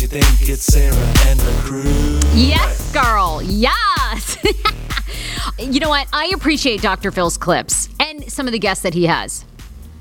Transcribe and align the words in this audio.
It 0.00 0.12
ain't 0.14 0.24
you 0.24 0.46
think. 0.46 0.48
It's 0.50 0.64
Sarah 0.64 0.94
and 1.26 1.40
the 1.40 1.52
crew. 1.62 2.20
Yes, 2.34 2.92
girl. 2.92 3.40
Yes. 3.42 4.36
you 5.58 5.80
know 5.80 5.88
what? 5.88 6.06
I 6.12 6.30
appreciate 6.34 6.80
Dr. 6.82 7.10
Phil's 7.10 7.36
clips 7.36 7.88
and 7.98 8.30
some 8.30 8.46
of 8.46 8.52
the 8.52 8.58
guests 8.58 8.82
that 8.84 8.94
he 8.94 9.06
has. 9.06 9.44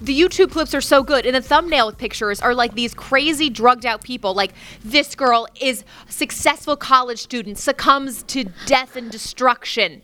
the 0.02 0.18
YouTube 0.20 0.52
clips 0.52 0.76
are 0.76 0.82
so 0.82 1.02
good, 1.04 1.26
and 1.26 1.36
the 1.36 1.42
thumbnail 1.42 1.92
pictures 1.94 2.40
are 2.42 2.54
like 2.54 2.76
these 2.76 2.94
crazy 2.94 3.50
drugged 3.50 3.86
out 3.86 4.04
people. 4.04 4.34
Like 4.36 4.54
this 4.84 5.16
girl 5.16 5.48
is 5.60 5.84
a 6.08 6.12
successful 6.12 6.76
college 6.78 7.20
student, 7.20 7.58
succumbs 7.58 8.22
to 8.24 8.46
death 8.68 8.96
and 8.96 9.10
destruction. 9.12 10.04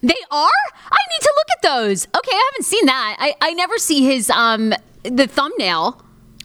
They 0.00 0.14
are? 0.30 0.48
I 0.90 0.98
need 1.10 1.20
to 1.22 1.32
look 1.36 1.46
at 1.56 1.62
those. 1.62 2.06
Okay, 2.06 2.30
I 2.32 2.50
haven't 2.52 2.64
seen 2.64 2.86
that. 2.86 3.16
I, 3.18 3.34
I 3.40 3.52
never 3.54 3.78
see 3.78 4.04
his 4.04 4.30
um 4.30 4.72
the 5.02 5.26
thumbnail. 5.26 6.00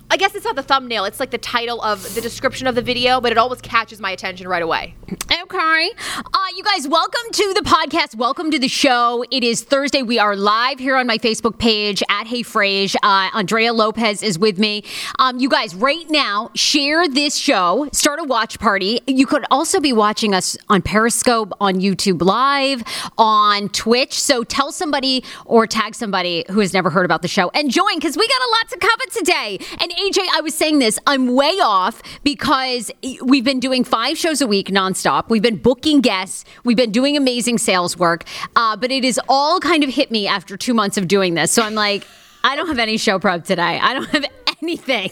I 0.09 0.15
guess 0.15 0.35
it's 0.35 0.45
not 0.45 0.55
the 0.55 0.63
thumbnail; 0.63 1.03
it's 1.03 1.19
like 1.19 1.31
the 1.31 1.37
title 1.37 1.81
of 1.81 2.15
the 2.15 2.21
description 2.21 2.65
of 2.65 2.75
the 2.75 2.81
video, 2.81 3.19
but 3.19 3.33
it 3.33 3.37
always 3.37 3.59
catches 3.59 3.99
my 3.99 4.11
attention 4.11 4.47
right 4.47 4.63
away. 4.63 4.95
Okay. 5.29 5.91
Uh, 6.15 6.47
you 6.55 6.63
guys, 6.63 6.87
welcome 6.87 7.31
to 7.31 7.53
the 7.53 7.61
podcast. 7.61 8.15
Welcome 8.15 8.49
to 8.51 8.59
the 8.59 8.69
show. 8.69 9.25
It 9.31 9.43
is 9.43 9.63
Thursday. 9.63 10.03
We 10.03 10.17
are 10.17 10.35
live 10.35 10.79
here 10.79 10.95
on 10.95 11.07
my 11.07 11.17
Facebook 11.17 11.57
page 11.57 12.01
at 12.09 12.25
Hey 12.25 12.41
Frase. 12.41 12.95
Uh, 13.03 13.29
Andrea 13.33 13.73
Lopez 13.73 14.23
is 14.23 14.39
with 14.39 14.57
me. 14.57 14.83
Um, 15.19 15.39
you 15.39 15.49
guys, 15.49 15.75
right 15.75 16.09
now, 16.09 16.51
share 16.55 17.09
this 17.09 17.35
show. 17.35 17.89
Start 17.91 18.21
a 18.21 18.23
watch 18.23 18.59
party. 18.59 19.01
You 19.07 19.27
could 19.27 19.45
also 19.51 19.81
be 19.81 19.91
watching 19.91 20.33
us 20.33 20.57
on 20.69 20.81
Periscope, 20.81 21.51
on 21.59 21.75
YouTube 21.75 22.21
Live, 22.21 22.81
on 23.17 23.67
Twitch. 23.69 24.17
So 24.17 24.45
tell 24.45 24.71
somebody 24.71 25.23
or 25.45 25.67
tag 25.67 25.95
somebody 25.95 26.45
who 26.49 26.61
has 26.61 26.73
never 26.73 26.89
heard 26.89 27.05
about 27.05 27.21
the 27.21 27.27
show 27.27 27.49
and 27.49 27.69
join 27.69 27.95
because 27.95 28.15
we 28.15 28.25
got 28.27 28.41
a 28.41 28.49
lot 28.51 28.69
to 28.69 28.77
cover 28.77 29.03
today. 29.11 29.59
And 29.81 29.91
AJ, 29.97 30.19
I 30.31 30.41
was 30.41 30.53
saying 30.53 30.77
this, 30.77 30.99
I'm 31.07 31.33
way 31.33 31.57
off 31.59 32.03
because 32.23 32.91
we've 33.23 33.43
been 33.43 33.59
doing 33.59 33.83
five 33.83 34.15
shows 34.15 34.41
a 34.41 34.47
week 34.47 34.67
nonstop. 34.67 35.27
We've 35.27 35.41
been 35.41 35.57
booking 35.57 36.01
guests. 36.01 36.45
We've 36.63 36.77
been 36.77 36.91
doing 36.91 37.17
amazing 37.17 37.57
sales 37.57 37.97
work. 37.97 38.23
Uh, 38.55 38.77
but 38.77 38.91
has 38.91 39.19
all 39.27 39.59
kind 39.59 39.83
of 39.83 39.89
hit 39.89 40.11
me 40.11 40.27
after 40.27 40.55
two 40.55 40.75
months 40.75 40.97
of 40.97 41.07
doing 41.07 41.33
this. 41.33 41.51
So 41.51 41.63
I'm 41.63 41.73
like, 41.73 42.05
I 42.43 42.55
don't 42.55 42.67
have 42.67 42.77
any 42.77 42.97
show 42.97 43.17
prep 43.17 43.43
today. 43.43 43.79
I 43.81 43.95
don't 43.95 44.09
have 44.09 44.25
anything. 44.61 45.09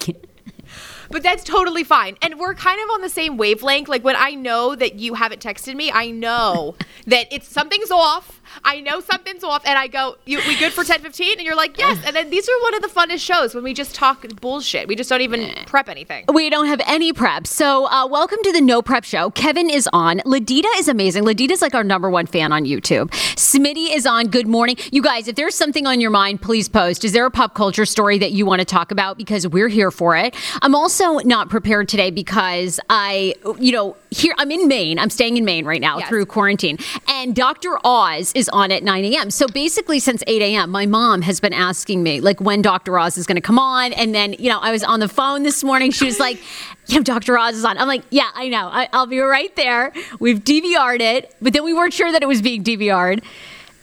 But 1.10 1.24
that's 1.24 1.44
totally 1.44 1.84
fine. 1.84 2.18
And 2.22 2.40
we're 2.40 2.54
kind 2.54 2.80
of 2.84 2.90
on 2.92 3.02
the 3.02 3.10
same 3.10 3.38
wavelength. 3.38 3.88
Like 3.88 4.04
when 4.04 4.16
I 4.16 4.32
know 4.32 4.76
that 4.76 4.96
you 4.96 5.16
haven't 5.16 5.42
texted 5.42 5.76
me, 5.76 5.92
I 5.92 6.12
know 6.12 6.76
that 7.08 7.28
it's 7.32 7.48
something's 7.48 7.90
off. 7.90 8.40
I 8.64 8.80
know 8.80 9.00
something's 9.00 9.44
off, 9.44 9.66
and 9.66 9.78
I 9.78 9.88
go, 9.88 10.18
you, 10.26 10.40
"We 10.48 10.58
good 10.58 10.74
for 10.74 10.84
ten 10.84 11.02
fifteen? 11.02 11.38
And 11.38 11.46
you're 11.46 11.56
like, 11.56 11.78
"Yes." 11.78 12.00
And 12.06 12.16
then 12.16 12.30
these 12.30 12.48
are 12.48 12.62
one 12.62 12.76
of 12.76 12.82
the 12.82 12.88
funnest 12.88 13.20
shows 13.20 13.54
when 13.56 13.64
we 13.64 13.74
just 13.74 13.96
talk 13.96 14.26
bullshit. 14.42 14.88
We 14.88 14.96
just 14.96 15.10
don't 15.10 15.22
even 15.22 15.54
prep 15.66 15.90
anything. 15.90 16.26
We 16.32 16.50
don't 16.50 16.68
have 16.68 16.82
any 16.86 17.14
prep. 17.14 17.48
So, 17.48 17.88
uh, 17.88 18.08
welcome 18.08 18.40
to 18.44 18.52
the 18.52 18.62
No 18.62 18.82
Prep 18.82 19.04
Show. 19.04 19.30
Kevin 19.32 19.70
is 19.70 19.90
on. 19.94 20.20
Ladita 20.20 20.70
is 20.78 20.88
amazing. 20.88 21.24
Ladita's 21.24 21.62
like 21.62 21.76
our 21.76 21.84
number 21.84 22.10
one 22.10 22.26
fan 22.26 22.52
on 22.52 22.66
YouTube. 22.66 23.10
Smitty 23.36 23.96
is 23.96 24.06
on. 24.06 24.28
Good 24.28 24.48
morning. 24.48 24.78
You 24.92 25.02
guys, 25.02 25.28
if 25.28 25.36
there's 25.36 25.56
something 25.56 25.86
on 25.86 26.02
your 26.02 26.12
mind, 26.12 26.42
please 26.42 26.70
post. 26.70 27.04
Is 27.04 27.12
there 27.12 27.26
a 27.26 27.32
pop 27.32 27.54
culture 27.54 27.86
story 27.86 28.18
that 28.20 28.32
you 28.32 28.46
want 28.46 28.60
to 28.60 28.66
talk 28.66 28.92
about? 28.92 29.18
Because 29.18 29.48
we're 29.48 29.68
here 29.68 29.92
for 29.92 30.16
it. 30.16 30.36
I'm 30.62 30.76
also 30.76 31.20
not 31.20 31.50
prepared 31.50 31.90
today 31.90 32.12
because 32.12 32.80
I, 32.90 33.36
you 33.60 33.72
know, 33.72 33.96
here, 34.22 34.34
I'm 34.38 34.52
in 34.52 34.68
Maine. 34.68 34.98
I'm 35.00 35.10
staying 35.10 35.38
in 35.38 35.46
Maine 35.46 35.66
right 35.66 35.82
now 35.82 35.98
Yes. 36.00 36.10
through 36.10 36.26
quarantine. 36.26 36.78
And 37.08 37.36
Dr. 37.36 37.78
Oz 37.84 38.32
is 38.36 38.50
on 38.50 38.72
at 38.72 38.84
9 38.84 39.06
a.m. 39.06 39.30
So 39.32 39.48
basically, 39.48 40.00
since 40.00 40.24
8 40.28 40.42
a.m., 40.42 40.70
my 40.72 40.86
mom 40.86 41.22
has 41.24 41.40
been 41.40 41.54
asking 41.54 42.04
me, 42.04 42.22
like, 42.22 42.40
when 42.40 42.62
Dr. 42.62 42.98
Oz 42.98 43.18
is 43.18 43.26
going 43.28 43.36
to 43.36 43.42
come 43.42 43.60
on. 43.60 43.94
And 43.94 44.14
then, 44.16 44.34
you 44.34 44.50
know, 44.50 44.60
I 44.60 44.72
was 44.72 44.84
on 44.84 45.00
the 45.00 45.10
phone 45.10 45.44
this 45.44 45.64
morning. 45.64 45.92
She 45.92 46.06
was 46.06 46.20
like, 46.20 46.40
you 46.88 46.98
know, 46.98 47.04
Dr. 47.04 47.38
Oz 47.38 47.56
is 47.56 47.66
on. 47.66 47.78
I'm 47.78 47.88
like, 47.88 48.04
yeah, 48.10 48.30
I 48.34 48.48
know. 48.50 48.68
I, 48.72 48.88
I'll 48.94 49.08
be 49.08 49.20
right 49.20 49.56
there. 49.56 49.92
We've 50.20 50.40
DVR'd 50.40 51.02
it, 51.02 51.36
but 51.42 51.54
then 51.54 51.64
we 51.64 51.74
weren't 51.74 51.94
sure 51.94 52.12
that 52.12 52.22
it 52.24 52.28
was 52.28 52.42
being 52.42 52.64
DVR'd. 52.64 53.24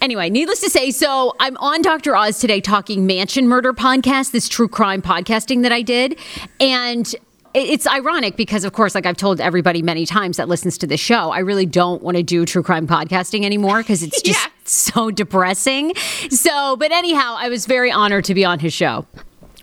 Anyway, 0.01 0.29
needless 0.31 0.61
to 0.61 0.69
say, 0.69 0.91
so 0.91 1.33
I'm 1.39 1.57
on 1.59 1.81
Dr. 1.81 2.17
Oz 2.17 2.41
today 2.41 2.61
talking 2.61 3.07
Mansion 3.07 3.47
Murder 3.47 3.73
podcast, 3.73 4.33
this 4.33 4.49
true 4.49 4.67
crime 4.67 5.01
podcasting 5.01 5.63
that 5.63 5.71
I 5.73 5.83
did. 5.83 6.19
And 6.59 7.15
it's 7.55 7.87
ironic 7.87 8.37
because, 8.37 8.65
of 8.65 8.73
course, 8.73 8.95
like 8.95 9.07
I've 9.07 9.17
told 9.17 9.41
everybody 9.41 9.83
many 9.83 10.07
times 10.07 10.37
that 10.39 10.49
listens 10.49 10.79
to 10.79 10.87
the 10.87 10.97
show, 10.97 11.31
I 11.31 11.41
really 11.41 11.67
don't 11.67 12.03
want 12.03 12.17
to 12.17 12.23
do 12.23 12.45
true 12.47 12.63
crime 12.63 12.87
podcasting 12.87 13.45
anymore 13.45 13.79
because 13.79 14.03
it's 14.03 14.23
just 14.23 14.41
Yeah. 14.45 14.51
so 14.65 15.11
depressing. 15.11 15.95
So, 16.31 16.77
but 16.77 16.93
anyhow, 16.93 17.37
I 17.39 17.49
was 17.49 17.67
very 17.67 17.91
honored 17.93 18.25
to 18.27 18.35
be 18.35 18.45
on 18.45 18.59
his 18.59 18.73
show. 18.73 19.07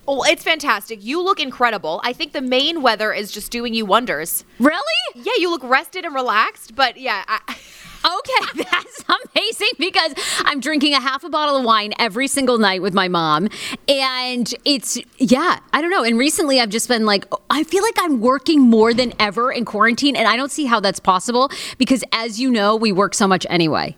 Oh, 0.08 0.24
it's 0.24 0.44
fantastic. 0.44 1.04
You 1.04 1.22
look 1.22 1.40
incredible. 1.40 2.02
I 2.04 2.14
think 2.14 2.34
the 2.34 2.42
Maine 2.42 2.82
weather 2.82 3.14
is 3.14 3.32
just 3.32 3.52
doing 3.52 3.76
you 3.76 3.86
wonders. 3.86 4.44
Really? 4.58 4.82
Yeah, 5.14 5.34
you 5.38 5.52
look 5.52 5.64
rested 5.64 6.04
and 6.04 6.16
relaxed, 6.16 6.76
but 6.76 6.98
yeah, 6.98 7.24
I, 7.28 7.56
Okay, 8.06 8.64
that's 8.72 9.04
amazing 9.36 9.70
because 9.78 10.14
I'm 10.46 10.60
drinking 10.60 10.94
a 10.94 11.00
half 11.00 11.24
a 11.24 11.30
bottle 11.30 11.58
of 11.58 11.66
wine 11.66 11.94
every 12.00 12.28
single 12.28 12.58
night 12.58 12.82
with 12.82 12.94
my 12.94 13.08
mom. 13.08 13.50
And 13.88 14.54
it's, 14.66 14.98
yeah, 15.18 15.60
I 15.74 15.82
don't 15.82 15.92
know. 15.92 16.04
And 16.04 16.18
recently 16.18 16.60
I've 16.60 16.70
just 16.70 16.88
been 16.88 17.06
like, 17.06 17.26
I 17.50 17.64
feel 17.64 17.84
like 17.84 17.96
I'm 18.00 18.22
working 18.22 18.62
more 18.62 18.94
than 18.94 19.14
ever 19.20 19.52
in 19.52 19.66
quarantine. 19.66 20.16
And 20.16 20.28
I 20.28 20.36
don't 20.36 20.52
see 20.52 20.66
how 20.66 20.80
that's 20.80 21.00
possible 21.00 21.52
because, 21.78 22.04
as 22.12 22.40
you 22.40 22.52
know, 22.52 22.76
we 22.76 22.92
work 22.92 23.14
so 23.14 23.28
much 23.28 23.46
anyway. 23.50 23.96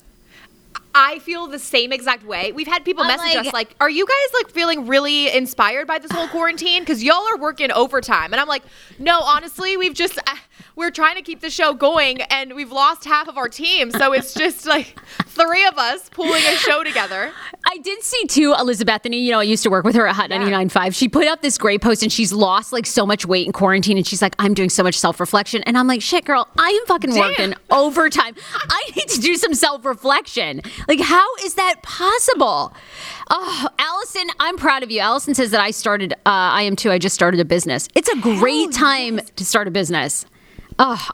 I 0.94 1.20
feel 1.20 1.48
the 1.48 1.60
same 1.60 1.92
exact 1.92 2.26
way. 2.26 2.52
We've 2.52 2.68
had 2.68 2.84
people 2.86 3.04
I'm 3.04 3.08
message 3.08 3.36
like- 3.36 3.48
us 3.48 3.54
like, 3.54 3.76
"Are 3.80 3.90
you 3.90 4.06
guys 4.06 4.34
like 4.44 4.52
feeling 4.52 4.88
really 4.88 5.30
inspired 5.36 5.88
by 5.88 6.00
this 6.00 6.12
whole 6.12 6.28
quarantine? 6.28 6.82
Because 6.82 7.04
y'all 7.04 7.26
are 7.34 7.38
working 7.38 7.72
overtime." 7.72 8.34
And 8.34 8.40
I'm 8.42 8.48
like, 8.48 8.64
"No, 9.00 9.20
honestly, 9.22 9.78
we've 9.78 9.94
just 9.94 10.18
uh, 10.20 10.36
we're 10.76 10.92
trying 10.92 11.16
to 11.16 11.22
keep 11.22 11.42
the 11.42 11.50
show 11.50 11.74
going, 11.74 12.22
and 12.24 12.56
we've 12.56 12.72
lost 12.72 13.06
half 13.06 13.28
of 13.28 13.38
our 13.38 13.50
team, 13.50 13.92
so 13.92 14.14
it's 14.14 14.34
just 14.44 14.66
like 14.66 14.96
three 15.28 15.66
of 15.66 15.78
us 15.78 16.10
pulling 16.10 16.44
a 16.44 16.56
show 16.56 16.84
together." 16.84 17.32
I 17.66 17.78
did 17.78 18.02
see 18.04 18.26
too, 18.26 18.54
Elizabethany, 18.60 19.20
you 19.20 19.32
know, 19.32 19.40
I 19.40 19.44
used 19.44 19.64
to 19.64 19.70
work 19.70 19.86
with 19.86 19.96
her 19.96 20.06
at 20.08 20.16
Hot 20.16 20.30
99.5. 20.30 20.94
She 20.96 21.08
put 21.08 21.28
up 21.28 21.42
this 21.42 21.58
great 21.58 21.82
post 21.82 22.02
and 22.04 22.12
she's 22.12 22.34
lost 22.34 22.74
like 22.74 22.86
so 22.86 23.06
much 23.06 23.26
weight 23.26 23.46
in 23.46 23.54
quarantine. 23.54 23.98
And 23.98 24.06
she's 24.06 24.22
like, 24.22 24.36
I'm 24.40 24.54
doing 24.54 24.70
so 24.70 24.84
much 24.84 24.98
self 25.00 25.20
reflection. 25.20 25.64
And 25.64 25.78
I'm 25.78 25.88
like, 25.88 26.02
shit, 26.02 26.26
girl, 26.26 26.50
I 26.58 26.68
am 26.68 26.86
fucking 26.88 27.16
working 27.16 27.54
overtime. 27.70 28.36
I 28.54 28.92
need 28.96 29.08
to 29.10 29.22
do 29.22 29.36
some 29.36 29.54
self 29.54 29.86
reflection. 29.86 30.62
Like, 30.88 31.00
how 31.00 31.28
is 31.44 31.56
that 31.56 31.82
possible? 31.84 32.74
Oh, 33.30 33.68
Allison, 33.80 34.28
I'm 34.40 34.58
proud 34.58 34.84
of 34.84 34.92
you. 34.92 35.00
Allison 35.00 35.34
says 35.34 35.52
that 35.52 35.62
I 35.62 35.72
started, 35.72 36.14
uh, 36.14 36.18
I 36.26 36.64
am 36.64 36.76
too. 36.76 36.92
I 36.92 36.98
just 36.98 37.16
started 37.16 37.40
a 37.40 37.46
business. 37.46 37.88
It's 37.96 38.10
a 38.10 38.18
great 38.20 38.72
time 38.72 39.20
to 39.36 39.46
start 39.46 39.68
a 39.68 39.72
business. 39.72 40.26
Oh, 40.80 41.08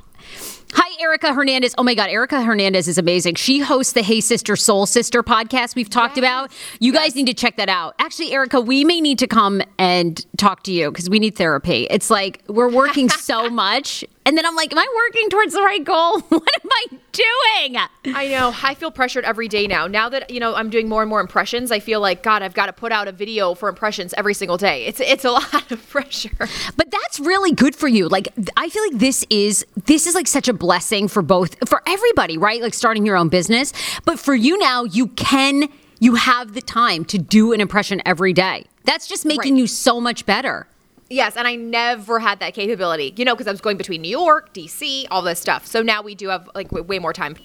Hi, 0.73 1.01
Erica 1.01 1.33
Hernandez. 1.33 1.73
Oh 1.77 1.83
my 1.83 1.95
God, 1.95 2.09
Erica 2.09 2.43
Hernandez 2.43 2.89
is 2.89 2.97
amazing. 2.97 3.35
She 3.35 3.59
hosts 3.59 3.93
the 3.93 4.01
Hey 4.01 4.19
Sister 4.19 4.57
Soul 4.57 4.85
Sister 4.85 5.23
podcast 5.23 5.75
we've 5.75 5.89
talked 5.89 6.17
about. 6.17 6.51
You 6.79 6.91
guys 6.91 7.15
need 7.15 7.27
to 7.27 7.33
check 7.33 7.55
that 7.55 7.69
out. 7.69 7.95
Actually, 7.99 8.33
Erica, 8.33 8.59
we 8.59 8.83
may 8.83 8.99
need 8.99 9.17
to 9.19 9.27
come 9.27 9.61
and 9.79 10.23
talk 10.37 10.63
to 10.63 10.73
you 10.73 10.91
because 10.91 11.09
we 11.09 11.19
need 11.19 11.37
therapy. 11.37 11.87
It's 11.89 12.09
like 12.09 12.43
we're 12.47 12.69
working 12.69 13.07
so 13.09 13.49
much. 13.49 14.03
And 14.27 14.37
then 14.37 14.45
I'm 14.45 14.55
like, 14.57 14.73
am 14.73 14.77
I 14.77 14.87
working 15.07 15.29
towards 15.29 15.53
the 15.53 15.61
right 15.61 15.83
goal? 15.83 16.19
What 16.29 16.51
am 16.63 16.69
I 16.71 16.85
doing? 17.13 18.15
I 18.15 18.27
know. 18.27 18.53
I 18.61 18.73
feel 18.75 18.91
pressured 18.91 19.23
every 19.23 19.47
day 19.47 19.65
now. 19.67 19.87
Now 19.87 20.09
that 20.09 20.29
you 20.29 20.39
know 20.39 20.53
I'm 20.53 20.69
doing 20.69 20.87
more 20.89 21.01
and 21.01 21.09
more 21.09 21.21
impressions, 21.21 21.71
I 21.71 21.79
feel 21.79 21.99
like 22.01 22.21
God, 22.23 22.41
I've 22.43 22.53
got 22.53 22.65
to 22.67 22.73
put 22.73 22.91
out 22.91 23.07
a 23.07 23.11
video 23.11 23.53
for 23.55 23.69
impressions 23.69 24.13
every 24.17 24.33
single 24.33 24.57
day. 24.57 24.85
It's 24.85 24.99
it's 24.99 25.23
a 25.25 25.31
lot 25.39 25.71
of 25.71 25.89
pressure. 25.89 26.29
But 26.75 26.91
that's 26.91 27.19
really 27.21 27.53
good 27.53 27.75
for 27.75 27.87
you. 27.87 28.07
Like 28.09 28.27
I 28.57 28.69
feel 28.69 28.83
like 28.83 28.99
this 28.99 29.25
is 29.29 29.65
this 29.85 30.05
is 30.05 30.13
like 30.13 30.27
such 30.27 30.47
a 30.47 30.53
blessing 30.53 31.07
for 31.07 31.21
both 31.21 31.55
for 31.67 31.81
everybody, 31.87 32.37
right? 32.37 32.61
Like 32.61 32.73
starting 32.73 33.05
your 33.05 33.15
own 33.15 33.29
business. 33.29 33.71
But 34.05 34.19
for 34.19 34.35
you 34.35 34.57
now, 34.59 34.83
you 34.83 35.07
can 35.07 35.69
you 35.99 36.15
have 36.15 36.53
the 36.53 36.61
time 36.61 37.05
to 37.05 37.17
do 37.17 37.53
an 37.53 37.61
impression 37.61 38.01
every 38.05 38.33
day. 38.33 38.65
That's 38.83 39.07
just 39.07 39.25
making 39.25 39.53
Right. 39.53 39.61
you 39.61 39.67
so 39.67 39.99
much 39.99 40.25
better. 40.25 40.67
Yes, 41.09 41.37
and 41.37 41.47
I 41.47 41.55
never 41.55 42.19
had 42.19 42.39
that 42.41 42.53
capability, 42.53 43.13
you 43.15 43.23
know, 43.23 43.33
because 43.33 43.47
I 43.47 43.51
was 43.51 43.61
going 43.61 43.77
between 43.77 44.01
New 44.01 44.09
York, 44.09 44.53
DC, 44.53 45.07
all 45.09 45.21
this 45.21 45.39
stuff. 45.39 45.65
So 45.65 45.81
now 45.81 46.01
we 46.01 46.15
do 46.15 46.29
have 46.29 46.49
like 46.53 46.69
w- 46.69 46.83
way 46.83 46.99
more 46.99 47.13
time. 47.13 47.37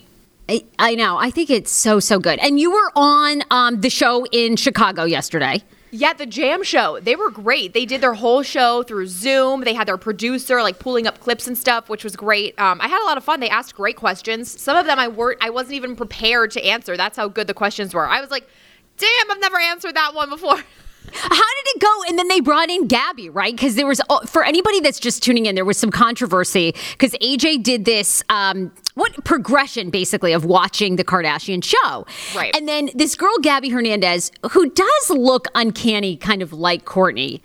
I, 0.49 0.65
I 0.79 0.95
know. 0.97 1.17
I 1.17 1.31
think 1.31 1.51
it's 1.51 1.71
so 1.71 2.01
so 2.01 2.19
good. 2.19 2.39
And 2.41 2.59
you 2.59 2.73
were 2.73 2.91
on 2.97 3.43
um, 3.51 3.81
the 3.81 3.91
show 3.91 4.27
in 4.33 4.57
Chicago 4.57 5.05
yesterday. 5.05 5.63
Yeah, 5.95 6.15
the 6.15 6.25
Jam 6.25 6.63
Show, 6.63 7.01
they 7.01 7.17
were 7.17 7.31
great. 7.31 7.75
They 7.75 7.85
did 7.85 8.01
their 8.01 8.15
whole 8.15 8.43
show 8.43 8.83
through 8.83 9.09
Zoom. 9.09 9.61
They 9.61 9.75
had 9.75 9.87
their 9.87 9.99
producer 9.99 10.63
like 10.63 10.79
pulling 10.79 11.07
up 11.07 11.21
clips 11.21 11.47
and 11.47 11.57
stuff, 11.57 11.91
which 11.91 12.03
was 12.03 12.17
great. 12.17 12.59
Um, 12.59 12.81
I 12.81 12.89
had 12.89 13.03
a 13.03 13.05
lot 13.05 13.19
of 13.19 13.25
fun. 13.25 13.41
They 13.41 13.51
asked 13.51 13.75
great 13.75 13.97
questions. 13.97 14.59
Some 14.59 14.75
of 14.75 14.87
them 14.87 14.99
I 14.99 15.09
weren't, 15.09 15.39
I 15.43 15.51
wasn't 15.51 15.75
even 15.75 15.95
prepared 15.95 16.51
to 16.53 16.65
answer. 16.65 16.97
That's 16.97 17.19
how 17.19 17.29
good 17.29 17.47
the 17.47 17.53
questions 17.55 17.93
were. 17.93 18.09
I 18.09 18.23
was 18.23 18.31
like, 18.31 18.49
"Damn, 18.97 19.31
I've 19.31 19.41
never 19.41 19.61
answered 19.61 19.95
that 19.95 20.15
one 20.15 20.31
before." 20.31 20.57
How 21.13 21.29
did 21.29 21.77
it 21.77 21.81
go? 21.81 22.03
And 22.09 22.19
then 22.19 22.29
they 22.29 22.41
brought 22.41 22.71
in 22.71 22.87
Gabby, 22.87 23.29
right? 23.29 23.55
Because 23.55 23.75
there 23.75 23.87
was, 23.87 24.01
for 24.27 24.45
anybody 24.45 24.81
that's 24.81 24.99
just 24.99 25.23
tuning 25.23 25.47
in, 25.47 25.55
there 25.55 25.65
was 25.65 25.79
some 25.79 25.91
controversy 25.91 26.75
because 26.93 27.13
AJ 27.21 27.63
did 27.63 27.85
this, 27.85 28.23
um, 28.29 28.73
what 28.95 29.25
progression 29.25 29.91
basically 29.91 30.33
of 30.33 30.45
watching 30.45 30.97
the 30.97 31.05
Kardashian 31.05 31.63
show. 31.63 32.07
Right. 32.35 32.55
And 32.57 32.69
then 32.69 32.91
this 32.95 33.15
girl, 33.15 33.37
Gabby 33.43 33.69
Hernandez, 33.69 34.31
who 34.51 34.71
does 34.71 35.11
look 35.11 35.49
uncanny, 35.55 36.17
kind 36.17 36.43
of 36.43 36.53
like 36.53 36.85
Courtney, 36.85 37.43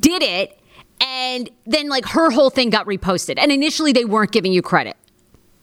did 0.00 0.22
it. 0.22 0.58
And 1.00 1.50
then, 1.66 1.88
like, 1.88 2.06
her 2.06 2.30
whole 2.30 2.50
thing 2.50 2.70
got 2.70 2.86
reposted. 2.86 3.34
And 3.38 3.50
initially, 3.50 3.92
they 3.92 4.04
weren't 4.04 4.30
giving 4.30 4.52
you 4.52 4.62
credit. 4.62 4.96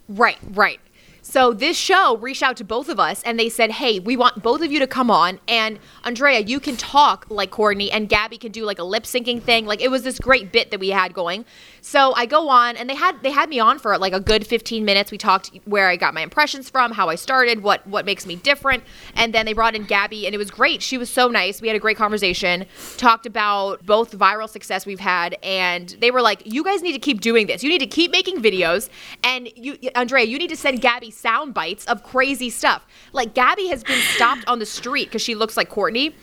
Right, 0.10 0.38
right. 0.52 0.80
So 1.23 1.53
this 1.53 1.77
show 1.77 2.18
reached 2.18 2.41
out 2.41 2.57
to 2.57 2.63
both 2.63 2.89
of 2.89 3.00
us 3.00 3.21
and 3.23 3.39
they 3.39 3.47
said, 3.47 3.71
"Hey, 3.71 4.00
we 4.00 4.18
want 4.18 4.41
both 4.41 4.62
of 4.62 4.71
you 4.71 4.79
to 4.79 4.88
come 4.88 5.12
on 5.12 5.39
and 5.47 5.79
Andrea, 6.03 6.39
you 6.39 6.59
can 6.59 6.75
talk 6.75 7.25
like 7.29 7.51
Courtney 7.51 7.91
and 7.91 8.09
Gabby 8.09 8.38
can 8.38 8.51
do 8.51 8.65
like 8.65 8.79
a 8.79 8.83
lip 8.83 9.03
syncing 9.03 9.41
thing." 9.41 9.65
Like 9.65 9.81
it 9.81 9.91
was 9.91 10.03
this 10.03 10.18
great 10.19 10.51
bit 10.51 10.71
that 10.71 10.79
we 10.79 10.89
had 10.89 11.13
going. 11.13 11.45
So 11.81 12.13
I 12.13 12.28
go 12.28 12.48
on 12.50 12.78
and 12.78 12.88
they 12.88 12.95
had 12.95 13.22
they 13.24 13.31
had 13.31 13.50
me 13.50 13.60
on 13.60 13.80
for 13.80 13.98
like 13.98 14.13
a 14.13 14.19
good 14.19 14.45
15 14.45 14.86
minutes. 14.86 15.12
We 15.12 15.18
talked 15.18 15.51
where 15.66 15.89
I 15.89 15.95
got 15.95 16.13
my 16.13 16.22
impressions 16.22 16.69
from, 16.69 16.92
how 16.92 17.10
I 17.10 17.16
started, 17.16 17.63
what 17.63 17.86
what 17.88 18.06
makes 18.06 18.28
me 18.28 18.36
different, 18.36 18.83
and 19.16 19.33
then 19.33 19.48
they 19.48 19.54
brought 19.54 19.75
in 19.75 19.86
Gabby 19.86 20.28
and 20.28 20.36
it 20.36 20.38
was 20.38 20.51
great. 20.51 20.83
She 20.83 21.00
was 21.00 21.10
so 21.10 21.28
nice. 21.28 21.60
We 21.60 21.68
had 21.68 21.75
a 21.75 21.80
great 21.80 21.98
conversation. 21.98 22.66
Talked 22.98 23.25
about 23.25 23.83
both 23.83 24.18
viral 24.18 24.48
success 24.48 24.86
we've 24.86 25.00
had 25.00 25.36
and 25.42 25.89
they 26.00 26.12
were 26.12 26.22
like, 26.22 26.44
"You 26.45 26.63
guys 26.63 26.83
need 26.83 26.94
to 26.94 27.00
keep 27.00 27.19
doing 27.19 27.48
this. 27.48 27.63
You 27.63 27.69
need 27.69 27.80
to 27.80 27.88
keep 27.88 28.12
making 28.12 28.42
videos 28.42 28.89
and 29.24 29.50
you 29.56 29.78
Andrea, 29.95 30.25
you 30.25 30.38
need 30.38 30.50
to 30.50 30.57
send 30.57 30.81
Gabby 30.81 31.10
sound 31.10 31.56
bites 31.56 31.86
of 31.86 32.04
crazy 32.04 32.51
stuff. 32.51 32.86
Like 33.12 33.33
Gabby 33.33 33.68
has 33.68 33.83
been 33.83 34.01
stopped 34.16 34.48
on 34.48 34.60
the 34.60 34.68
street 34.68 35.06
because 35.06 35.24
she 35.24 35.33
looks 35.33 35.57
like 35.57 35.69
Courtney. 35.69 36.16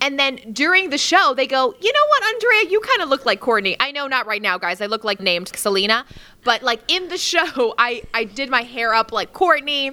And 0.00 0.18
then 0.18 0.36
during 0.52 0.90
the 0.90 0.98
show, 0.98 1.32
they 1.34 1.46
go, 1.46 1.74
you 1.80 1.92
know 1.92 2.06
what, 2.08 2.22
Andrea, 2.34 2.70
you 2.70 2.80
kind 2.80 3.02
of 3.02 3.08
look 3.08 3.24
like 3.24 3.40
Courtney. 3.40 3.76
I 3.80 3.90
know 3.92 4.06
not 4.06 4.26
right 4.26 4.42
now, 4.42 4.58
guys. 4.58 4.80
I 4.80 4.86
look 4.86 5.04
like 5.04 5.20
named 5.20 5.48
Selena, 5.56 6.04
but 6.44 6.62
like 6.62 6.80
in 6.88 7.08
the 7.08 7.16
show, 7.32 7.74
I 7.78 8.02
I 8.14 8.24
did 8.24 8.50
my 8.50 8.62
hair 8.62 8.92
up 8.94 9.10
like 9.12 9.32
Courtney, 9.32 9.90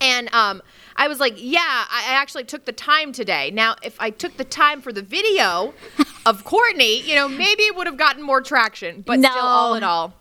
and 0.00 0.32
um. 0.34 0.62
I 0.94 1.08
was 1.08 1.18
like, 1.20 1.32
yeah, 1.38 1.58
I 1.62 2.04
I 2.08 2.12
actually 2.12 2.44
took 2.44 2.66
the 2.66 2.72
time 2.72 3.12
today. 3.12 3.50
Now, 3.50 3.76
if 3.82 3.98
I 3.98 4.10
took 4.10 4.36
the 4.36 4.44
time 4.44 4.82
for 4.82 4.92
the 4.92 5.00
video 5.00 5.72
of 6.26 6.44
Courtney, 6.44 7.00
you 7.00 7.14
know, 7.14 7.28
maybe 7.28 7.62
it 7.62 7.74
would 7.74 7.86
have 7.86 7.96
gotten 7.96 8.22
more 8.22 8.42
traction. 8.42 9.00
But 9.00 9.18
No. 9.18 9.30
still, 9.30 9.42
all 9.42 9.74
in 9.74 9.84
all, 9.84 10.12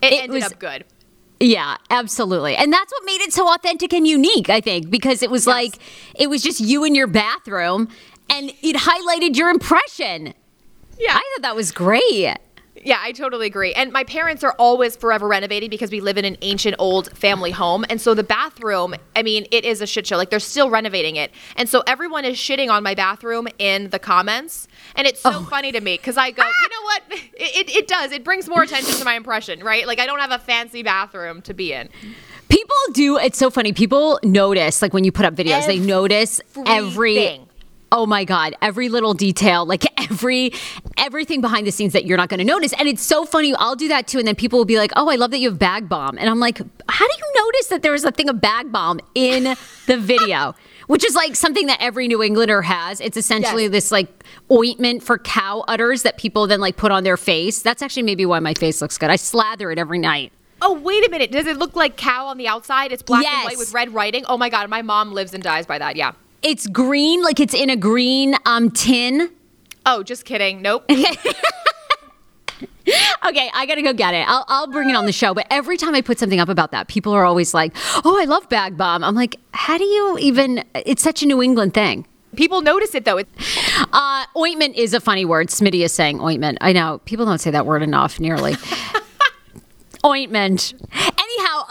it, 0.00 0.12
It 0.12 0.22
ended 0.22 0.30
was- 0.30 0.44
up 0.44 0.60
good. 0.60 0.84
Yeah, 1.44 1.76
absolutely. 1.90 2.56
And 2.56 2.72
that's 2.72 2.90
what 2.90 3.04
made 3.04 3.20
it 3.20 3.34
so 3.34 3.52
authentic 3.52 3.92
and 3.92 4.06
unique, 4.06 4.48
I 4.48 4.62
think, 4.62 4.88
because 4.88 5.22
it 5.22 5.30
was 5.30 5.46
like, 5.46 5.78
it 6.14 6.30
was 6.30 6.42
just 6.42 6.58
you 6.58 6.84
in 6.84 6.94
your 6.94 7.06
bathroom 7.06 7.88
and 8.30 8.50
it 8.62 8.76
highlighted 8.76 9.36
your 9.36 9.50
impression. 9.50 10.32
Yeah. 10.98 11.12
I 11.12 11.22
thought 11.36 11.42
that 11.42 11.54
was 11.54 11.70
great. 11.70 12.34
Yeah, 12.82 12.98
I 13.00 13.12
totally 13.12 13.46
agree. 13.46 13.72
And 13.72 13.92
my 13.92 14.04
parents 14.04 14.42
are 14.42 14.54
always 14.58 14.96
forever 14.96 15.28
renovating 15.28 15.70
because 15.70 15.90
we 15.90 16.00
live 16.00 16.18
in 16.18 16.24
an 16.24 16.36
ancient 16.42 16.74
old 16.78 17.16
family 17.16 17.52
home. 17.52 17.84
And 17.88 18.00
so 18.00 18.14
the 18.14 18.24
bathroom, 18.24 18.94
I 19.14 19.22
mean, 19.22 19.46
it 19.52 19.64
is 19.64 19.80
a 19.80 19.86
shit 19.86 20.06
show. 20.06 20.16
Like 20.16 20.30
they're 20.30 20.40
still 20.40 20.70
renovating 20.70 21.16
it. 21.16 21.30
And 21.56 21.68
so 21.68 21.84
everyone 21.86 22.24
is 22.24 22.36
shitting 22.36 22.70
on 22.70 22.82
my 22.82 22.94
bathroom 22.94 23.46
in 23.58 23.90
the 23.90 23.98
comments. 23.98 24.66
And 24.96 25.06
it's 25.06 25.20
so 25.20 25.30
oh. 25.32 25.44
funny 25.44 25.70
to 25.72 25.80
me 25.80 25.96
because 25.96 26.16
I 26.16 26.32
go, 26.32 26.42
you 26.42 26.68
know 26.68 26.82
what? 26.82 27.02
It, 27.36 27.68
it, 27.68 27.76
it 27.76 27.88
does. 27.88 28.12
It 28.12 28.22
brings 28.22 28.48
more 28.48 28.62
attention 28.62 28.94
to 28.94 29.04
my 29.04 29.14
impression, 29.14 29.62
right? 29.62 29.86
Like 29.86 29.98
I 29.98 30.06
don't 30.06 30.20
have 30.20 30.30
a 30.30 30.38
fancy 30.38 30.82
bathroom 30.84 31.42
to 31.42 31.52
be 31.52 31.72
in. 31.72 31.88
People 32.48 32.76
do, 32.92 33.18
it's 33.18 33.38
so 33.38 33.50
funny. 33.50 33.72
People 33.72 34.20
notice, 34.22 34.80
like 34.80 34.92
when 34.92 35.02
you 35.02 35.10
put 35.10 35.26
up 35.26 35.34
videos, 35.34 35.66
they 35.66 35.78
notice 35.78 36.40
every. 36.66 37.43
Oh 37.96 38.06
my 38.06 38.24
God, 38.24 38.54
every 38.60 38.88
little 38.88 39.14
detail, 39.14 39.64
like 39.64 39.84
every 40.10 40.52
everything 40.98 41.40
behind 41.40 41.64
the 41.66 41.70
scenes 41.70 41.92
that 41.92 42.06
you're 42.06 42.16
not 42.18 42.28
gonna 42.28 42.42
notice. 42.44 42.72
And 42.78 42.88
it's 42.88 43.02
so 43.02 43.24
funny. 43.24 43.54
I'll 43.54 43.76
do 43.76 43.86
that 43.88 44.08
too. 44.08 44.18
And 44.18 44.26
then 44.26 44.34
people 44.34 44.58
will 44.58 44.64
be 44.64 44.78
like, 44.78 44.90
Oh, 44.96 45.08
I 45.08 45.14
love 45.14 45.30
that 45.30 45.38
you 45.38 45.48
have 45.48 45.58
Bag 45.60 45.88
Balm. 45.88 46.18
And 46.18 46.28
I'm 46.28 46.40
like, 46.40 46.58
how 46.88 47.06
do 47.06 47.14
you 47.16 47.32
notice 47.44 47.66
that 47.68 47.82
there 47.82 47.94
is 47.94 48.04
a 48.04 48.10
thing 48.10 48.28
of 48.28 48.40
Bag 48.40 48.72
Balm 48.72 48.98
in 49.14 49.54
the 49.86 49.96
video? 49.96 50.54
Which 50.88 51.04
is 51.04 51.14
like 51.14 51.36
something 51.36 51.66
that 51.68 51.78
every 51.80 52.08
New 52.08 52.20
Englander 52.22 52.62
has. 52.62 53.00
It's 53.00 53.16
essentially 53.16 53.62
Yes. 53.64 53.72
this 53.72 53.92
like 53.92 54.24
ointment 54.50 55.02
for 55.04 55.16
cow 55.16 55.64
udders 55.68 56.02
that 56.02 56.18
people 56.18 56.46
then 56.48 56.60
like 56.60 56.76
put 56.76 56.90
on 56.90 57.04
their 57.04 57.16
face. 57.16 57.62
That's 57.62 57.80
actually 57.80 58.02
maybe 58.02 58.26
why 58.26 58.40
my 58.40 58.54
face 58.54 58.82
looks 58.82 58.98
good. 58.98 59.08
I 59.08 59.16
slather 59.16 59.70
it 59.70 59.78
every 59.78 59.98
night. 59.98 60.32
Oh, 60.60 60.72
wait 60.74 61.06
a 61.06 61.10
minute. 61.10 61.30
Does 61.30 61.46
it 61.46 61.58
look 61.58 61.76
like 61.76 61.96
cow 61.96 62.26
on 62.26 62.38
the 62.38 62.48
outside? 62.48 62.90
It's 62.90 63.02
black 63.02 63.24
and 63.24 63.44
white 63.44 63.58
with 63.58 63.72
red 63.72 63.94
writing. 63.94 64.24
Oh 64.28 64.36
my 64.36 64.48
god, 64.48 64.68
my 64.68 64.82
mom 64.82 65.12
lives 65.12 65.32
and 65.32 65.42
dies 65.42 65.64
by 65.64 65.78
that. 65.78 65.94
Yeah. 65.96 66.12
It's 66.44 66.66
green, 66.66 67.22
like 67.22 67.40
it's 67.40 67.54
in 67.54 67.70
a 67.70 67.76
green 67.76 68.36
um 68.46 68.70
tin. 68.70 69.30
Oh, 69.86 70.02
just 70.02 70.24
kidding. 70.24 70.62
Nope. 70.62 70.84
Okay, 73.26 73.50
I 73.54 73.64
gotta 73.64 73.80
go 73.80 73.94
get 73.94 74.12
it. 74.12 74.28
I'll, 74.28 74.44
I'll 74.48 74.66
bring 74.66 74.90
it 74.90 74.94
on 74.96 75.06
the 75.06 75.12
show. 75.12 75.32
But 75.32 75.46
every 75.50 75.78
time 75.78 75.94
I 75.94 76.02
put 76.02 76.18
something 76.18 76.38
up 76.38 76.50
about 76.50 76.70
that, 76.72 76.88
people 76.88 77.14
are 77.14 77.24
always 77.24 77.54
like, 77.54 77.72
"Oh, 78.04 78.18
I 78.20 78.26
love 78.26 78.46
Bag 78.50 78.76
Balm." 78.76 79.02
I'm 79.02 79.14
like, 79.14 79.36
"How 79.52 79.78
do 79.78 79.84
you 79.84 80.18
even?" 80.20 80.62
It's 80.74 81.02
such 81.02 81.22
a 81.22 81.26
New 81.26 81.42
England 81.42 81.72
thing. 81.72 82.06
People 82.36 82.60
notice 82.60 82.94
it 82.94 83.06
though. 83.06 83.22
Uh, 83.92 84.24
ointment 84.36 84.76
is 84.76 84.92
a 84.92 85.00
funny 85.00 85.24
word. 85.24 85.48
Smitty 85.48 85.82
is 85.82 85.92
saying 85.92 86.20
ointment. 86.20 86.58
I 86.60 86.74
know 86.74 87.00
people 87.06 87.24
don't 87.24 87.38
say 87.38 87.50
that 87.50 87.64
word 87.64 87.82
enough. 87.82 88.20
Nearly. 88.20 88.56
ointment. 90.04 90.74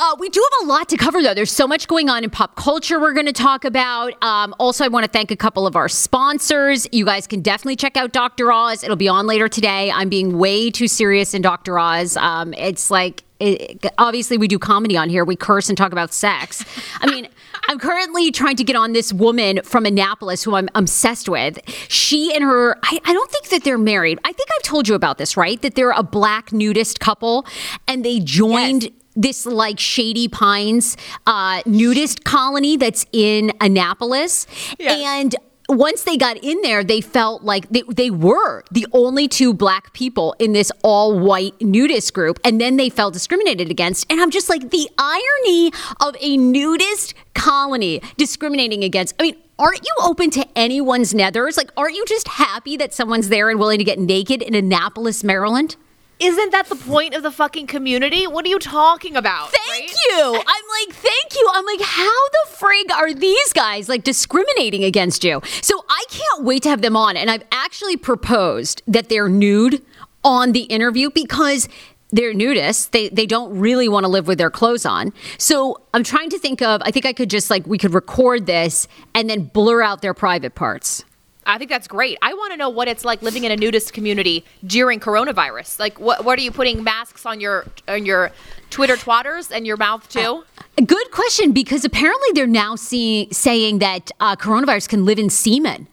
Uh, 0.03 0.17
we 0.19 0.27
do 0.27 0.45
have 0.59 0.67
a 0.67 0.69
lot 0.69 0.89
to 0.89 0.97
cover, 0.97 1.23
though. 1.23 1.33
There's 1.33 1.49
so 1.49 1.65
much 1.65 1.87
going 1.87 2.09
on 2.09 2.25
in 2.25 2.29
pop 2.29 2.57
culture 2.57 2.99
we're 2.99 3.13
going 3.13 3.25
to 3.25 3.31
talk 3.31 3.63
about. 3.63 4.21
Um, 4.21 4.53
also, 4.59 4.83
I 4.83 4.89
want 4.89 5.05
to 5.05 5.09
thank 5.09 5.31
a 5.31 5.35
couple 5.37 5.65
of 5.65 5.77
our 5.77 5.87
sponsors. 5.87 6.85
You 6.91 7.05
guys 7.05 7.25
can 7.25 7.39
definitely 7.39 7.77
check 7.77 7.95
out 7.95 8.11
Dr. 8.11 8.51
Oz. 8.51 8.83
It'll 8.83 8.97
be 8.97 9.07
on 9.07 9.27
later 9.27 9.47
today. 9.47 9.91
I'm 9.91 10.09
being 10.09 10.37
way 10.37 10.69
too 10.69 10.89
serious 10.89 11.33
in 11.33 11.41
Dr. 11.41 11.79
Oz. 11.79 12.17
Um, 12.17 12.53
it's 12.55 12.91
like, 12.91 13.23
it, 13.39 13.85
obviously, 13.97 14.37
we 14.37 14.49
do 14.49 14.59
comedy 14.59 14.97
on 14.97 15.07
here. 15.07 15.23
We 15.23 15.37
curse 15.37 15.69
and 15.69 15.77
talk 15.77 15.93
about 15.93 16.11
sex. 16.11 16.65
I 16.99 17.09
mean, 17.09 17.29
I'm 17.69 17.79
currently 17.79 18.29
trying 18.29 18.57
to 18.57 18.63
get 18.65 18.75
on 18.75 18.91
this 18.91 19.13
woman 19.13 19.61
from 19.63 19.85
Annapolis 19.85 20.43
who 20.43 20.55
I'm 20.55 20.67
obsessed 20.75 21.29
with. 21.29 21.59
She 21.87 22.35
and 22.35 22.43
her, 22.43 22.77
I, 22.83 22.99
I 23.05 23.13
don't 23.13 23.31
think 23.31 23.47
that 23.51 23.63
they're 23.63 23.77
married. 23.77 24.19
I 24.25 24.33
think 24.33 24.49
I've 24.57 24.63
told 24.63 24.89
you 24.89 24.95
about 24.95 25.17
this, 25.17 25.37
right? 25.37 25.61
That 25.61 25.75
they're 25.75 25.91
a 25.91 26.03
black 26.03 26.51
nudist 26.51 26.99
couple 26.99 27.45
and 27.87 28.03
they 28.03 28.19
joined. 28.19 28.91
This 29.15 29.45
like 29.45 29.79
Shady 29.79 30.27
Pines 30.27 30.97
uh, 31.27 31.61
nudist 31.65 32.23
colony 32.23 32.77
that's 32.77 33.05
in 33.11 33.51
Annapolis, 33.61 34.47
and 34.79 35.35
once 35.69 36.03
they 36.03 36.17
got 36.17 36.37
in 36.37 36.61
there, 36.61 36.83
they 36.83 37.01
felt 37.01 37.43
like 37.43 37.69
they, 37.69 37.83
they 37.87 38.09
were 38.09 38.63
the 38.71 38.85
only 38.91 39.27
two 39.27 39.53
black 39.53 39.93
people 39.93 40.35
in 40.39 40.53
this 40.53 40.71
all 40.83 41.17
white 41.17 41.59
nudist 41.61 42.13
group. 42.13 42.39
And 42.43 42.59
then 42.59 42.77
they 42.77 42.89
felt 42.89 43.13
discriminated 43.13 43.71
against. 43.71 44.05
And 44.11 44.21
I'm 44.21 44.29
just 44.29 44.49
like, 44.49 44.69
the 44.71 44.89
irony 44.97 45.71
of 46.01 46.15
a 46.19 46.37
nudist 46.37 47.13
colony 47.33 48.01
discriminating 48.17 48.83
against. 48.83 49.15
I 49.19 49.23
mean, 49.23 49.35
aren't 49.57 49.83
you 49.83 49.93
open 50.01 50.29
to 50.31 50.45
anyone's 50.57 51.13
nethers? 51.13 51.57
Like, 51.57 51.71
aren't 51.77 51.95
you 51.95 52.05
just 52.07 52.27
happy 52.27 52.77
that 52.77 52.93
someone's 52.93 53.29
there 53.29 53.49
and 53.49 53.59
willing 53.59 53.79
to 53.79 53.85
get 53.85 53.99
naked 53.99 54.41
in 54.41 54.55
Annapolis, 54.55 55.23
Maryland? 55.23 55.75
Isn't 56.19 56.51
that 56.51 56.67
the 56.67 56.75
point 56.75 57.13
of 57.13 57.23
the 57.23 57.31
fucking 57.31 57.67
community? 57.67 58.27
What 58.27 58.45
are 58.45 58.49
you 58.49 58.59
talking 58.59 59.15
about? 59.15 59.51
Thank 59.51 59.91
right? 59.91 59.97
you. 60.07 60.25
I'm 60.35 60.87
like, 60.87 60.95
thank 60.95 61.35
you. 61.35 61.49
I'm 61.53 61.65
like, 61.65 61.81
how 61.81 62.29
the 62.29 62.55
frig 62.55 62.91
are 62.91 63.13
these 63.13 63.53
guys 63.53 63.89
like 63.89 64.03
discriminating 64.03 64.83
against 64.83 65.23
you? 65.23 65.41
So 65.61 65.83
I 65.89 66.05
can't 66.09 66.43
wait 66.43 66.63
to 66.63 66.69
have 66.69 66.81
them 66.81 66.95
on. 66.95 67.17
And 67.17 67.29
I've 67.29 67.43
actually 67.51 67.97
proposed 67.97 68.81
that 68.87 69.09
they're 69.09 69.29
nude 69.29 69.83
on 70.23 70.53
the 70.53 70.61
interview 70.61 71.09
because 71.09 71.67
they're 72.11 72.33
nudists. 72.33 72.91
They 72.91 73.09
they 73.09 73.25
don't 73.25 73.57
really 73.57 73.89
want 73.89 74.03
to 74.05 74.07
live 74.07 74.27
with 74.27 74.37
their 74.37 74.51
clothes 74.51 74.85
on. 74.85 75.11
So 75.37 75.81
I'm 75.93 76.03
trying 76.03 76.29
to 76.29 76.39
think 76.39 76.61
of 76.61 76.81
I 76.85 76.91
think 76.91 77.05
I 77.05 77.13
could 77.13 77.29
just 77.29 77.49
like 77.49 77.65
we 77.65 77.77
could 77.77 77.93
record 77.93 78.45
this 78.45 78.87
and 79.15 79.29
then 79.29 79.45
blur 79.45 79.81
out 79.81 80.01
their 80.01 80.13
private 80.13 80.55
parts. 80.55 81.03
I 81.45 81.57
think 81.57 81.69
that's 81.69 81.87
great. 81.87 82.17
I 82.21 82.33
want 82.33 82.51
to 82.53 82.57
know 82.57 82.69
what 82.69 82.87
it's 82.87 83.03
like 83.05 83.21
living 83.21 83.43
in 83.43 83.51
a 83.51 83.55
nudist 83.55 83.93
community 83.93 84.45
during 84.65 84.99
coronavirus. 84.99 85.79
Like, 85.79 85.99
what 85.99 86.23
what 86.25 86.39
are 86.39 86.41
you 86.41 86.51
putting 86.51 86.83
masks 86.83 87.25
on 87.25 87.39
your 87.41 87.65
on 87.87 88.05
your 88.05 88.31
Twitter 88.69 88.95
twatters 88.95 89.51
and 89.51 89.65
your 89.67 89.77
mouth 89.77 90.07
too? 90.09 90.43
Good 90.85 91.11
question 91.11 91.51
because 91.51 91.85
apparently 91.85 92.29
they're 92.33 92.47
now 92.47 92.75
seeing 92.75 93.31
saying 93.31 93.79
that 93.79 94.11
uh, 94.19 94.35
coronavirus 94.35 94.89
can 94.89 95.05
live 95.05 95.19
in 95.19 95.29
semen, 95.29 95.87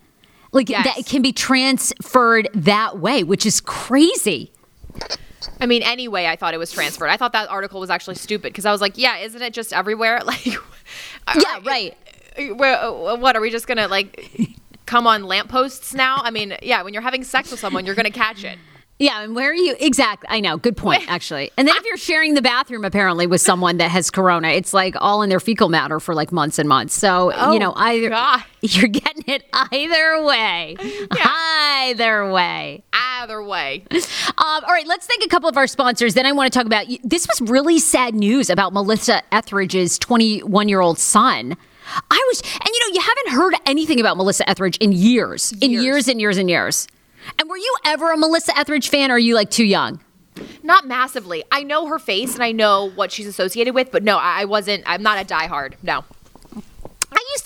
like 0.52 0.69
Yes. 0.69 0.85
that 0.85 0.99
it 0.99 1.07
can 1.07 1.23
be 1.23 1.33
transferred 1.33 2.49
that 2.54 2.99
way, 2.99 3.23
which 3.23 3.45
is 3.45 3.61
crazy. 3.61 4.52
I 5.61 5.66
mean, 5.66 5.83
anyway, 5.83 6.26
I 6.26 6.37
thought 6.37 6.54
it 6.54 6.59
was 6.59 6.73
transferred. 6.73 7.09
I 7.09 7.16
thought 7.16 7.33
that 7.33 7.49
article 7.49 7.80
was 7.80 7.90
actually 7.90 8.16
stupid 8.16 8.52
because 8.52 8.66
I 8.66 8.73
was 8.73 8.80
like, 8.80 8.97
yeah, 8.99 9.19
isn't 9.19 9.40
it 9.40 9.52
just 9.52 9.73
everywhere? 9.73 10.21
Like, 10.25 10.47
Yeah, 10.47 11.61
right. 11.64 11.97
Where, 12.57 12.76
uh, 12.83 13.16
what 13.16 13.37
are 13.37 13.40
we 13.40 13.50
just 13.50 13.66
gonna 13.66 13.88
like 13.88 14.28
come 14.90 15.06
on 15.06 15.23
lampposts 15.23 15.94
now? 15.94 16.16
I 16.16 16.30
mean, 16.32 16.56
yeah, 16.62 16.82
when 16.82 16.92
you're 16.92 17.02
having 17.02 17.23
sex 17.23 17.52
with 17.52 17.61
someone, 17.61 17.87
you're 17.87 17.94
gonna 17.94 18.11
catch 18.11 18.42
it. 18.42 18.59
Yeah, 18.99 19.23
and 19.23 19.35
where 19.35 19.50
are 19.50 19.54
you 19.54 19.76
exactly? 19.80 20.26
I 20.28 20.40
know. 20.40 20.59
Good 20.59 20.76
point, 20.76 21.04
actually. 21.09 21.50
And 21.56 21.66
then 21.66 21.75
if 21.76 21.85
you're 21.87 21.97
sharing 21.97 22.35
the 22.35 22.42
bathroom, 22.42 22.85
apparently 22.85 23.26
with 23.26 23.40
someone 23.40 23.78
that 23.78 23.90
has 23.90 24.11
corona, 24.11 24.49
it's 24.49 24.75
like 24.75 24.94
all 25.00 25.23
in 25.23 25.30
their 25.30 25.40
fecal 25.40 25.70
matter 25.70 26.00
for 26.00 26.14
like 26.14 26.32
months 26.32 26.59
and 26.59 26.68
months. 26.68 26.92
So 26.94 27.30
you 27.52 27.59
know, 27.59 27.73
either 27.76 28.09
Oh, 28.09 28.11
God. 28.11 28.42
you're 28.61 28.88
getting 28.88 29.25
it 29.26 29.44
either 29.73 30.23
way, 30.25 30.76
either 31.12 32.30
way. 32.30 32.82
Either 32.92 33.42
way, 33.44 33.85
Um, 33.90 34.00
all 34.38 34.73
right, 34.73 34.87
let's 34.87 35.06
thank 35.06 35.23
a 35.25 35.28
couple 35.28 35.49
of 35.49 35.56
our 35.56 35.66
sponsors. 35.66 36.14
Then 36.14 36.26
I 36.26 36.32
want 36.32 36.52
to 36.52 36.59
talk 36.59 36.66
about 36.66 36.87
this 37.04 37.26
was 37.28 37.40
really 37.50 37.78
sad 37.78 38.14
news 38.14 38.50
about 38.50 38.73
Melissa 38.73 39.23
Etheridge's 39.32 39.99
21 39.99 40.68
year 40.68 40.80
old 40.80 40.99
son. 40.99 41.56
I 42.11 42.25
was, 42.28 42.40
and 42.42 42.66
you 42.66 42.80
know, 42.88 42.94
you 42.94 43.00
haven't 43.00 43.40
heard 43.40 43.54
anything 43.66 44.00
about 44.00 44.16
Melissa 44.16 44.49
Etheridge 44.49 44.76
in 44.78 44.92
years, 44.92 45.52
in 45.61 45.70
Years. 45.70 45.85
years 45.85 46.09
and 46.09 46.20
years 46.20 46.37
and 46.38 46.49
years. 46.49 46.87
And 47.38 47.49
were 47.49 47.56
you 47.56 47.75
ever 47.85 48.12
a 48.12 48.16
Melissa 48.16 48.56
Etheridge 48.59 48.88
fan? 48.88 49.11
Or 49.11 49.14
are 49.14 49.18
you 49.18 49.35
like 49.35 49.50
too 49.50 49.64
young? 49.64 50.00
not 50.62 50.87
massively. 50.87 51.44
I 51.52 51.62
know 51.64 51.87
her 51.88 51.99
face 51.99 52.35
and 52.35 52.42
I 52.42 52.52
know 52.52 52.90
what 52.94 53.12
she's 53.12 53.26
associated 53.26 53.75
with, 53.75 53.90
but 53.90 54.02
no, 54.02 54.16
I 54.16 54.42
I 54.42 54.44
wasn't. 54.47 54.85
I'm 54.87 55.02
not 55.02 55.20
a 55.20 55.25
diehard. 55.26 55.75
No. 55.82 56.04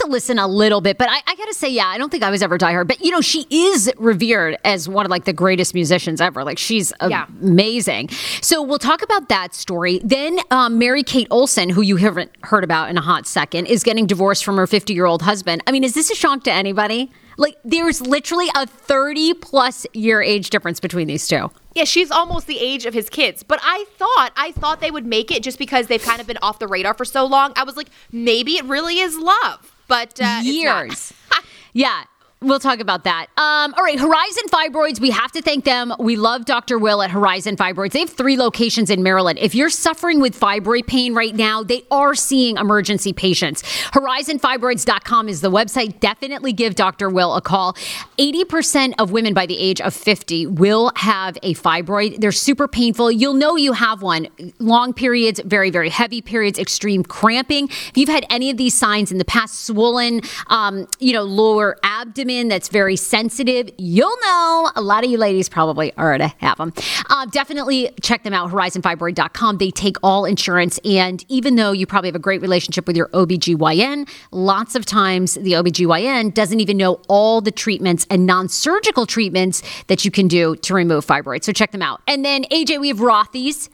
To 0.04 0.10
listen 0.10 0.38
a 0.38 0.46
little 0.46 0.80
bit, 0.82 0.98
but 0.98 1.08
I, 1.08 1.22
I 1.26 1.34
got 1.34 1.46
to 1.46 1.54
say, 1.54 1.68
yeah, 1.70 1.86
I 1.86 1.96
don't 1.96 2.10
think 2.10 2.22
I 2.22 2.30
was 2.30 2.42
ever 2.42 2.58
diehard. 2.58 2.86
But 2.88 3.00
you 3.00 3.10
know, 3.10 3.20
she 3.22 3.46
is 3.50 3.90
revered 3.96 4.58
as 4.64 4.88
one 4.88 5.06
of 5.06 5.10
like 5.10 5.24
the 5.24 5.32
greatest 5.32 5.72
musicians 5.72 6.20
ever. 6.20 6.44
Like 6.44 6.58
she's 6.58 6.92
Yeah. 7.00 7.26
amazing. 7.40 8.10
So 8.42 8.60
we'll 8.62 8.78
talk 8.78 9.02
about 9.02 9.28
that 9.30 9.54
story. 9.54 10.00
Then 10.04 10.38
um, 10.50 10.78
Mary 10.78 11.02
Kate 11.02 11.26
Olsen, 11.30 11.70
who 11.70 11.80
you 11.80 11.96
haven't 11.96 12.30
heard 12.42 12.64
about 12.64 12.90
in 12.90 12.98
a 12.98 13.00
hot 13.00 13.26
second, 13.26 13.66
is 13.66 13.82
getting 13.82 14.06
divorced 14.06 14.44
from 14.44 14.56
her 14.56 14.66
50 14.66 14.92
year 14.92 15.06
old 15.06 15.22
husband. 15.22 15.62
I 15.66 15.72
mean, 15.72 15.84
is 15.84 15.94
this 15.94 16.10
a 16.10 16.14
shock 16.14 16.44
to 16.44 16.52
anybody? 16.52 17.10
Like, 17.36 17.56
there's 17.64 18.00
literally 18.00 18.48
a 18.54 18.66
30 18.66 19.34
plus 19.34 19.86
year 19.94 20.20
age 20.22 20.50
difference 20.50 20.80
between 20.80 21.08
these 21.08 21.26
two. 21.26 21.50
Yeah, 21.74 21.84
she's 21.84 22.10
almost 22.10 22.46
the 22.46 22.58
age 22.60 22.84
of 22.86 22.94
his 22.94 23.08
kids. 23.08 23.42
But 23.42 23.58
I 23.62 23.84
thought, 23.96 24.30
I 24.36 24.52
thought 24.52 24.80
they 24.80 24.90
would 24.92 25.06
make 25.06 25.30
it 25.32 25.42
just 25.42 25.58
because 25.58 25.86
they've 25.88 26.02
kind 26.02 26.20
of 26.20 26.26
been 26.26 26.38
off 26.42 26.58
the 26.60 26.68
radar 26.68 26.94
for 26.94 27.04
so 27.04 27.24
long. 27.24 27.52
I 27.56 27.64
was 27.64 27.76
like, 27.76 27.88
maybe 28.12 28.52
it 28.58 28.64
really 28.66 28.98
is 29.00 29.16
love. 29.16 29.70
But 29.94 30.20
uh, 30.20 30.40
years. 30.42 31.12
yeah. 31.72 32.02
We'll 32.44 32.60
talk 32.60 32.80
about 32.80 33.04
that. 33.04 33.28
Um, 33.38 33.72
all 33.74 33.82
right, 33.82 33.98
Horizon 33.98 34.44
Fibroids, 34.48 35.00
we 35.00 35.10
have 35.10 35.32
to 35.32 35.40
thank 35.40 35.64
them. 35.64 35.94
We 35.98 36.16
love 36.16 36.44
Dr. 36.44 36.78
Will 36.78 37.00
at 37.00 37.10
Horizon 37.10 37.56
Fibroids. 37.56 37.92
They 37.92 38.00
have 38.00 38.10
three 38.10 38.36
locations 38.36 38.90
in 38.90 39.02
Maryland. 39.02 39.38
If 39.40 39.54
you're 39.54 39.70
suffering 39.70 40.20
with 40.20 40.38
fibroid 40.38 40.86
pain 40.86 41.14
right 41.14 41.34
now, 41.34 41.62
they 41.62 41.84
are 41.90 42.14
seeing 42.14 42.58
emergency 42.58 43.14
patients. 43.14 43.62
HorizonFibroids.com 43.92 45.28
is 45.30 45.40
the 45.40 45.50
website. 45.50 46.00
Definitely 46.00 46.52
give 46.52 46.74
Dr. 46.74 47.08
Will 47.08 47.34
a 47.34 47.40
call. 47.40 47.72
80% 48.18 48.92
of 48.98 49.10
women 49.10 49.32
by 49.32 49.46
the 49.46 49.56
age 49.58 49.80
of 49.80 49.94
50 49.94 50.46
will 50.46 50.92
have 50.96 51.38
a 51.42 51.54
fibroid. 51.54 52.20
They're 52.20 52.30
super 52.30 52.68
painful. 52.68 53.10
You'll 53.10 53.34
know 53.34 53.56
you 53.56 53.72
have 53.72 54.02
one. 54.02 54.28
Long 54.58 54.92
periods, 54.92 55.40
very, 55.40 55.70
very 55.70 55.88
heavy 55.88 56.20
periods, 56.20 56.58
extreme 56.58 57.04
cramping. 57.04 57.68
If 57.68 57.92
you've 57.96 58.10
had 58.10 58.26
any 58.28 58.50
of 58.50 58.58
these 58.58 58.74
signs 58.74 59.10
in 59.10 59.16
the 59.16 59.24
past, 59.24 59.64
swollen, 59.64 60.20
um, 60.48 60.86
you 60.98 61.14
know, 61.14 61.22
lower 61.22 61.78
abdomen 61.82 62.23
that's 62.24 62.68
very 62.68 62.96
sensitive, 62.96 63.70
you'll 63.78 64.16
know. 64.22 64.70
A 64.76 64.80
lot 64.80 65.04
of 65.04 65.10
you 65.10 65.18
ladies 65.18 65.48
probably 65.48 65.96
already 65.98 66.32
have 66.38 66.58
them. 66.58 66.72
Uh, 67.10 67.26
definitely 67.26 67.90
check 68.02 68.22
them 68.22 68.32
out, 68.32 68.50
horizonfibroid.com. 68.50 69.58
They 69.58 69.70
take 69.70 69.96
all 70.02 70.24
insurance. 70.24 70.78
And 70.84 71.24
even 71.28 71.56
though 71.56 71.72
you 71.72 71.86
probably 71.86 72.08
have 72.08 72.16
a 72.16 72.20
great 72.20 72.40
relationship 72.40 72.86
with 72.86 72.96
your 72.96 73.08
OBGYN, 73.08 74.08
lots 74.30 74.74
of 74.74 74.86
times 74.86 75.34
the 75.34 75.52
OBGYN 75.52 76.34
doesn't 76.34 76.60
even 76.60 76.76
know 76.76 77.00
all 77.08 77.40
the 77.40 77.52
treatments 77.52 78.06
and 78.10 78.26
non 78.26 78.48
surgical 78.48 79.06
treatments 79.06 79.62
that 79.88 80.04
you 80.04 80.10
can 80.10 80.28
do 80.28 80.56
to 80.56 80.74
remove 80.74 81.06
fibroids. 81.06 81.44
So 81.44 81.52
check 81.52 81.72
them 81.72 81.82
out. 81.82 82.00
And 82.06 82.24
then, 82.24 82.44
AJ, 82.44 82.80
we 82.80 82.88
have 82.88 82.98
Rothy's. 82.98 83.68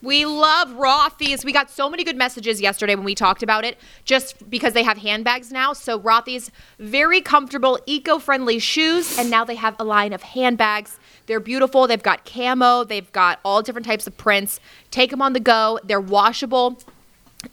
We 0.00 0.24
love 0.24 0.68
Rothy's. 0.70 1.44
We 1.44 1.52
got 1.52 1.70
so 1.70 1.90
many 1.90 2.04
good 2.04 2.16
messages 2.16 2.60
yesterday 2.60 2.94
when 2.94 3.04
we 3.04 3.14
talked 3.14 3.42
about 3.42 3.64
it, 3.64 3.78
just 4.04 4.48
because 4.48 4.72
they 4.72 4.84
have 4.84 4.98
handbags 4.98 5.50
now. 5.50 5.72
So 5.72 5.98
Rothy's, 5.98 6.50
very 6.78 7.20
comfortable, 7.20 7.80
eco-friendly 7.84 8.60
shoes, 8.60 9.18
and 9.18 9.28
now 9.28 9.44
they 9.44 9.56
have 9.56 9.74
a 9.80 9.84
line 9.84 10.12
of 10.12 10.22
handbags. 10.22 10.98
They're 11.26 11.40
beautiful. 11.40 11.86
They've 11.86 12.02
got 12.02 12.24
camo. 12.24 12.84
They've 12.84 13.10
got 13.12 13.40
all 13.44 13.60
different 13.62 13.86
types 13.86 14.06
of 14.06 14.16
prints. 14.16 14.60
Take 14.90 15.10
them 15.10 15.20
on 15.20 15.32
the 15.32 15.40
go. 15.40 15.80
They're 15.82 16.00
washable. 16.00 16.78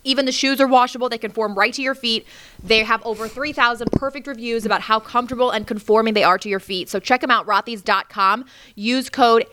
Even 0.03 0.25
the 0.25 0.31
shoes 0.31 0.59
are 0.59 0.67
washable. 0.67 1.09
They 1.09 1.17
conform 1.17 1.55
right 1.55 1.73
to 1.73 1.81
your 1.81 1.93
feet. 1.93 2.25
They 2.63 2.83
have 2.83 3.05
over 3.05 3.27
3,000 3.27 3.91
perfect 3.91 4.27
reviews 4.27 4.65
about 4.65 4.81
how 4.81 4.99
comfortable 4.99 5.51
and 5.51 5.67
conforming 5.67 6.15
they 6.15 6.23
are 6.23 6.37
to 6.39 6.49
your 6.49 6.59
feet. 6.59 6.89
So 6.89 6.99
check 6.99 7.21
them 7.21 7.29
out, 7.29 7.45
rothys.com. 7.45 8.45
Use 8.75 9.09
code 9.09 9.45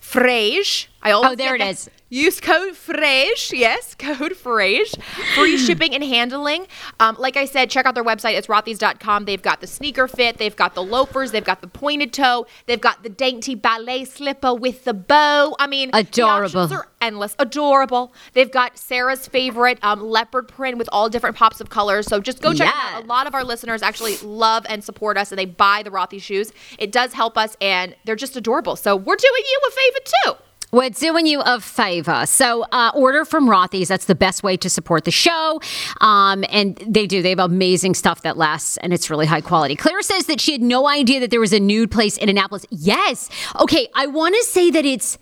FRASE 0.00 0.87
I 1.02 1.12
always 1.12 1.32
Oh, 1.32 1.34
there 1.36 1.54
it 1.54 1.58
the- 1.58 1.68
is. 1.68 1.90
Use 2.10 2.40
code 2.40 2.74
FRASE. 2.74 3.52
Yes, 3.52 3.94
code 3.98 4.34
FRASE. 4.34 4.94
Free 5.34 5.58
shipping 5.66 5.94
and 5.94 6.02
handling. 6.02 6.66
Um, 6.98 7.16
like 7.18 7.36
I 7.36 7.44
said, 7.44 7.68
check 7.68 7.84
out 7.84 7.94
their 7.94 8.02
website. 8.04 8.32
It's 8.38 8.46
rothys.com. 8.46 9.26
They've 9.26 9.42
got 9.42 9.60
the 9.60 9.66
sneaker 9.66 10.08
fit. 10.08 10.38
They've 10.38 10.56
got 10.56 10.74
the 10.74 10.82
loafers. 10.82 11.32
They've 11.32 11.44
got 11.44 11.60
the 11.60 11.66
pointed 11.68 12.14
toe. 12.14 12.46
They've 12.64 12.80
got 12.80 13.02
the 13.02 13.10
dainty 13.10 13.54
ballet 13.54 14.06
slipper 14.06 14.54
with 14.54 14.84
the 14.84 14.94
bow. 14.94 15.54
I 15.58 15.66
mean, 15.66 15.90
Adorable. 15.92 16.60
options 16.62 16.72
are 16.72 16.88
endless. 17.02 17.36
Adorable. 17.38 18.14
They've 18.32 18.50
got 18.50 18.78
Sarah's 18.78 19.28
favorite 19.28 19.78
um, 19.82 20.00
leopard 20.00 20.48
print 20.48 20.78
with 20.78 20.88
all 20.90 21.10
different 21.10 21.36
pops 21.36 21.60
of 21.60 21.68
colors. 21.68 22.06
So 22.06 22.20
just 22.22 22.40
go 22.40 22.54
check 22.54 22.72
them 22.72 22.74
out. 22.74 23.04
A 23.04 23.06
lot 23.06 23.26
of 23.26 23.34
our 23.34 23.44
listeners 23.44 23.82
actually 23.82 24.16
love 24.22 24.64
and 24.70 24.82
support 24.82 25.18
us 25.18 25.30
and 25.30 25.38
they 25.38 25.44
buy 25.44 25.82
the 25.82 25.90
Rothy 25.90 26.22
shoes. 26.22 26.52
It 26.78 26.90
does 26.90 27.12
help 27.12 27.36
us 27.36 27.54
and 27.60 27.94
they're 28.06 28.16
just 28.16 28.34
adorable. 28.34 28.76
So 28.76 28.96
we're 28.96 29.16
doing 29.16 29.42
you 29.50 29.60
a 29.68 29.70
favor 29.70 29.98
too. 30.38 30.44
We're 30.70 30.90
doing 30.90 31.26
you 31.26 31.40
a 31.40 31.60
favor. 31.60 32.26
So, 32.26 32.62
uh, 32.72 32.90
order 32.94 33.24
from 33.24 33.48
Rothy's. 33.48 33.88
That's 33.88 34.04
the 34.04 34.14
best 34.14 34.42
way 34.42 34.56
to 34.58 34.68
support 34.68 35.04
the 35.04 35.10
show. 35.10 35.60
Um, 36.02 36.44
and 36.50 36.76
they 36.86 37.06
do. 37.06 37.22
They 37.22 37.30
have 37.30 37.38
amazing 37.38 37.94
stuff 37.94 38.22
that 38.22 38.36
lasts 38.36 38.76
and 38.78 38.92
it's 38.92 39.08
really 39.08 39.24
high 39.26 39.40
quality. 39.40 39.76
Claire 39.76 40.02
says 40.02 40.26
that 40.26 40.40
she 40.40 40.52
had 40.52 40.62
no 40.62 40.86
idea 40.86 41.20
that 41.20 41.30
there 41.30 41.40
was 41.40 41.54
a 41.54 41.60
nude 41.60 41.90
place 41.90 42.18
in 42.18 42.28
Annapolis. 42.28 42.66
Yes. 42.70 43.30
Okay. 43.58 43.88
I 43.94 44.06
want 44.06 44.34
to 44.34 44.42
say 44.44 44.70
that 44.70 44.84
it's. 44.84 45.18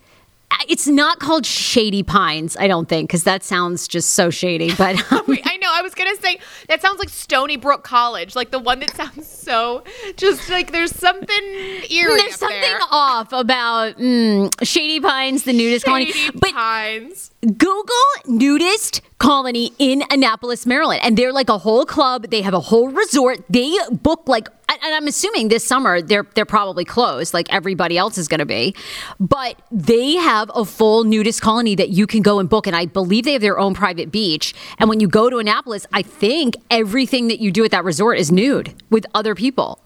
It's 0.69 0.87
not 0.87 1.19
called 1.19 1.45
Shady 1.45 2.03
Pines, 2.03 2.55
I 2.55 2.67
don't 2.69 2.87
think, 2.87 3.09
because 3.09 3.25
that 3.25 3.43
sounds 3.43 3.85
just 3.85 4.11
so 4.11 4.29
shady. 4.29 4.73
But 4.73 4.95
Wait, 5.27 5.41
I. 5.45 5.56
I 5.77 5.81
was 5.83 5.93
gonna 5.93 6.15
say 6.17 6.39
that 6.69 6.81
sounds 6.81 6.97
like 6.97 7.09
Stony 7.09 7.55
Brook 7.55 7.83
College, 7.83 8.35
like 8.35 8.49
the 8.49 8.57
one 8.59 8.79
that 8.79 8.95
sounds 8.95 9.27
so 9.27 9.83
just 10.15 10.49
like 10.49 10.71
there's 10.71 10.93
something 10.95 11.43
eerie. 11.89 12.17
there's 12.17 12.35
something 12.35 12.59
there. 12.61 12.79
off 12.89 13.31
about 13.31 13.97
mm, 13.97 14.51
Shady 14.65 14.99
Pines, 14.99 15.43
the 15.43 15.53
nudist 15.53 15.85
colony. 15.85 16.11
Shady 16.11 16.37
But 16.39 16.53
Pines. 16.53 17.31
Google 17.41 17.95
nudist 18.25 19.01
colony 19.17 19.71
in 19.79 20.03
Annapolis, 20.11 20.65
Maryland. 20.65 21.01
And 21.03 21.17
they're 21.17 21.33
like 21.33 21.49
a 21.49 21.57
whole 21.57 21.85
club. 21.85 22.27
They 22.29 22.41
have 22.41 22.53
a 22.53 22.59
whole 22.59 22.89
resort. 22.89 23.39
They 23.49 23.75
book 23.91 24.23
like 24.27 24.49
and 24.69 24.93
I'm 24.93 25.07
assuming 25.07 25.47
this 25.47 25.65
summer 25.65 26.01
they're 26.01 26.25
they're 26.35 26.45
probably 26.45 26.85
closed, 26.85 27.33
like 27.33 27.51
everybody 27.51 27.97
else 27.97 28.17
is 28.17 28.27
gonna 28.27 28.45
be. 28.45 28.75
But 29.19 29.61
they 29.71 30.15
have 30.15 30.51
a 30.53 30.65
full 30.65 31.03
nudist 31.03 31.41
colony 31.41 31.75
that 31.75 31.89
you 31.89 32.05
can 32.05 32.21
go 32.21 32.39
and 32.39 32.49
book. 32.49 32.67
And 32.67 32.75
I 32.75 32.85
believe 32.85 33.25
they 33.25 33.33
have 33.33 33.41
their 33.41 33.59
own 33.59 33.73
private 33.73 34.11
beach. 34.11 34.53
And 34.77 34.89
when 34.89 34.99
you 34.99 35.07
go 35.07 35.29
to 35.29 35.37
Annapolis, 35.37 35.85
I 35.93 36.01
think 36.01 36.55
everything 36.69 37.29
that 37.29 37.39
you 37.39 37.51
do 37.51 37.63
at 37.63 37.71
that 37.71 37.83
resort 37.83 38.17
is 38.17 38.31
nude 38.31 38.73
with 38.89 39.05
other 39.13 39.35
people. 39.35 39.79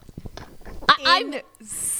I, 0.89 0.95
I'm 1.05 1.33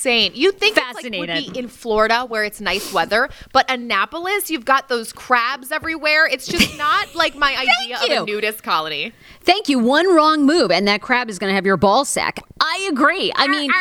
Insane. 0.02 0.32
You 0.34 0.52
think 0.52 0.78
it's 0.78 1.04
like 1.04 1.14
would 1.14 1.30
be 1.30 1.52
in 1.58 1.68
Florida 1.68 2.26
where 2.26 2.44
it's 2.44 2.60
nice 2.60 2.92
weather, 2.92 3.30
but 3.54 3.70
Annapolis, 3.70 4.50
you've 4.50 4.66
got 4.66 4.90
those 4.90 5.14
crabs 5.14 5.72
everywhere. 5.72 6.28
It's 6.28 6.48
just 6.48 6.78
not 6.78 7.14
like 7.14 7.36
my 7.36 7.56
idea 7.56 7.98
of 8.20 8.24
a 8.24 8.32
nudist 8.32 8.64
colony. 8.64 9.14
Thank 9.42 9.70
you. 9.70 9.78
One 9.80 10.14
wrong 10.14 10.46
move, 10.46 10.72
and 10.72 10.88
that 10.88 11.02
crab 11.02 11.30
is 11.30 11.38
going 11.38 11.52
to 11.52 11.56
have 11.56 11.66
your 11.66 11.78
ball 11.78 12.06
sack. 12.06 12.40
I 12.60 12.88
agree. 12.92 13.32
I 13.36 13.48
mean, 13.48 13.72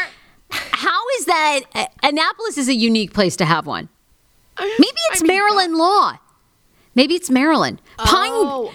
how 0.50 1.08
is 1.18 1.24
that? 1.24 1.60
uh, 1.74 1.86
Annapolis 2.02 2.58
is 2.58 2.68
a 2.68 2.74
unique 2.74 3.14
place 3.14 3.36
to 3.36 3.44
have 3.44 3.66
one. 3.66 3.88
Maybe 4.58 4.98
it's 5.10 5.22
mean, 5.22 5.28
Maryland 5.28 5.76
law. 5.76 6.18
Maybe 6.94 7.14
it's 7.14 7.30
Maryland. 7.30 7.80
Pine. 7.98 8.30
Oh, 8.32 8.74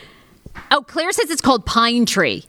Oh, 0.72 0.82
Claire 0.82 1.12
says 1.12 1.30
it's 1.30 1.42
called 1.42 1.66
Pine 1.66 2.06
Tree. 2.06 2.46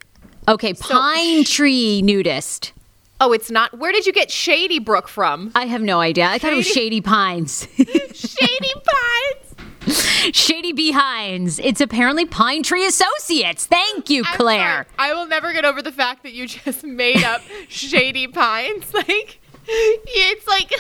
Okay, 0.49 0.73
Pine 0.75 1.45
Tree 1.45 2.01
nudist. 2.03 2.73
Oh, 3.21 3.33
it's 3.33 3.51
not. 3.51 3.79
Where 3.79 3.93
did 3.93 4.07
you 4.07 4.13
get 4.13 4.31
Shady 4.31 4.79
Brook 4.79 5.09
from? 5.09 5.53
I 5.55 5.67
have 5.67 5.83
no 5.83 6.01
idea. 6.01 6.27
I 6.27 6.39
thought 6.39 6.53
it 6.53 6.57
was 6.57 6.67
Shady 6.67 7.01
Pines. 7.01 7.67
Shady 7.77 8.73
Pines. 8.75 10.37
Shady 10.37 10.73
Behinds. 10.73 11.61
It's 11.63 11.81
apparently 11.81 12.27
Pine 12.27 12.63
Tree 12.65 12.85
Associates. 12.87 13.67
Thank 13.67 14.11
you, 14.11 14.25
I'm 14.27 14.35
Claire. 14.37 14.59
sorry. 14.59 14.87
I 14.99 15.15
will 15.15 15.27
never 15.27 15.53
get 15.53 15.65
over 15.65 15.81
the 15.81 15.93
fact 15.93 16.25
that 16.25 16.33
you 16.33 16.49
just 16.49 16.83
made 16.85 17.23
up 17.23 17.43
Shady 17.69 18.27
Pines. 18.27 18.85
Like, 18.95 19.41
it's 19.69 20.47
like, 20.47 20.73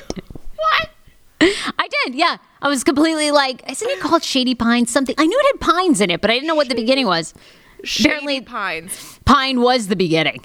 what? 0.54 0.91
I 1.41 1.89
did, 2.04 2.15
yeah. 2.15 2.37
I 2.63 2.69
was 2.69 2.84
completely 2.84 3.30
like, 3.32 3.69
isn't 3.71 3.89
it 3.89 3.99
called 4.00 4.23
Shady 4.23 4.54
Pines 4.54 4.91
something? 4.93 5.15
I 5.19 5.26
knew 5.26 5.37
it 5.39 5.47
had 5.61 5.61
pines 5.75 6.00
in 6.00 6.08
it, 6.11 6.21
but 6.21 6.30
I 6.30 6.34
didn't 6.34 6.47
know 6.47 6.54
what 6.54 6.69
the 6.69 6.75
beginning 6.76 7.06
was. 7.06 7.34
Shady 7.82 8.08
Apparently- 8.11 8.41
Pines. 8.43 9.19
Pine 9.25 9.61
was 9.61 9.89
the 9.89 9.97
beginning. 9.97 10.41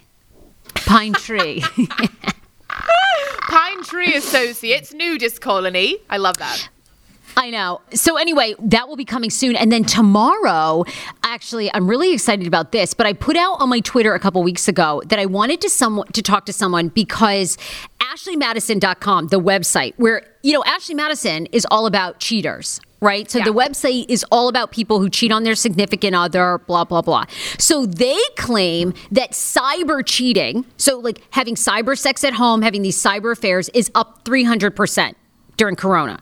Pine 0.76 1.14
tree. 1.14 1.64
Pine 2.70 3.84
Tree 3.84 4.14
Associates 4.16 4.94
Nudist 4.94 5.42
Colony. 5.42 5.98
I 6.10 6.18
love 6.18 6.38
that. 6.38 6.70
I 7.38 7.50
know. 7.50 7.82
So 7.94 8.18
anyway, 8.18 8.56
that 8.60 8.88
will 8.88 8.96
be 8.96 9.06
coming 9.06 9.30
soon. 9.30 9.56
And 9.56 9.72
then 9.72 9.84
tomorrow, 9.84 10.84
actually, 11.24 11.74
I'm 11.74 11.90
really 11.90 12.14
excited 12.14 12.48
about 12.48 12.72
this, 12.72 12.94
but 12.94 13.06
I 13.06 13.14
put 13.14 13.38
out 13.38 13.60
on 13.60 13.70
my 13.70 13.80
Twitter 13.80 14.14
a 14.14 14.20
couple 14.20 14.44
weeks 14.44 14.68
ago 14.68 15.02
that 15.08 15.20
I 15.20 15.26
wanted 15.26 15.62
to 15.62 15.70
some 15.70 16.04
to 16.14 16.22
talk 16.22 16.46
to 16.48 16.54
someone 16.54 16.90
because 16.90 17.58
ashleymadison.com, 18.00 19.28
the 19.28 19.40
website 19.40 19.94
where, 19.98 20.24
you 20.44 20.54
know, 20.54 20.64
Ashley 20.66 20.96
Madison 20.96 21.46
is 21.48 21.66
all 21.72 21.86
about 21.86 22.20
cheaters. 22.20 22.80
Right. 23.02 23.30
So 23.32 23.40
Yeah. 23.40 23.46
the 23.46 23.54
website 23.54 24.06
is 24.10 24.24
all 24.32 24.48
about 24.48 24.72
people 24.72 25.00
who 25.00 25.10
cheat 25.10 25.32
on 25.32 25.44
their 25.44 25.56
significant 25.56 26.16
other, 26.16 26.60
blah, 26.68 26.84
blah, 26.84 27.02
blah. 27.02 27.26
So 27.58 27.88
they 27.88 28.20
claim 28.38 28.94
that 29.12 29.32
cyber 29.32 30.06
cheating, 30.06 30.66
so 30.78 31.00
like 31.00 31.20
having 31.32 31.56
cyber 31.56 31.98
sex 31.98 32.24
at 32.24 32.34
home, 32.34 32.62
having 32.62 32.84
these 32.84 33.02
cyber 33.02 33.32
affairs, 33.32 33.70
is 33.70 33.90
up 33.96 34.24
300% 34.24 35.16
during 35.58 35.76
Corona 35.76 36.20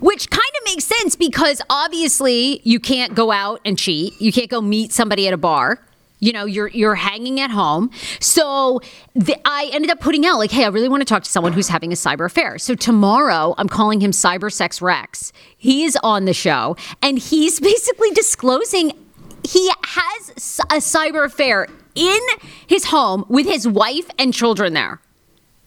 which 0.00 0.28
kind 0.28 0.40
of 0.60 0.64
makes 0.66 0.84
sense 0.84 1.16
because 1.16 1.62
obviously 1.70 2.60
you 2.62 2.78
can't 2.78 3.14
go 3.14 3.32
out 3.32 3.58
and 3.64 3.78
cheat. 3.78 4.12
You 4.20 4.30
can't 4.30 4.50
go 4.50 4.60
meet 4.60 4.92
somebody 4.92 5.26
at 5.26 5.32
a 5.32 5.38
bar. 5.38 5.82
You 6.22 6.32
know, 6.32 6.44
you're 6.44 6.68
you're 6.68 6.94
hanging 6.94 7.40
at 7.40 7.50
home. 7.50 7.90
So 8.20 8.80
the, 9.14 9.36
I 9.44 9.68
ended 9.72 9.90
up 9.90 9.98
putting 9.98 10.24
out 10.24 10.38
like, 10.38 10.52
hey, 10.52 10.64
I 10.64 10.68
really 10.68 10.88
want 10.88 11.00
to 11.00 11.04
talk 11.04 11.24
to 11.24 11.30
someone 11.30 11.52
who's 11.52 11.66
having 11.66 11.90
a 11.90 11.96
cyber 11.96 12.26
affair. 12.26 12.58
So 12.58 12.76
tomorrow, 12.76 13.56
I'm 13.58 13.68
calling 13.68 14.00
him 14.00 14.12
Cyber 14.12 14.50
Sex 14.50 14.80
Rex. 14.80 15.32
he's 15.58 15.96
on 15.96 16.24
the 16.24 16.32
show, 16.32 16.76
and 17.02 17.18
he's 17.18 17.58
basically 17.72 18.12
disclosing 18.12 18.92
he 19.44 19.68
has 19.84 20.60
a 20.70 20.76
cyber 20.76 21.24
affair 21.24 21.66
in 21.96 22.20
his 22.68 22.84
home 22.84 23.24
with 23.28 23.46
his 23.46 23.66
wife 23.66 24.08
and 24.16 24.32
children 24.32 24.74
there. 24.74 25.00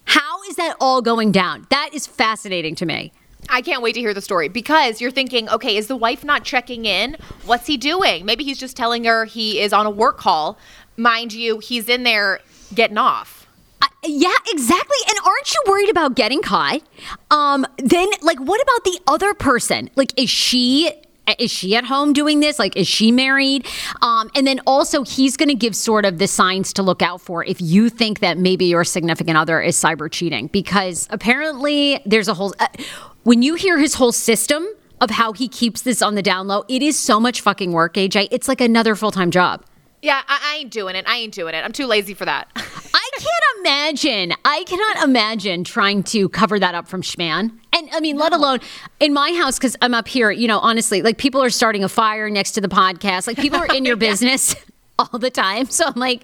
How 0.06 0.42
is 0.44 0.56
that 0.56 0.78
all 0.80 1.02
going 1.02 1.34
down? 1.34 1.68
That 1.70 1.90
is 1.92 2.08
fascinating 2.08 2.76
to 2.76 2.86
me. 2.86 3.12
I 3.50 3.62
can't 3.62 3.82
wait 3.82 3.94
to 3.94 4.00
hear 4.00 4.14
the 4.14 4.22
story 4.22 4.50
because 4.50 5.00
you're 5.02 5.12
thinking, 5.12 5.48
okay, 5.50 5.78
is 5.78 5.88
the 5.88 5.96
wife 5.96 6.24
not 6.24 6.44
checking 6.44 6.86
in? 6.86 7.18
What's 7.46 7.68
he 7.68 7.78
doing? 7.78 8.26
Maybe 8.26 8.44
he's 8.44 8.60
just 8.60 8.76
telling 8.76 9.04
her 9.06 9.26
he 9.26 9.60
is 9.60 9.74
on 9.74 9.86
a 9.86 9.90
work 9.90 10.18
call. 10.18 10.58
Mind 10.98 11.34
you, 11.34 11.60
he's 11.60 11.90
in 11.90 12.04
there 12.04 12.40
getting 12.74 12.98
off. 12.98 13.48
I- 13.82 13.88
yeah, 14.04 14.34
exactly. 14.48 14.98
And 15.10 15.18
aren't 15.26 15.54
you 15.54 15.64
worried 15.68 15.90
about 15.90 16.16
getting 16.16 16.42
caught? 16.42 16.82
Um, 17.32 17.66
then, 17.78 18.08
like, 18.22 18.40
what 18.40 18.62
about 18.62 18.84
the 18.84 19.00
other 19.08 19.34
person? 19.34 19.90
Like, 19.96 20.18
is 20.20 20.30
she 20.30 20.92
is 21.40 21.50
she 21.52 21.76
at 21.76 21.86
home 21.86 22.14
doing 22.14 22.40
this? 22.40 22.60
Like, 22.60 22.78
is 22.78 22.88
she 22.88 23.12
married? 23.12 23.68
Um, 24.04 24.30
and 24.36 24.46
then 24.46 24.60
also, 24.68 25.04
he's 25.04 25.36
going 25.38 25.50
to 25.50 25.56
give 25.56 25.76
sort 25.76 26.06
of 26.06 26.20
the 26.20 26.28
signs 26.28 26.72
to 26.74 26.84
look 26.84 27.02
out 27.02 27.20
for 27.20 27.44
if 27.44 27.60
you 27.60 27.90
think 27.90 28.20
that 28.20 28.38
maybe 28.38 28.66
your 28.66 28.84
significant 28.84 29.36
other 29.36 29.60
is 29.60 29.76
cyber 29.76 30.12
cheating, 30.12 30.48
because 30.48 31.08
apparently 31.10 32.00
there's 32.06 32.28
a 32.28 32.34
whole. 32.34 32.54
Uh, 32.60 32.68
when 33.26 33.42
you 33.42 33.56
hear 33.56 33.80
his 33.80 33.96
whole 33.96 34.12
system 34.12 34.68
of 35.02 35.10
how 35.10 35.34
he 35.34 35.48
keeps 35.48 35.82
this 35.82 36.04
on 36.04 36.14
the 36.14 36.22
down 36.22 36.48
low, 36.48 36.64
it 36.70 36.84
is 36.84 36.98
so 36.98 37.20
much 37.20 37.42
fucking 37.42 37.72
work, 37.72 37.96
AJ. 37.96 38.28
It's 38.30 38.48
like 38.48 38.62
another 38.62 38.96
full 38.96 39.10
time 39.10 39.32
job. 39.32 39.66
Yeah, 40.04 40.22
I, 40.28 40.52
I 40.54 40.58
ain't 40.60 40.72
doing 40.72 40.96
it. 40.96 41.06
I 41.08 41.18
ain't 41.18 41.34
doing 41.34 41.56
it. 41.56 41.66
I'm 41.66 41.72
too 41.72 41.88
lazy 41.88 42.14
for 42.14 42.26
that. 42.26 42.48
I 42.56 43.10
can't 43.18 43.60
imagine. 43.60 44.34
I 44.46 44.64
cannot 44.66 45.04
imagine 45.04 45.64
trying 45.64 46.04
to 46.04 46.30
cover 46.30 46.60
that 46.60 46.76
up 46.76 46.88
from 46.88 47.02
Schman. 47.02 47.58
And 47.74 47.90
I 47.92 48.00
mean, 48.00 48.16
let 48.16 48.32
alone 48.32 48.60
in 49.00 49.12
my 49.12 49.34
house, 49.34 49.58
because 49.58 49.76
I'm 49.82 49.96
up 49.96 50.08
here, 50.08 50.30
you 50.30 50.48
know, 50.48 50.60
honestly, 50.60 51.02
like 51.02 51.18
people 51.18 51.42
are 51.42 51.50
starting 51.50 51.84
a 51.84 51.90
fire 51.90 52.30
next 52.30 52.52
to 52.52 52.62
the 52.62 52.68
podcast. 52.68 53.26
Like 53.26 53.38
people 53.38 53.60
are 53.60 53.74
in 53.74 53.86
your 53.86 53.96
business 53.98 54.56
all 54.98 55.20
the 55.20 55.30
time. 55.30 55.68
So 55.76 55.86
I'm 55.88 56.00
like, 56.00 56.24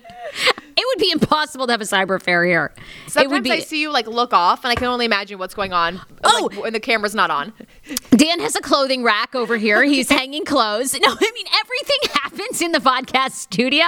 it 0.77 0.85
would 0.87 0.99
be 0.99 1.11
impossible 1.11 1.67
to 1.67 1.73
have 1.73 1.81
a 1.81 1.85
cyber 1.85 2.15
affair 2.15 2.45
here. 2.45 2.71
it 3.05 3.11
Sometimes 3.11 3.31
would 3.33 3.43
be. 3.43 3.51
I 3.51 3.59
see 3.59 3.81
you 3.81 3.91
like 3.91 4.07
look 4.07 4.31
off, 4.31 4.63
and 4.63 4.71
I 4.71 4.75
can 4.75 4.87
only 4.87 5.05
imagine 5.05 5.39
what's 5.39 5.53
going 5.53 5.73
on. 5.73 5.99
Oh! 6.23 6.49
like, 6.49 6.63
when 6.63 6.73
the 6.73 6.79
camera's 6.79 7.13
not 7.13 7.29
on. 7.29 7.51
Dan 8.11 8.39
has 8.39 8.55
a 8.55 8.61
clothing 8.61 9.03
rack 9.03 9.35
over 9.35 9.57
here. 9.57 9.83
He's 9.83 10.09
hanging 10.21 10.45
clothes. 10.45 10.93
No, 10.93 11.09
I 11.09 11.31
mean, 11.33 11.45
everything 11.59 12.21
happens 12.21 12.61
in 12.61 12.71
the 12.71 12.79
podcast 12.79 13.31
studio. 13.31 13.83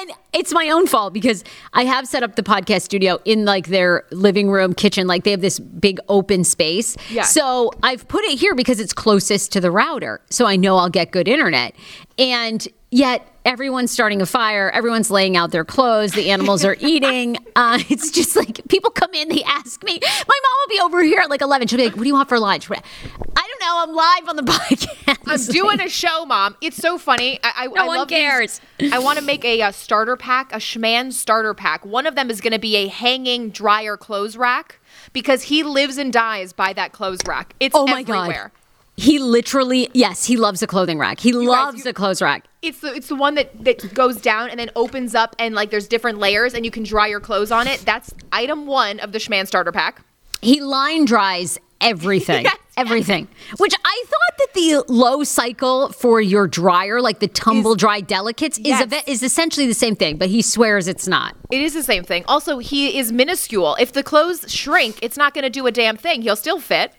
And 0.00 0.10
it's 0.32 0.52
my 0.52 0.70
own 0.70 0.86
fault 0.88 1.12
because 1.12 1.44
I 1.72 1.84
have 1.84 2.08
set 2.08 2.22
up 2.24 2.34
the 2.34 2.42
podcast 2.42 2.82
studio 2.82 3.20
in 3.24 3.44
like 3.44 3.68
their 3.68 4.04
living 4.10 4.50
room, 4.50 4.74
kitchen. 4.74 5.06
Like 5.06 5.22
they 5.22 5.30
have 5.30 5.40
this 5.40 5.60
big 5.60 6.00
open 6.08 6.42
space. 6.42 6.96
Yeah. 7.10 7.22
So 7.22 7.70
I've 7.82 8.08
put 8.08 8.24
it 8.24 8.38
here 8.38 8.54
because 8.56 8.80
it's 8.80 8.92
closest 8.92 9.52
to 9.52 9.60
the 9.60 9.70
router. 9.70 10.20
So 10.30 10.46
I 10.46 10.56
know 10.56 10.76
I'll 10.78 10.90
get 10.90 11.12
good 11.12 11.28
internet. 11.28 11.74
And 12.18 12.66
yet, 12.90 13.26
everyone's 13.46 13.90
starting 13.90 14.20
a 14.20 14.26
fire. 14.26 14.68
Everyone's 14.70 15.10
laying 15.10 15.36
out 15.36 15.50
their 15.52 15.64
clothes. 15.64 16.12
The 16.12 16.30
animals 16.30 16.64
are 16.64 16.76
eating. 16.80 17.38
Uh, 17.56 17.78
it's 17.88 18.10
just 18.10 18.36
like 18.36 18.60
people 18.68 18.90
come 18.90 19.14
in, 19.14 19.28
they 19.28 19.42
ask 19.44 19.82
me. 19.82 19.98
My 20.02 20.40
mom 20.42 20.58
will 20.62 20.68
be 20.76 20.80
over 20.80 21.02
here 21.02 21.20
at 21.20 21.30
like 21.30 21.40
11. 21.40 21.68
She'll 21.68 21.78
be 21.78 21.84
like, 21.84 21.96
What 21.96 22.02
do 22.02 22.08
you 22.08 22.14
want 22.14 22.28
for 22.28 22.38
lunch? 22.38 22.70
I 22.70 22.74
don't 22.76 23.60
know. 23.60 23.78
I'm 23.78 23.92
live 23.94 24.28
on 24.28 24.36
the 24.36 24.42
podcast. 24.52 25.48
I'm 25.48 25.52
doing 25.54 25.80
a 25.80 25.88
show, 25.88 26.26
mom. 26.26 26.56
It's 26.60 26.76
so 26.76 26.98
funny. 26.98 27.38
I, 27.42 27.52
I, 27.56 27.66
No 27.68 27.74
I 27.84 27.86
one 27.86 27.98
love 27.98 28.08
these- 28.08 28.18
cares. 28.18 28.60
I 28.92 28.98
want 28.98 29.18
to 29.18 29.24
make 29.24 29.44
a, 29.44 29.62
uh 29.62 29.70
starter 29.70 30.16
pack, 30.16 30.52
a 30.52 30.56
Schman 30.56 31.12
starter 31.12 31.54
pack. 31.54 31.86
One 31.86 32.06
of 32.06 32.14
them 32.16 32.28
is 32.30 32.40
going 32.40 32.52
to 32.52 32.58
be 32.58 32.76
a 32.76 32.88
hanging 32.88 33.50
dryer 33.50 33.96
clothes 33.96 34.36
rack 34.36 34.80
because 35.12 35.44
he 35.44 35.62
lives 35.62 35.96
and 35.96 36.12
dies 36.12 36.52
by 36.52 36.72
that 36.74 36.92
clothes 36.92 37.20
rack. 37.26 37.54
It's 37.60 37.74
Oh 37.74 37.86
my 37.86 38.00
everywhere. 38.00 38.50
god. 38.54 38.60
He 38.96 39.18
literally, 39.18 39.90
yes, 39.92 40.24
he 40.24 40.36
loves 40.36 40.62
a 40.62 40.66
clothing 40.66 40.98
rack. 40.98 41.20
He 41.20 41.32
guys, 41.32 41.42
loves 41.42 41.84
you- 41.84 41.90
a 41.90 41.94
clothes 41.94 42.22
rack. 42.22 42.46
It's 42.62 42.80
the 42.80 42.94
it's 42.94 43.08
the 43.08 43.14
one 43.14 43.34
that 43.36 43.64
that 43.64 43.94
goes 43.94 44.16
down 44.20 44.50
and 44.50 44.58
then 44.58 44.70
opens 44.74 45.14
up 45.14 45.36
and 45.38 45.54
like 45.54 45.70
there's 45.70 45.86
different 45.86 46.18
layers 46.18 46.52
and 46.54 46.64
you 46.64 46.70
can 46.70 46.82
dry 46.82 47.06
your 47.06 47.20
clothes 47.20 47.52
on 47.52 47.66
it. 47.68 47.80
That's 47.84 48.12
item 48.32 48.66
one 48.66 48.98
of 49.00 49.12
the 49.12 49.18
Schman 49.18 49.46
starter 49.46 49.70
pack. 49.70 50.02
He 50.42 50.60
line 50.60 51.04
dries 51.04 51.58
everything. 51.80 52.44
Yes, 52.44 52.54
yes. 52.54 52.62
Everything. 52.78 53.28
Which 53.58 53.74
I 53.84 54.04
thought 54.06 54.38
that 54.38 54.54
the 54.54 54.84
low 54.92 55.24
cycle 55.24 55.90
for 55.92 56.20
your 56.20 56.46
dryer, 56.46 57.00
like 57.00 57.20
the 57.20 57.28
tumble 57.28 57.74
dry 57.74 58.00
delicates, 58.02 58.58
is, 58.58 58.66
Yes. 58.66 58.86
ve- 58.86 59.00
is 59.10 59.22
essentially 59.22 59.66
the 59.66 59.72
same 59.74 59.96
thing, 59.96 60.16
but 60.18 60.28
he 60.28 60.42
swears 60.42 60.86
it's 60.88 61.06
not. 61.08 61.34
It 61.50 61.62
is 61.62 61.72
the 61.72 61.82
same 61.82 62.04
thing. 62.04 62.22
Also, 62.28 62.58
he 62.58 62.98
is 62.98 63.12
minuscule. 63.12 63.76
If 63.80 63.92
the 63.92 64.02
clothes 64.02 64.52
shrink, 64.52 64.98
it's 65.00 65.16
not 65.16 65.32
going 65.32 65.44
to 65.44 65.50
do 65.50 65.66
a 65.66 65.70
damn 65.70 65.96
thing. 65.96 66.20
He'll 66.20 66.36
still 66.36 66.60
fit. 66.60 66.92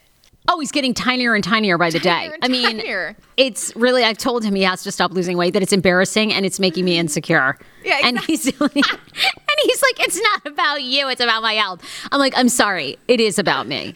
Oh, 0.49 0.60
he's 0.60 0.71
getting 0.71 0.93
tinier 0.93 1.36
and 1.36 1.43
tinier 1.43 1.77
by 1.77 1.89
the 1.89 1.99
day. 1.99 2.10
Tinier 2.10 2.33
and 2.36 2.43
I 2.43 2.47
mean, 2.47 2.77
tinier. 2.77 3.15
it's 3.36 3.75
really, 3.75 4.03
I've 4.03 4.17
told 4.17 4.43
him 4.43 4.55
he 4.55 4.63
has 4.63 4.83
to 4.83 4.91
stop 4.91 5.12
losing 5.12 5.38
weight, 5.38 5.53
that 5.53 5.62
it's 5.62 5.73
embarrassing 5.73 6.33
and 6.33 6.45
it's 6.45 6.60
making 6.60 6.86
me 6.86 6.93
mm-hmm. 6.93 7.01
insecure. 7.01 7.57
Yeah, 7.83 7.99
And 8.03 8.19
he's 8.21 8.43
doing, 8.43 8.71
and 8.75 9.57
he's 9.63 9.81
like, 9.81 10.07
it's 10.07 10.21
not 10.21 10.45
about 10.45 10.83
you, 10.83 11.10
it's 11.10 11.21
about 11.21 11.41
my 11.41 11.53
health. 11.53 11.81
I'm 12.12 12.19
like, 12.19 12.33
I'm 12.38 12.49
sorry, 12.49 12.97
it 13.07 13.19
is 13.19 13.38
about 13.39 13.67
me. 13.67 13.93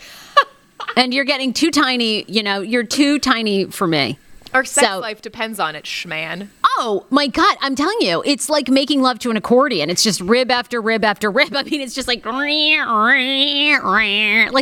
and 0.97 1.13
you're 1.13 1.25
getting 1.25 1.53
too 1.53 1.71
tiny, 1.71 2.25
you 2.27 2.43
know, 2.43 2.61
you're 2.61 2.83
too 2.83 3.19
tiny 3.19 3.65
for 3.65 3.87
me. 3.87 4.17
Our 4.53 4.65
sex 4.65 4.87
So- 4.87 4.99
life 4.99 5.21
depends 5.21 5.59
on 5.59 5.75
it, 5.75 5.85
Schman. 5.85 6.49
Oh 6.77 7.05
my 7.09 7.27
God, 7.27 7.57
I'm 7.61 7.75
telling 7.75 7.99
you, 8.01 8.21
it's 8.25 8.49
like 8.49 8.69
making 8.69 9.01
love 9.01 9.19
to 9.19 9.29
an 9.29 9.37
accordion. 9.37 9.89
It's 9.89 10.03
just 10.03 10.19
rib 10.21 10.51
after 10.51 10.81
rib 10.81 11.03
after 11.05 11.29
rib. 11.39 11.55
I 11.55 11.63
mean, 11.63 11.81
it's 11.81 11.93
just 11.93 12.07
like, 12.07 12.25
like 12.25 12.37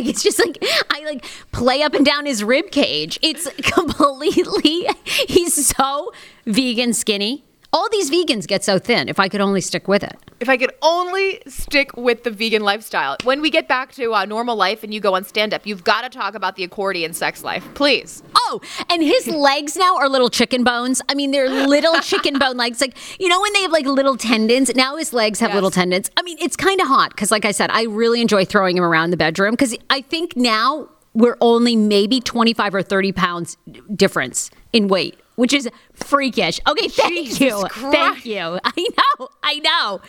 it's 0.06 0.22
just 0.22 0.38
like, 0.38 0.58
I 0.90 1.02
like 1.04 1.24
play 1.52 1.82
up 1.82 1.94
and 1.94 2.04
down 2.04 2.26
his 2.26 2.44
rib 2.44 2.70
cage. 2.70 3.18
It's 3.22 3.48
completely, 3.72 4.86
he's 5.04 5.66
so 5.66 6.12
vegan 6.46 6.92
skinny. 6.92 7.44
All 7.72 7.88
these 7.90 8.10
vegans 8.10 8.46
get 8.48 8.64
so 8.64 8.78
thin. 8.80 9.08
If 9.08 9.20
I 9.20 9.28
could 9.28 9.40
only 9.40 9.60
stick 9.60 9.86
with 9.86 10.02
it. 10.02 10.16
If 10.40 10.48
I 10.48 10.56
could 10.56 10.72
only 10.82 11.40
stick 11.46 11.96
with 11.96 12.24
the 12.24 12.30
vegan 12.30 12.62
lifestyle. 12.62 13.16
When 13.24 13.40
we 13.40 13.48
get 13.50 13.68
back 13.68 13.92
to 13.92 14.12
uh, 14.14 14.24
normal 14.24 14.56
life 14.56 14.82
and 14.82 14.92
you 14.92 14.98
go 15.00 15.14
on 15.14 15.22
stand 15.24 15.54
up, 15.54 15.66
you've 15.66 15.84
got 15.84 16.00
to 16.02 16.08
talk 16.08 16.34
about 16.34 16.56
the 16.56 16.64
accordion 16.64 17.12
sex 17.12 17.44
life, 17.44 17.64
please. 17.74 18.22
Oh, 18.34 18.60
and 18.88 19.02
his 19.02 19.28
legs 19.28 19.76
now 19.76 19.96
are 19.98 20.08
little 20.08 20.30
chicken 20.30 20.64
bones. 20.64 21.00
I 21.08 21.14
mean, 21.14 21.30
they're 21.30 21.48
little 21.48 21.94
chicken 22.00 22.38
bone 22.38 22.56
legs. 22.56 22.80
Like, 22.80 22.96
you 23.20 23.28
know, 23.28 23.40
when 23.40 23.52
they 23.52 23.62
have 23.62 23.70
like 23.72 23.86
little 23.86 24.16
tendons, 24.16 24.74
now 24.74 24.96
his 24.96 25.12
legs 25.12 25.38
have 25.38 25.50
Yes. 25.50 25.54
little 25.54 25.70
tendons. 25.70 26.10
I 26.16 26.22
mean, 26.22 26.38
it's 26.40 26.56
kind 26.56 26.80
of 26.80 26.88
hot 26.88 27.10
because, 27.10 27.30
like 27.30 27.44
I 27.44 27.52
said, 27.52 27.70
I 27.70 27.84
really 27.84 28.20
enjoy 28.20 28.44
throwing 28.44 28.76
him 28.76 28.84
around 28.84 29.10
the 29.10 29.16
bedroom 29.16 29.52
because 29.52 29.76
I 29.90 30.00
think 30.00 30.36
now 30.36 30.88
we're 31.14 31.36
only 31.40 31.76
maybe 31.76 32.20
25 32.20 32.74
or 32.74 32.82
30 32.82 33.12
pounds 33.12 33.56
difference 33.94 34.50
in 34.72 34.88
weight, 34.88 35.18
which 35.40 35.54
is 35.54 35.68
freakish. 35.94 36.60
Okay, 36.68 36.88
thank 36.88 37.28
Jesus 37.28 37.40
you. 37.40 37.68
Thank 37.90 38.26
you. 38.26 38.58
I 38.64 38.88
know. 39.18 39.28
I 39.42 39.58
know. 39.58 40.00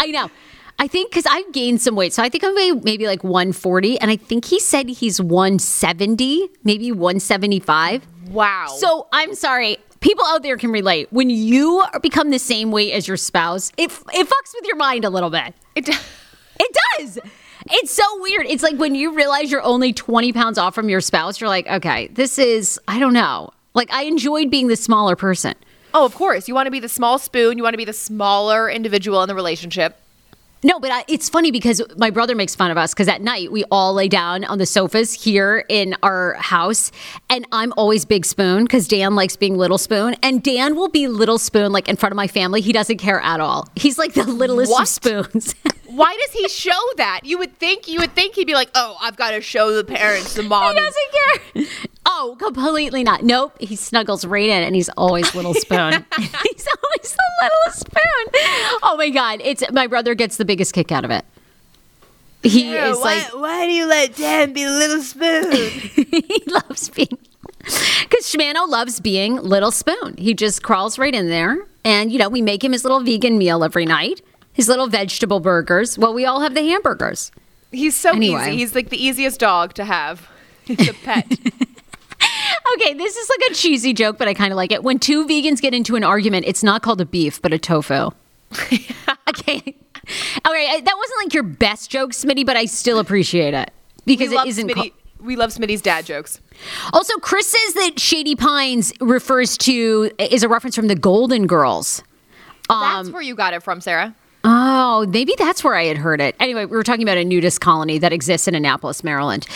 I 0.00 0.06
know. 0.08 0.30
I 0.80 0.88
think 0.88 1.10
because 1.10 1.26
I've 1.26 1.52
gained 1.52 1.80
some 1.80 1.94
weight. 1.94 2.12
So 2.12 2.22
I 2.24 2.28
think 2.28 2.42
I'm 2.42 2.54
maybe, 2.56 2.80
maybe 2.82 3.06
like 3.06 3.22
140. 3.22 4.00
And 4.00 4.10
I 4.10 4.16
think 4.16 4.44
he 4.44 4.58
said 4.58 4.88
he's 4.88 5.20
170, 5.20 6.48
maybe 6.64 6.90
175. 6.90 8.04
Wow. 8.30 8.66
So 8.76 9.06
I'm 9.12 9.34
sorry. 9.36 9.78
People 10.00 10.24
out 10.26 10.42
there 10.42 10.56
can 10.56 10.72
relate. 10.72 11.06
When 11.12 11.30
you 11.30 11.84
become 12.02 12.30
the 12.30 12.40
same 12.40 12.72
weight 12.72 12.92
as 12.92 13.06
your 13.06 13.16
spouse, 13.16 13.70
it, 13.76 13.92
it 13.92 14.26
fucks 14.26 14.54
with 14.54 14.66
your 14.66 14.76
mind 14.76 15.04
a 15.04 15.10
little 15.10 15.30
bit. 15.30 15.54
it, 15.76 15.88
It 16.60 16.76
does. 16.98 17.18
It's 17.70 17.92
so 17.92 18.04
weird. 18.20 18.46
It's 18.46 18.62
like 18.62 18.76
when 18.76 18.94
you 18.94 19.14
realize 19.14 19.50
you're 19.50 19.62
only 19.62 19.92
20 19.92 20.32
pounds 20.32 20.58
off 20.58 20.74
from 20.74 20.88
your 20.88 21.00
spouse, 21.00 21.40
you're 21.40 21.48
like, 21.48 21.66
okay, 21.66 22.08
this 22.08 22.38
is, 22.38 22.78
I 22.88 22.98
don't 22.98 23.14
know. 23.14 23.50
Like, 23.74 23.92
I 23.92 24.04
enjoyed 24.04 24.50
being 24.50 24.68
the 24.68 24.76
smaller 24.76 25.16
person. 25.16 25.54
oh, 25.92 26.04
of 26.04 26.14
course. 26.14 26.46
You 26.48 26.54
want 26.54 26.66
to 26.66 26.70
be 26.70 26.80
the 26.80 26.88
small 26.88 27.18
spoon. 27.18 27.56
You 27.58 27.64
want 27.64 27.74
to 27.74 27.78
be 27.78 27.84
the 27.84 27.92
smaller 27.92 28.68
individual 28.70 29.22
in 29.22 29.28
the 29.28 29.34
relationship. 29.34 29.96
No, 30.62 30.80
but 30.80 30.90
I, 30.90 31.04
it's 31.08 31.28
funny 31.28 31.50
because 31.50 31.82
my 31.98 32.08
brother 32.08 32.34
makes 32.34 32.54
fun 32.54 32.70
of 32.70 32.78
us 32.78 32.94
because 32.94 33.06
at 33.06 33.20
night 33.20 33.52
we 33.52 33.64
all 33.70 33.92
lay 33.92 34.08
down 34.08 34.44
on 34.44 34.56
the 34.58 34.64
sofas 34.64 35.12
here 35.12 35.64
in 35.68 35.94
our 36.02 36.34
house, 36.34 36.90
and 37.28 37.46
I'm 37.52 37.74
always 37.76 38.04
big 38.06 38.24
spoon 38.24 38.64
because 38.64 38.88
Dan 38.88 39.14
likes 39.14 39.36
being 39.36 39.58
little 39.58 39.76
spoon, 39.76 40.16
and 40.22 40.42
Dan 40.42 40.74
will 40.74 40.88
be 40.88 41.06
little 41.06 41.36
spoon 41.36 41.70
like 41.70 41.86
in 41.86 41.96
front 41.96 42.12
of 42.12 42.16
my 42.16 42.28
family. 42.28 42.62
He 42.62 42.72
doesn't 42.72 42.96
care 42.96 43.20
at 43.20 43.40
all. 43.40 43.68
He's 43.76 43.98
like 43.98 44.14
the 44.14 44.24
littlest 44.24 44.70
What? 44.72 44.82
of 44.82 44.88
spoons. 44.88 45.54
Why 45.86 46.16
does 46.20 46.32
he 46.32 46.48
show 46.48 46.80
that? 46.96 47.20
You 47.24 47.38
would 47.38 47.56
think 47.58 47.88
you 47.88 48.00
would 48.00 48.14
think 48.14 48.34
he'd 48.34 48.46
be 48.46 48.54
like, 48.54 48.70
"Oh, 48.74 48.96
I've 49.00 49.16
got 49.16 49.30
to 49.32 49.40
show 49.40 49.74
the 49.74 49.84
parents, 49.84 50.34
the 50.34 50.42
mom." 50.42 50.74
he 50.74 50.80
doesn't 50.80 51.12
care. 51.12 51.88
Oh, 52.06 52.36
completely 52.38 53.02
not. 53.02 53.22
Nope. 53.22 53.56
He 53.60 53.76
snuggles 53.76 54.24
right 54.24 54.48
in, 54.48 54.62
and 54.62 54.74
he's 54.74 54.88
always 54.90 55.34
little 55.34 55.54
spoon. 55.54 55.92
he's 56.16 56.68
always 56.68 57.16
the 57.16 57.30
little 57.42 57.72
spoon. 57.72 58.80
Oh 58.82 58.94
my 58.96 59.10
god! 59.10 59.40
It's 59.42 59.62
my 59.72 59.86
brother 59.86 60.14
gets 60.14 60.36
the 60.36 60.44
biggest 60.44 60.72
kick 60.74 60.92
out 60.92 61.04
of 61.04 61.10
it. 61.10 61.24
He 62.42 62.74
is 62.74 63.00
like 63.00 63.22
why 63.32 63.64
do 63.66 63.72
you 63.72 63.86
let 63.86 64.16
Dan 64.16 64.52
be 64.52 64.66
little 64.66 65.00
spoon? 65.00 65.52
he 65.54 66.42
loves 66.46 66.90
being 66.90 67.18
because 67.58 68.26
Shmano 68.26 68.68
loves 68.68 69.00
being 69.00 69.36
little 69.36 69.70
spoon. 69.70 70.16
He 70.18 70.34
just 70.34 70.62
crawls 70.62 70.98
right 70.98 71.14
in 71.14 71.30
there, 71.30 71.56
and 71.84 72.12
you 72.12 72.18
know 72.18 72.28
we 72.28 72.42
make 72.42 72.62
him 72.62 72.72
his 72.72 72.84
little 72.84 73.00
vegan 73.00 73.38
meal 73.38 73.64
every 73.64 73.86
night, 73.86 74.20
his 74.54 74.68
little 74.68 74.86
vegetable 74.86 75.40
burgers. 75.40 75.98
Well, 75.98 76.14
we 76.14 76.24
all 76.24 76.40
have 76.40 76.54
the 76.54 76.62
hamburgers. 76.62 77.30
He's 77.70 77.94
so 77.94 78.12
Anyway. 78.12 78.40
easy. 78.42 78.56
He's 78.56 78.74
like 78.74 78.88
the 78.88 79.02
easiest 79.04 79.38
dog 79.40 79.74
to 79.74 79.84
have. 79.84 80.26
He's 80.64 80.88
a 80.88 80.94
pet. 80.94 81.26
Okay, 82.76 82.94
this 82.94 83.14
is 83.16 83.28
like 83.28 83.50
a 83.50 83.54
cheesy 83.54 83.92
joke, 83.92 84.16
but 84.18 84.26
I 84.26 84.34
kind 84.34 84.50
of 84.50 84.56
like 84.56 84.72
it. 84.72 84.82
When 84.82 84.98
two 84.98 85.26
vegans 85.26 85.60
get 85.60 85.74
into 85.74 85.96
an 85.96 86.02
argument, 86.04 86.46
it's 86.46 86.62
not 86.62 86.82
called 86.82 87.00
a 87.00 87.04
beef, 87.04 87.40
but 87.40 87.52
a 87.52 87.58
tofu. 87.58 88.10
okay. 89.28 89.76
All 90.44 90.52
right, 90.52 90.84
that 90.84 90.96
wasn't 90.96 91.18
like 91.22 91.34
your 91.34 91.42
best 91.42 91.90
joke, 91.90 92.12
Smitty, 92.12 92.44
but 92.44 92.56
I 92.56 92.64
still 92.64 92.98
appreciate 92.98 93.54
it 93.54 93.70
because 94.06 94.30
we 94.30 94.36
it 94.38 94.46
isn't. 94.46 94.68
Smitty. 94.70 94.74
called- 94.74 94.90
we 95.20 95.36
love 95.36 95.50
Smitty's 95.50 95.80
dad 95.82 96.04
jokes. 96.06 96.40
also, 96.92 97.14
Chris 97.18 97.46
says 97.46 97.74
that 97.74 97.98
Shady 98.00 98.34
Pines 98.34 98.92
refers 99.00 99.56
to 99.58 100.10
is 100.18 100.42
a 100.42 100.48
reference 100.48 100.74
from 100.76 100.88
the 100.88 100.96
Golden 100.96 101.46
Girls. 101.46 102.02
That's 102.68 103.08
um, 103.08 103.12
where 103.12 103.22
you 103.22 103.34
got 103.34 103.54
it 103.54 103.62
from, 103.62 103.80
Sarah. 103.80 104.14
Oh, 104.44 105.06
maybe 105.08 105.34
that's 105.38 105.64
where 105.64 105.74
I 105.74 105.84
had 105.84 105.96
heard 105.96 106.20
it. 106.20 106.36
Anyway, 106.38 106.66
we 106.66 106.76
were 106.76 106.82
talking 106.82 107.02
about 107.02 107.16
a 107.16 107.24
nudist 107.24 107.62
colony 107.62 107.98
that 107.98 108.12
exists 108.12 108.46
in 108.46 108.54
Annapolis, 108.54 109.02
Maryland. 109.02 109.46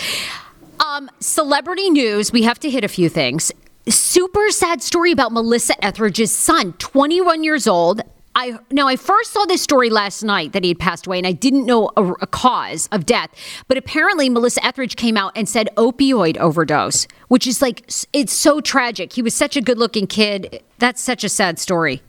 Um, 0.81 1.11
celebrity 1.21 1.91
news, 1.91 2.33
we 2.33 2.43
have 2.43 2.59
to 2.61 2.71
hit 2.71 2.85
a 2.85 2.89
few 2.89 3.09
things. 3.11 3.53
Super 3.89 4.51
sad 4.51 4.83
story 4.83 5.13
about 5.13 5.33
Melissa 5.33 5.83
Etheridge's 5.85 6.33
son, 6.33 6.73
21 6.75 7.45
years 7.45 7.67
old. 7.67 8.01
I 8.35 8.59
now 8.71 8.87
I 8.87 8.97
first 8.97 9.33
saw 9.33 9.45
this 9.47 9.61
story 9.63 9.91
last 9.91 10.23
night 10.23 10.53
that 10.53 10.63
he 10.63 10.71
had 10.71 10.79
passed 10.79 11.07
away, 11.07 11.19
and 11.19 11.27
I 11.27 11.33
didn't 11.33 11.67
know 11.67 11.91
a, 11.97 12.13
a 12.13 12.27
cause 12.27 12.89
of 12.93 13.05
death. 13.05 13.31
But 13.67 13.79
apparently, 13.79 14.29
Melissa 14.29 14.65
Etheridge 14.65 14.95
came 14.95 15.17
out 15.17 15.33
and 15.35 15.49
said 15.49 15.69
opioid 15.77 16.37
overdose, 16.37 17.09
which 17.27 17.47
is 17.47 17.61
like 17.61 17.91
it's 18.13 18.33
so 18.33 18.61
tragic. 18.61 19.15
He 19.15 19.23
was 19.23 19.35
such 19.35 19.57
a 19.57 19.61
good-looking 19.61 20.07
kid. 20.07 20.63
That's 20.79 21.03
such 21.03 21.25
a 21.25 21.29
sad 21.29 21.59
story. 21.59 22.01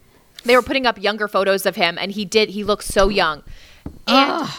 They 0.46 0.56
were 0.56 0.62
putting 0.62 0.86
up 0.86 1.02
younger 1.02 1.28
photos 1.28 1.66
of 1.66 1.76
him, 1.76 1.98
and 2.00 2.12
he 2.12 2.26
did. 2.26 2.50
He 2.50 2.64
looked 2.64 2.84
so 2.86 3.10
young. 3.10 3.44
And 4.08 4.50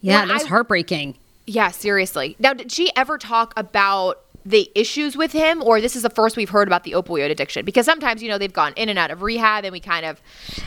Yeah, 0.00 0.20
When 0.20 0.28
that 0.28 0.34
was 0.34 0.44
I- 0.44 0.48
heartbreaking. 0.48 1.16
yeah, 1.46 1.70
seriously. 1.70 2.36
Now, 2.38 2.52
did 2.54 2.70
she 2.72 2.90
ever 2.96 3.18
talk 3.18 3.52
about 3.56 4.20
the 4.44 4.70
issues 4.76 5.16
with 5.16 5.32
him, 5.32 5.60
or 5.60 5.80
this 5.80 5.96
is 5.96 6.02
the 6.02 6.10
first 6.10 6.36
we've 6.36 6.50
heard 6.50 6.68
about 6.68 6.84
the 6.84 6.92
opioid 6.92 7.30
addiction? 7.32 7.64
Because 7.64 7.84
sometimes, 7.84 8.22
you 8.22 8.28
know, 8.28 8.38
they've 8.38 8.52
gone 8.52 8.72
in 8.76 8.88
and 8.88 8.96
out 8.98 9.10
of 9.10 9.22
rehab, 9.22 9.64
and 9.64 9.72
we 9.72 9.80
kind 9.80 10.06
of 10.06 10.20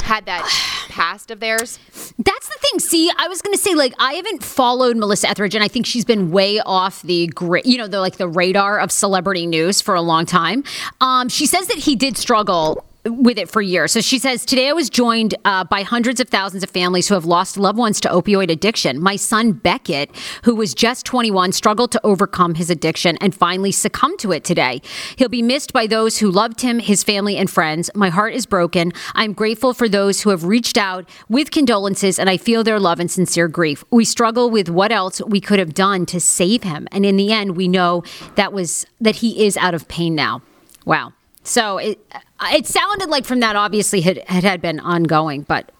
had 0.04 0.26
that 0.26 0.44
past 0.90 1.32
of 1.32 1.40
theirs. 1.40 1.80
That's 2.18 2.48
the 2.50 2.56
thing. 2.60 2.80
See, 2.80 3.10
I 3.18 3.30
was 3.30 3.42
going 3.42 3.56
to 3.56 3.62
say, 3.62 3.76
like, 3.76 3.94
I 3.98 4.14
haven't 4.14 4.44
followed 4.44 4.98
Melissa 4.98 5.30
Etheridge, 5.30 5.56
and 5.56 5.64
I 5.64 5.70
think 5.70 5.86
she's 5.86 6.04
been 6.04 6.30
way 6.32 6.60
off 6.60 7.02
the, 7.04 7.28
gra- 7.28 7.62
you 7.64 7.78
know, 7.78 7.88
the 7.88 8.02
like 8.02 8.18
the 8.18 8.28
radar 8.28 8.80
of 8.80 8.92
celebrity 8.92 9.48
news 9.48 9.80
for 9.80 9.96
a 9.96 10.02
long 10.02 10.26
time. 10.26 10.66
Um, 11.00 11.30
she 11.30 11.46
says 11.46 11.68
that 11.68 11.78
he 11.78 11.96
did 11.96 12.18
struggle 12.18 12.84
with 13.10 13.38
it 13.38 13.50
for 13.50 13.62
years. 13.62 13.92
So 13.92 14.02
she 14.02 14.20
says, 14.20 14.46
Today 14.46 14.70
I 14.70 14.74
was 14.74 14.90
joined 14.90 15.36
uh, 15.46 15.64
by 15.64 15.84
hundreds 15.84 16.20
of 16.20 16.30
thousands 16.30 16.64
of 16.64 16.70
families 16.70 17.08
who 17.08 17.14
have 17.16 17.26
lost 17.26 17.58
loved 17.58 17.78
ones 17.78 18.00
to 18.02 18.10
opioid 18.10 18.50
addiction. 18.52 19.02
My 19.02 19.16
son 19.16 19.52
Beckett, 19.52 20.16
who 20.44 20.56
was 20.56 20.74
just 20.74 21.06
21, 21.06 21.52
struggled 21.52 21.92
to 21.92 22.02
overcome 22.06 22.56
his 22.56 22.70
addiction 22.70 23.18
and 23.22 23.34
finally 23.36 23.72
succumbed 23.72 24.20
to 24.20 24.32
it 24.32 24.44
today. 24.44 24.82
He'll 25.16 25.30
be 25.30 25.42
missed 25.42 25.74
by 25.74 25.88
those 25.88 26.20
who 26.20 26.32
loved 26.32 26.62
him, 26.62 26.80
his 26.80 27.04
family, 27.04 27.38
and 27.38 27.50
friends. 27.50 27.90
My 27.96 28.10
heart 28.10 28.34
is 28.34 28.46
broken. 28.46 28.92
I'm 29.16 29.34
grateful 29.34 29.74
for 29.74 29.90
those 29.90 30.22
who 30.22 30.30
have 30.30 30.44
reached 30.44 30.78
out 30.78 31.10
with 31.30 31.52
condolences, 31.52 32.20
and 32.20 32.30
I 32.30 32.38
feel 32.38 32.64
their 32.64 32.80
love 32.80 33.00
and 33.00 33.10
sincere 33.10 33.48
grief. 33.48 33.84
We 33.92 34.06
struggle 34.06 34.50
with 34.50 34.70
what 34.70 34.92
else 34.92 35.22
we 35.26 35.42
could 35.42 35.60
have 35.60 35.74
done 35.74 36.06
to 36.08 36.20
save 36.20 36.64
him. 36.64 36.88
And 36.92 37.06
in 37.06 37.18
the 37.18 37.32
end, 37.32 37.56
we 37.56 37.68
know 37.68 38.04
that 38.36 38.54
was 38.54 38.86
that 39.02 39.18
he 39.18 39.46
is 39.46 39.58
out 39.58 39.74
of 39.74 39.88
pain 39.88 40.16
now. 40.16 40.42
Wow. 40.86 41.14
So 41.44 41.78
it 41.78 42.00
Uh, 42.40 42.50
it 42.54 42.68
sounded 42.68 43.10
like 43.10 43.26
from 43.26 43.42
that 43.42 43.56
obviously 43.56 44.02
had 44.02 44.20
had, 44.28 44.44
had 44.44 44.62
been 44.62 44.80
ongoing, 44.80 45.42
but 45.44 45.72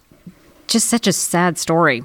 just 0.66 0.88
such 0.88 1.06
a 1.06 1.12
sad 1.12 1.58
story. 1.58 2.04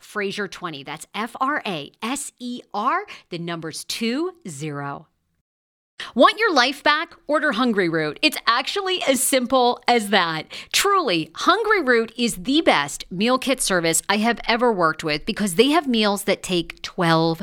Fraser20. 0.00 0.84
That's 0.84 1.06
F 1.14 1.34
R 1.40 1.62
A 1.66 1.92
S 2.02 2.32
E 2.38 2.62
R, 2.72 3.04
the 3.30 3.38
numbers 3.38 3.84
2 3.84 4.34
0. 4.46 5.06
Want 6.14 6.38
your 6.38 6.52
life 6.52 6.82
back? 6.82 7.14
Order 7.26 7.52
Hungry 7.52 7.88
Root. 7.88 8.18
It's 8.22 8.36
actually 8.46 9.02
as 9.02 9.22
simple 9.22 9.82
as 9.88 10.10
that. 10.10 10.46
Truly, 10.72 11.30
Hungry 11.34 11.82
Root 11.82 12.12
is 12.16 12.36
the 12.36 12.60
best 12.60 13.04
meal 13.10 13.38
kit 13.38 13.60
service 13.60 14.02
I 14.08 14.18
have 14.18 14.40
ever 14.46 14.72
worked 14.72 15.02
with 15.02 15.26
because 15.26 15.56
they 15.56 15.68
have 15.68 15.88
meals 15.88 16.24
that 16.24 16.42
take 16.42 16.80
12 16.82 17.42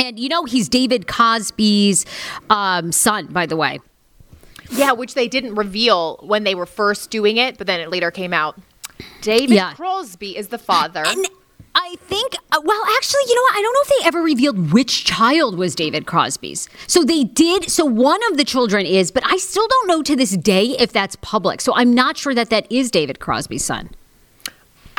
And 0.00 0.18
you 0.18 0.28
know, 0.28 0.44
he's 0.44 0.68
David 0.68 1.06
Crosby's 1.06 2.04
um, 2.50 2.92
son, 2.92 3.26
by 3.26 3.46
the 3.46 3.56
way. 3.56 3.80
Yeah, 4.70 4.92
which 4.92 5.14
they 5.14 5.28
didn't 5.28 5.54
reveal 5.54 6.18
when 6.22 6.44
they 6.44 6.54
were 6.54 6.66
first 6.66 7.10
doing 7.10 7.36
it, 7.38 7.56
but 7.58 7.66
then 7.66 7.80
it 7.80 7.90
later 7.90 8.10
came 8.10 8.32
out. 8.32 8.58
David 9.22 9.50
Yeah. 9.54 9.72
Crosby 9.74 10.36
is 10.36 10.48
the 10.48 10.58
father. 10.58 11.02
And 11.06 11.26
I 11.74 11.96
think, 12.00 12.34
uh, 12.52 12.60
well, 12.64 12.82
actually, 12.96 13.20
you 13.28 13.34
know 13.34 13.42
what? 13.42 13.56
I 13.56 13.62
don't 13.62 13.72
know 13.72 13.80
if 13.82 13.88
they 14.02 14.06
ever 14.08 14.22
revealed 14.22 14.72
which 14.72 15.04
child 15.04 15.56
was 15.56 15.74
David 15.74 16.06
Crosby's. 16.06 16.68
So 16.86 17.04
they 17.04 17.24
did. 17.24 17.70
So 17.70 17.84
one 17.84 18.20
of 18.30 18.36
the 18.36 18.44
children 18.44 18.84
is, 18.84 19.10
but 19.10 19.22
I 19.24 19.36
still 19.36 19.66
don't 19.68 19.88
know 19.88 20.02
to 20.02 20.16
this 20.16 20.36
day 20.36 20.76
if 20.78 20.92
that's 20.92 21.16
public. 21.16 21.60
So 21.60 21.74
I'm 21.76 21.94
not 21.94 22.16
sure 22.16 22.34
that 22.34 22.50
that 22.50 22.70
is 22.70 22.90
David 22.90 23.20
Crosby's 23.20 23.64
son. 23.64 23.90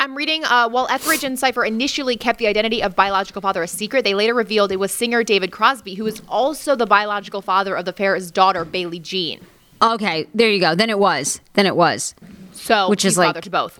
I'm 0.00 0.16
reading 0.16 0.46
uh, 0.46 0.66
while 0.70 0.88
Etheridge 0.88 1.24
and 1.24 1.38
Cypher 1.38 1.62
initially 1.62 2.16
kept 2.16 2.38
the 2.38 2.46
identity 2.46 2.82
of 2.82 2.96
biological 2.96 3.42
father 3.42 3.62
a 3.62 3.68
secret, 3.68 4.02
they 4.02 4.14
later 4.14 4.32
revealed 4.34 4.72
it 4.72 4.78
was 4.78 4.92
singer 4.92 5.22
David 5.22 5.52
Crosby, 5.52 5.94
who 5.94 6.06
is 6.06 6.22
also 6.26 6.74
the 6.74 6.86
biological 6.86 7.42
father 7.42 7.76
of 7.76 7.84
the 7.84 7.92
pair's 7.92 8.30
daughter, 8.30 8.64
Bailey 8.64 8.98
Jean. 8.98 9.40
Okay, 9.82 10.26
there 10.34 10.48
you 10.50 10.58
go. 10.58 10.74
Then 10.74 10.88
it 10.88 10.98
was. 10.98 11.42
Then 11.52 11.66
it 11.66 11.76
was. 11.76 12.14
So 12.52 12.88
Which 12.88 13.04
is 13.04 13.18
like- 13.18 13.28
father 13.28 13.42
to 13.42 13.50
both. 13.50 13.78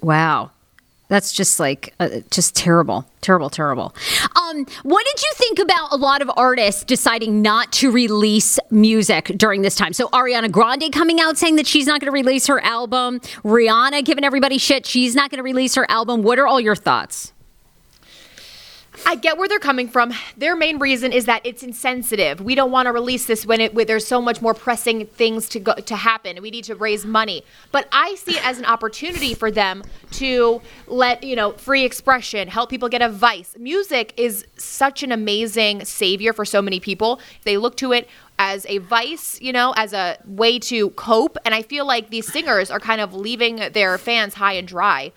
Wow. 0.00 0.52
That's 1.08 1.32
just 1.32 1.58
like 1.58 1.94
uh, 1.98 2.20
just 2.30 2.54
terrible, 2.54 3.06
terrible, 3.22 3.48
terrible. 3.48 3.94
Um, 4.36 4.66
what 4.82 5.06
did 5.06 5.22
you 5.22 5.32
think 5.34 5.58
about 5.58 5.92
a 5.92 5.96
lot 5.96 6.20
of 6.20 6.30
artists 6.36 6.84
deciding 6.84 7.40
not 7.40 7.72
to 7.74 7.90
release 7.90 8.58
music 8.70 9.32
during 9.36 9.62
this 9.62 9.74
time? 9.74 9.94
So 9.94 10.08
Ariana 10.08 10.50
Grande 10.50 10.92
coming 10.92 11.18
out 11.18 11.38
saying 11.38 11.56
that 11.56 11.66
she's 11.66 11.86
not 11.86 12.00
going 12.00 12.08
to 12.08 12.12
release 12.12 12.46
her 12.46 12.60
album. 12.60 13.20
Rihanna 13.42 14.04
giving 14.04 14.24
everybody 14.24 14.58
shit 14.58 14.84
she's 14.84 15.14
not 15.14 15.30
going 15.30 15.38
to 15.38 15.42
release 15.42 15.74
her 15.76 15.90
album. 15.90 16.22
What 16.22 16.38
are 16.38 16.46
all 16.46 16.60
your 16.60 16.76
thoughts? 16.76 17.32
I 19.06 19.14
get 19.14 19.38
where 19.38 19.48
they're 19.48 19.58
coming 19.58 19.88
from. 19.88 20.12
Their 20.36 20.56
main 20.56 20.78
reason 20.78 21.12
is 21.12 21.24
that 21.26 21.42
it's 21.44 21.62
insensitive. 21.62 22.40
We 22.40 22.54
don't 22.54 22.70
want 22.70 22.86
to 22.86 22.92
release 22.92 23.26
this 23.26 23.46
when 23.46 23.60
it 23.60 23.74
when 23.74 23.86
there's 23.86 24.06
so 24.06 24.20
much 24.20 24.42
more 24.42 24.54
pressing 24.54 25.06
things 25.06 25.48
to 25.50 25.60
go 25.60 25.74
to 25.74 25.96
happen. 25.96 26.40
We 26.42 26.50
need 26.50 26.64
to 26.64 26.74
raise 26.74 27.04
money. 27.04 27.44
But 27.72 27.88
I 27.92 28.14
see 28.16 28.36
it 28.36 28.46
as 28.46 28.58
an 28.58 28.64
opportunity 28.64 29.34
for 29.34 29.50
them 29.50 29.82
to 30.12 30.60
let, 30.86 31.22
you 31.22 31.36
know, 31.36 31.52
free 31.52 31.84
expression, 31.84 32.48
help 32.48 32.70
people 32.70 32.88
get 32.88 33.02
advice. 33.02 33.54
Music 33.58 34.12
is 34.16 34.46
such 34.56 35.02
an 35.02 35.12
amazing 35.12 35.84
savior 35.84 36.32
for 36.32 36.44
so 36.44 36.60
many 36.62 36.80
people. 36.80 37.20
They 37.44 37.56
look 37.56 37.76
to 37.78 37.92
it 37.92 38.08
as 38.38 38.64
a 38.68 38.78
vice, 38.78 39.40
you 39.40 39.52
know, 39.52 39.74
as 39.76 39.92
a 39.92 40.16
way 40.24 40.58
to 40.60 40.90
cope. 40.90 41.36
And 41.44 41.54
I 41.54 41.62
feel 41.62 41.86
like 41.86 42.10
these 42.10 42.30
singers 42.32 42.70
are 42.70 42.78
kind 42.78 43.00
of 43.00 43.12
leaving 43.12 43.56
their 43.72 43.98
fans 43.98 44.34
high 44.34 44.52
and 44.52 44.68
dry. 44.68 45.12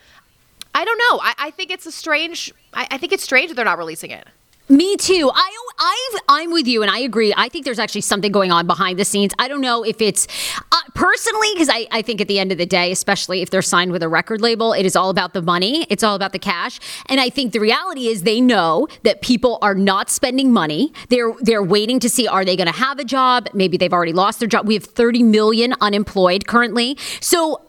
I 0.73 0.85
don't 0.85 0.97
know. 0.97 1.19
I, 1.21 1.33
I 1.37 1.51
think 1.51 1.71
it's 1.71 1.85
a 1.85 1.91
strange. 1.91 2.53
I, 2.73 2.87
I 2.91 2.97
think 2.97 3.11
it's 3.13 3.23
strange 3.23 3.53
they're 3.53 3.65
not 3.65 3.77
releasing 3.77 4.11
it. 4.11 4.27
Me 4.71 4.95
too. 4.95 5.29
I, 5.33 5.57
I've, 5.79 6.21
I'm 6.29 6.51
with 6.53 6.65
you, 6.65 6.81
and 6.81 6.89
I 6.89 6.99
agree. 6.99 7.33
I 7.35 7.49
think 7.49 7.65
there's 7.65 7.79
actually 7.79 8.01
something 8.01 8.31
going 8.31 8.53
on 8.53 8.67
behind 8.67 8.97
the 8.97 9.03
scenes. 9.03 9.33
I 9.37 9.49
don't 9.49 9.59
know 9.59 9.83
if 9.83 10.01
it's 10.01 10.27
uh, 10.71 10.77
personally, 10.93 11.49
because 11.53 11.67
I, 11.67 11.87
I 11.91 12.01
think 12.01 12.21
at 12.21 12.29
the 12.29 12.39
end 12.39 12.53
of 12.53 12.57
the 12.57 12.65
day, 12.65 12.89
especially 12.89 13.41
if 13.41 13.49
they're 13.49 13.61
signed 13.61 13.91
with 13.91 14.01
a 14.01 14.07
record 14.07 14.39
label, 14.39 14.71
it 14.71 14.85
is 14.85 14.95
all 14.95 15.09
about 15.09 15.33
the 15.33 15.41
money. 15.41 15.85
It's 15.89 16.03
all 16.03 16.15
about 16.15 16.31
the 16.31 16.39
cash. 16.39 16.79
And 17.07 17.19
I 17.19 17.29
think 17.29 17.51
the 17.51 17.59
reality 17.59 18.07
is 18.07 18.23
they 18.23 18.39
know 18.39 18.87
that 19.03 19.21
people 19.21 19.57
are 19.61 19.75
not 19.75 20.09
spending 20.09 20.53
money. 20.53 20.93
They're 21.09 21.33
they're 21.41 21.63
waiting 21.63 21.99
to 21.99 22.09
see 22.09 22.25
are 22.25 22.45
they 22.45 22.55
going 22.55 22.71
to 22.71 22.79
have 22.79 22.97
a 22.97 23.03
job? 23.03 23.49
Maybe 23.53 23.75
they've 23.75 23.91
already 23.91 24.13
lost 24.13 24.39
their 24.39 24.47
job. 24.47 24.67
We 24.67 24.75
have 24.75 24.85
30 24.85 25.23
million 25.23 25.73
unemployed 25.81 26.47
currently. 26.47 26.97
So 27.19 27.59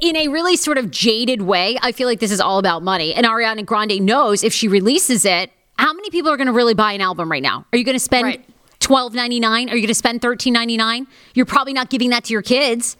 in 0.00 0.16
a 0.16 0.28
really 0.28 0.56
sort 0.56 0.78
of 0.78 0.90
jaded 0.90 1.42
way, 1.42 1.78
I 1.82 1.92
feel 1.92 2.06
like 2.08 2.20
this 2.20 2.30
is 2.30 2.40
all 2.40 2.58
about 2.58 2.82
money. 2.82 3.14
And 3.14 3.26
Ariana 3.26 3.64
Grande 3.64 4.00
knows 4.00 4.42
if 4.44 4.52
she 4.52 4.68
releases 4.68 5.24
it, 5.24 5.50
how 5.78 5.92
many 5.92 6.10
people 6.10 6.30
are 6.30 6.36
going 6.36 6.46
to 6.46 6.52
really 6.52 6.74
buy 6.74 6.92
an 6.92 7.00
album 7.00 7.30
right 7.30 7.42
now? 7.42 7.64
Are 7.72 7.78
you 7.78 7.84
going 7.84 7.94
to 7.96 8.00
spend 8.00 8.24
Right. 8.24 8.44
twelve 8.80 9.14
ninety 9.14 9.40
nine? 9.40 9.70
Are 9.70 9.74
you 9.76 9.82
going 9.82 9.88
to 9.88 9.94
spend 9.94 10.20
thirteen 10.22 10.52
ninety 10.52 10.76
nine? 10.76 11.06
You're 11.34 11.46
probably 11.46 11.72
not 11.72 11.88
giving 11.90 12.10
that 12.10 12.24
to 12.24 12.32
your 12.32 12.42
kids. 12.42 12.96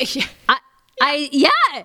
I, 0.48 0.58
I 1.00 1.28
yeah. 1.32 1.82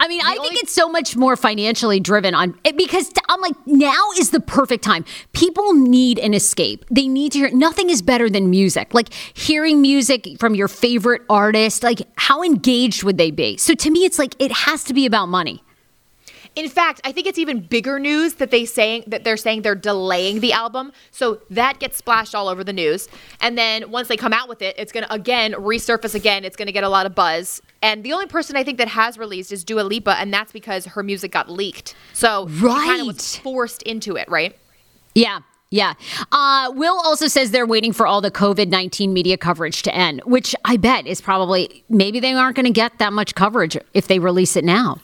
I 0.00 0.08
mean, 0.08 0.20
I 0.24 0.38
think 0.38 0.54
it's 0.62 0.72
so 0.72 0.88
much 0.88 1.16
more 1.16 1.36
financially 1.36 2.00
driven 2.00 2.34
on 2.34 2.58
it 2.64 2.76
because 2.76 3.08
t- 3.08 3.20
I'm 3.28 3.40
like, 3.40 3.54
now 3.66 4.10
is 4.18 4.30
the 4.30 4.40
perfect 4.40 4.84
time. 4.84 5.04
People 5.32 5.74
need 5.74 6.18
an 6.18 6.34
escape. 6.34 6.84
They 6.90 7.08
need 7.08 7.32
to 7.32 7.38
hear 7.40 7.50
nothing 7.50 7.90
is 7.90 8.00
better 8.00 8.30
than 8.30 8.48
music. 8.48 8.94
Like 8.94 9.12
hearing 9.34 9.82
music 9.82 10.26
from 10.38 10.54
your 10.54 10.68
favorite 10.68 11.22
artist, 11.28 11.82
like 11.82 12.00
how 12.16 12.42
engaged 12.42 13.02
would 13.02 13.18
they 13.18 13.30
be? 13.30 13.56
So 13.56 13.74
to 13.74 13.90
me, 13.90 14.04
it's 14.04 14.18
like 14.18 14.34
it 14.38 14.52
has 14.52 14.84
to 14.84 14.94
be 14.94 15.04
about 15.04 15.26
money. 15.26 15.62
In 16.58 16.68
fact, 16.68 17.00
I 17.04 17.12
think 17.12 17.28
it's 17.28 17.38
even 17.38 17.60
bigger 17.60 18.00
news 18.00 18.34
that 18.34 18.50
they 18.50 18.64
saying 18.64 19.04
that 19.06 19.22
they're 19.22 19.36
saying 19.36 19.62
they're 19.62 19.76
delaying 19.76 20.40
the 20.40 20.52
album. 20.52 20.92
So 21.12 21.40
that 21.50 21.78
gets 21.78 21.98
splashed 21.98 22.34
all 22.34 22.48
over 22.48 22.64
the 22.64 22.72
news. 22.72 23.08
And 23.40 23.56
then 23.56 23.92
once 23.92 24.08
they 24.08 24.16
come 24.16 24.32
out 24.32 24.48
with 24.48 24.60
it, 24.60 24.74
it's 24.76 24.90
going 24.90 25.04
to 25.06 25.12
again 25.12 25.52
resurface 25.52 26.16
again. 26.16 26.44
It's 26.44 26.56
going 26.56 26.66
to 26.66 26.72
get 26.72 26.82
a 26.82 26.88
lot 26.88 27.06
of 27.06 27.14
buzz. 27.14 27.62
And 27.80 28.02
the 28.02 28.12
only 28.12 28.26
person 28.26 28.56
I 28.56 28.64
think 28.64 28.78
that 28.78 28.88
has 28.88 29.16
released 29.16 29.52
is 29.52 29.62
Dua 29.62 29.82
Lipa, 29.82 30.18
and 30.18 30.34
that's 30.34 30.50
because 30.50 30.84
her 30.86 31.04
music 31.04 31.30
got 31.30 31.48
leaked. 31.48 31.94
So 32.12 32.48
she 32.48 32.60
kind 32.66 33.02
of 33.02 33.06
was 33.06 33.16
Right. 33.36 33.40
forced 33.44 33.82
into 33.84 34.16
it, 34.16 34.28
right? 34.28 34.58
Yeah. 35.14 35.38
Yeah. 35.70 35.94
Uh, 36.32 36.72
Will 36.74 36.98
also 37.04 37.28
says 37.28 37.52
they're 37.52 37.66
waiting 37.66 37.92
for 37.92 38.04
all 38.04 38.20
the 38.20 38.32
COVID 38.32 38.68
19 38.68 39.12
media 39.12 39.36
coverage 39.36 39.82
to 39.82 39.94
end, 39.94 40.22
which 40.24 40.56
I 40.64 40.76
bet 40.76 41.06
is 41.06 41.20
probably, 41.20 41.84
maybe 41.88 42.18
they 42.18 42.32
aren't 42.32 42.56
going 42.56 42.66
to 42.66 42.72
get 42.72 42.98
that 42.98 43.12
much 43.12 43.36
coverage 43.36 43.76
if 43.94 44.08
they 44.08 44.18
release 44.18 44.56
it 44.56 44.64
now. 44.64 44.98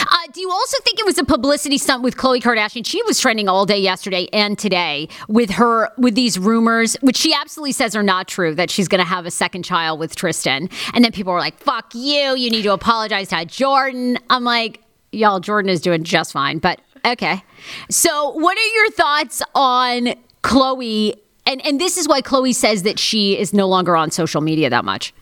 Uh, 0.00 0.32
do 0.32 0.40
you 0.40 0.50
also 0.50 0.76
think 0.82 0.98
it 0.98 1.06
was 1.06 1.18
a 1.18 1.24
publicity 1.24 1.78
stunt 1.78 2.02
with 2.02 2.16
Khloe 2.16 2.40
Kardashian? 2.40 2.86
She 2.86 3.02
was 3.04 3.18
trending 3.18 3.48
all 3.48 3.66
day 3.66 3.78
yesterday 3.78 4.28
and 4.32 4.58
today 4.58 5.08
with 5.28 5.50
her 5.50 5.90
with 5.98 6.14
these 6.14 6.38
rumors, 6.38 6.94
which 7.00 7.16
she 7.16 7.32
absolutely 7.32 7.72
says 7.72 7.94
are 7.96 8.02
not 8.02 8.28
true, 8.28 8.54
that 8.54 8.70
she's 8.70 8.88
going 8.88 9.00
to 9.00 9.04
have 9.04 9.26
a 9.26 9.30
second 9.30 9.64
child 9.64 9.98
with 10.00 10.16
Tristan. 10.16 10.68
And 10.94 11.04
then 11.04 11.12
people 11.12 11.32
were 11.32 11.38
like, 11.38 11.58
"Fuck 11.58 11.94
you! 11.94 12.36
You 12.36 12.50
need 12.50 12.62
to 12.62 12.72
apologize 12.72 13.28
to 13.28 13.44
Jordan." 13.44 14.18
I'm 14.30 14.44
like, 14.44 14.82
y'all, 15.12 15.40
Jordan 15.40 15.70
is 15.70 15.80
doing 15.80 16.04
just 16.04 16.32
fine, 16.32 16.58
but 16.58 16.80
okay. 17.04 17.42
So, 17.90 18.30
what 18.30 18.56
are 18.56 18.74
your 18.74 18.90
thoughts 18.90 19.42
on 19.54 20.14
Khloe? 20.42 21.14
And 21.46 21.64
and 21.64 21.80
this 21.80 21.96
is 21.96 22.08
why 22.08 22.20
Khloe 22.22 22.54
says 22.54 22.82
that 22.82 22.98
she 22.98 23.38
is 23.38 23.52
no 23.52 23.66
longer 23.66 23.96
on 23.96 24.10
social 24.10 24.40
media 24.40 24.70
that 24.70 24.84
much. 24.84 25.14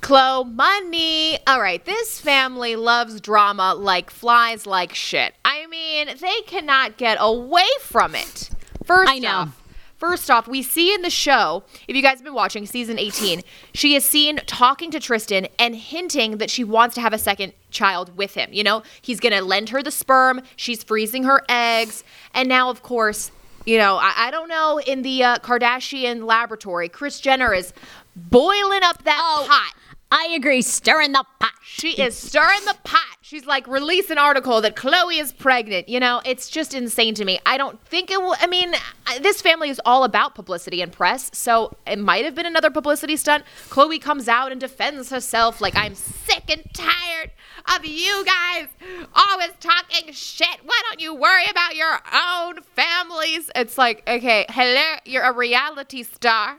Khloe, 0.00 0.50
money. 0.54 1.38
All 1.46 1.60
right, 1.60 1.84
this 1.84 2.20
family 2.20 2.76
loves 2.76 3.20
drama 3.20 3.74
like 3.74 4.10
flies 4.10 4.66
like 4.66 4.94
shit. 4.94 5.34
I 5.44 5.66
mean, 5.66 6.08
they 6.20 6.40
cannot 6.46 6.96
get 6.96 7.18
away 7.20 7.68
from 7.80 8.14
it. 8.14 8.50
First 8.84 9.10
I 9.12 9.18
know. 9.18 9.28
off, 9.28 9.62
first 9.98 10.30
off, 10.30 10.48
we 10.48 10.62
see 10.62 10.94
in 10.94 11.02
the 11.02 11.10
show, 11.10 11.62
if 11.86 11.94
you 11.94 12.02
guys 12.02 12.14
have 12.18 12.24
been 12.24 12.34
watching 12.34 12.64
season 12.66 12.98
18, 12.98 13.42
she 13.74 13.94
is 13.94 14.04
seen 14.04 14.36
talking 14.46 14.90
to 14.90 14.98
Tristan 15.00 15.46
and 15.58 15.76
hinting 15.76 16.38
that 16.38 16.50
she 16.50 16.64
wants 16.64 16.94
to 16.94 17.00
have 17.02 17.12
a 17.12 17.18
second 17.18 17.52
child 17.70 18.16
with 18.16 18.34
him. 18.34 18.48
You 18.52 18.64
know, 18.64 18.82
he's 19.02 19.20
going 19.20 19.34
to 19.34 19.42
lend 19.42 19.68
her 19.68 19.82
the 19.82 19.90
sperm, 19.90 20.40
she's 20.56 20.82
freezing 20.82 21.24
her 21.24 21.44
eggs, 21.48 22.02
and 22.34 22.48
now 22.48 22.70
of 22.70 22.82
course, 22.82 23.30
you 23.66 23.76
know, 23.76 23.96
I, 23.96 24.12
I 24.16 24.30
don't 24.30 24.48
know 24.48 24.80
in 24.80 25.02
the 25.02 25.22
uh, 25.22 25.36
Kardashian 25.38 26.24
laboratory, 26.24 26.88
Kris 26.88 27.20
Jenner 27.20 27.52
is 27.52 27.74
boiling 28.16 28.82
up 28.82 29.04
that 29.04 29.20
Oh. 29.22 29.46
pot. 29.46 29.74
I 30.12 30.32
agree, 30.36 30.60
stirring 30.62 31.12
the 31.12 31.24
pot. 31.38 31.52
She 31.62 31.90
is 32.02 32.16
stirring 32.16 32.64
the 32.64 32.76
pot. 32.82 33.00
She's 33.22 33.46
like, 33.46 33.68
release 33.68 34.10
an 34.10 34.18
article 34.18 34.60
that 34.60 34.74
Khloe 34.74 35.20
is 35.20 35.30
pregnant. 35.30 35.88
You 35.88 36.00
know, 36.00 36.20
it's 36.24 36.48
just 36.48 36.74
insane 36.74 37.14
to 37.14 37.24
me. 37.24 37.38
I 37.46 37.56
don't 37.56 37.80
think 37.86 38.10
it 38.10 38.20
will. 38.20 38.34
I 38.40 38.48
mean, 38.48 38.74
this 39.20 39.40
family 39.40 39.70
is 39.70 39.80
all 39.84 40.02
about 40.02 40.34
publicity 40.34 40.82
and 40.82 40.90
press, 40.92 41.30
so 41.32 41.76
it 41.86 41.98
might 41.98 42.24
have 42.24 42.34
been 42.34 42.46
another 42.46 42.70
publicity 42.70 43.16
stunt. 43.16 43.44
Khloe 43.68 44.02
comes 44.02 44.26
out 44.26 44.50
and 44.50 44.60
defends 44.60 45.10
herself 45.10 45.60
like, 45.60 45.76
I'm 45.76 45.94
sick 45.94 46.50
and 46.50 46.64
tired 46.74 47.30
of 47.76 47.84
you 47.86 48.24
guys 48.24 48.66
always 49.14 49.50
talking 49.60 50.12
shit. 50.12 50.58
Why 50.64 50.80
don't 50.88 51.00
you 51.00 51.14
worry 51.14 51.44
about 51.48 51.76
your 51.76 52.00
own 52.12 52.62
families? 52.62 53.48
It's 53.54 53.78
like, 53.78 54.02
okay, 54.08 54.44
hello, 54.48 54.96
you're 55.04 55.22
a 55.22 55.32
reality 55.32 56.02
star. 56.02 56.58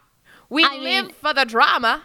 We 0.50 0.64
I 0.64 0.78
live 0.78 1.06
mean- 1.08 1.16
for 1.16 1.34
the 1.34 1.44
drama. 1.44 2.04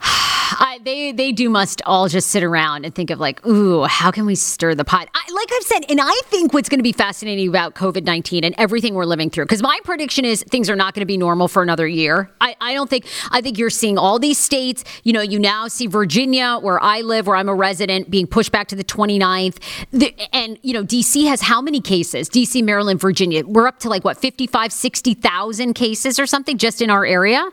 I, 0.00 0.78
they 0.84 1.12
they 1.12 1.32
do 1.32 1.50
must 1.50 1.82
all 1.86 2.08
just 2.08 2.28
sit 2.28 2.42
around 2.42 2.84
and 2.84 2.94
think 2.94 3.10
of 3.10 3.18
like, 3.18 3.44
ooh, 3.46 3.82
how 3.84 4.10
can 4.10 4.26
we 4.26 4.34
stir 4.34 4.74
the 4.74 4.84
pot? 4.84 5.08
I, 5.14 5.32
like 5.32 5.48
I've 5.52 5.62
said, 5.64 5.84
and 5.90 6.00
I 6.00 6.20
think 6.26 6.54
what's 6.54 6.68
going 6.68 6.78
to 6.78 6.84
be 6.84 6.92
fascinating 6.92 7.48
about 7.48 7.74
COVID 7.74 8.04
nineteen 8.04 8.44
and 8.44 8.54
everything 8.58 8.94
we're 8.94 9.04
living 9.06 9.28
through, 9.28 9.44
because 9.44 9.62
my 9.62 9.78
prediction 9.84 10.24
is 10.24 10.44
things 10.48 10.70
are 10.70 10.76
not 10.76 10.94
going 10.94 11.00
to 11.00 11.06
be 11.06 11.16
normal 11.16 11.48
for 11.48 11.62
another 11.62 11.86
year. 11.88 12.30
I, 12.40 12.56
I 12.60 12.74
don't 12.74 12.88
think. 12.88 13.06
I 13.30 13.40
think 13.40 13.58
you're 13.58 13.70
seeing 13.70 13.98
all 13.98 14.18
these 14.18 14.38
states. 14.38 14.84
You 15.02 15.12
know, 15.12 15.20
you 15.20 15.38
now 15.38 15.68
see 15.68 15.86
Virginia, 15.88 16.58
where 16.60 16.82
I 16.82 17.00
live, 17.00 17.26
where 17.26 17.36
I'm 17.36 17.48
a 17.48 17.54
resident, 17.54 18.10
being 18.10 18.26
pushed 18.26 18.52
back 18.52 18.68
to 18.68 18.76
the 18.76 18.84
29th, 18.84 19.58
the, 19.90 20.14
and 20.32 20.58
you 20.62 20.72
know, 20.72 20.84
DC 20.84 21.26
has 21.26 21.40
how 21.40 21.60
many 21.60 21.80
cases? 21.80 22.28
DC, 22.30 22.62
Maryland, 22.62 23.00
Virginia, 23.00 23.44
we're 23.44 23.66
up 23.66 23.80
to 23.80 23.88
like 23.88 24.04
what 24.04 24.16
55, 24.16 24.72
60,000 24.72 25.74
cases 25.74 26.18
or 26.18 26.26
something 26.26 26.56
just 26.58 26.80
in 26.80 26.90
our 26.90 27.04
area 27.04 27.48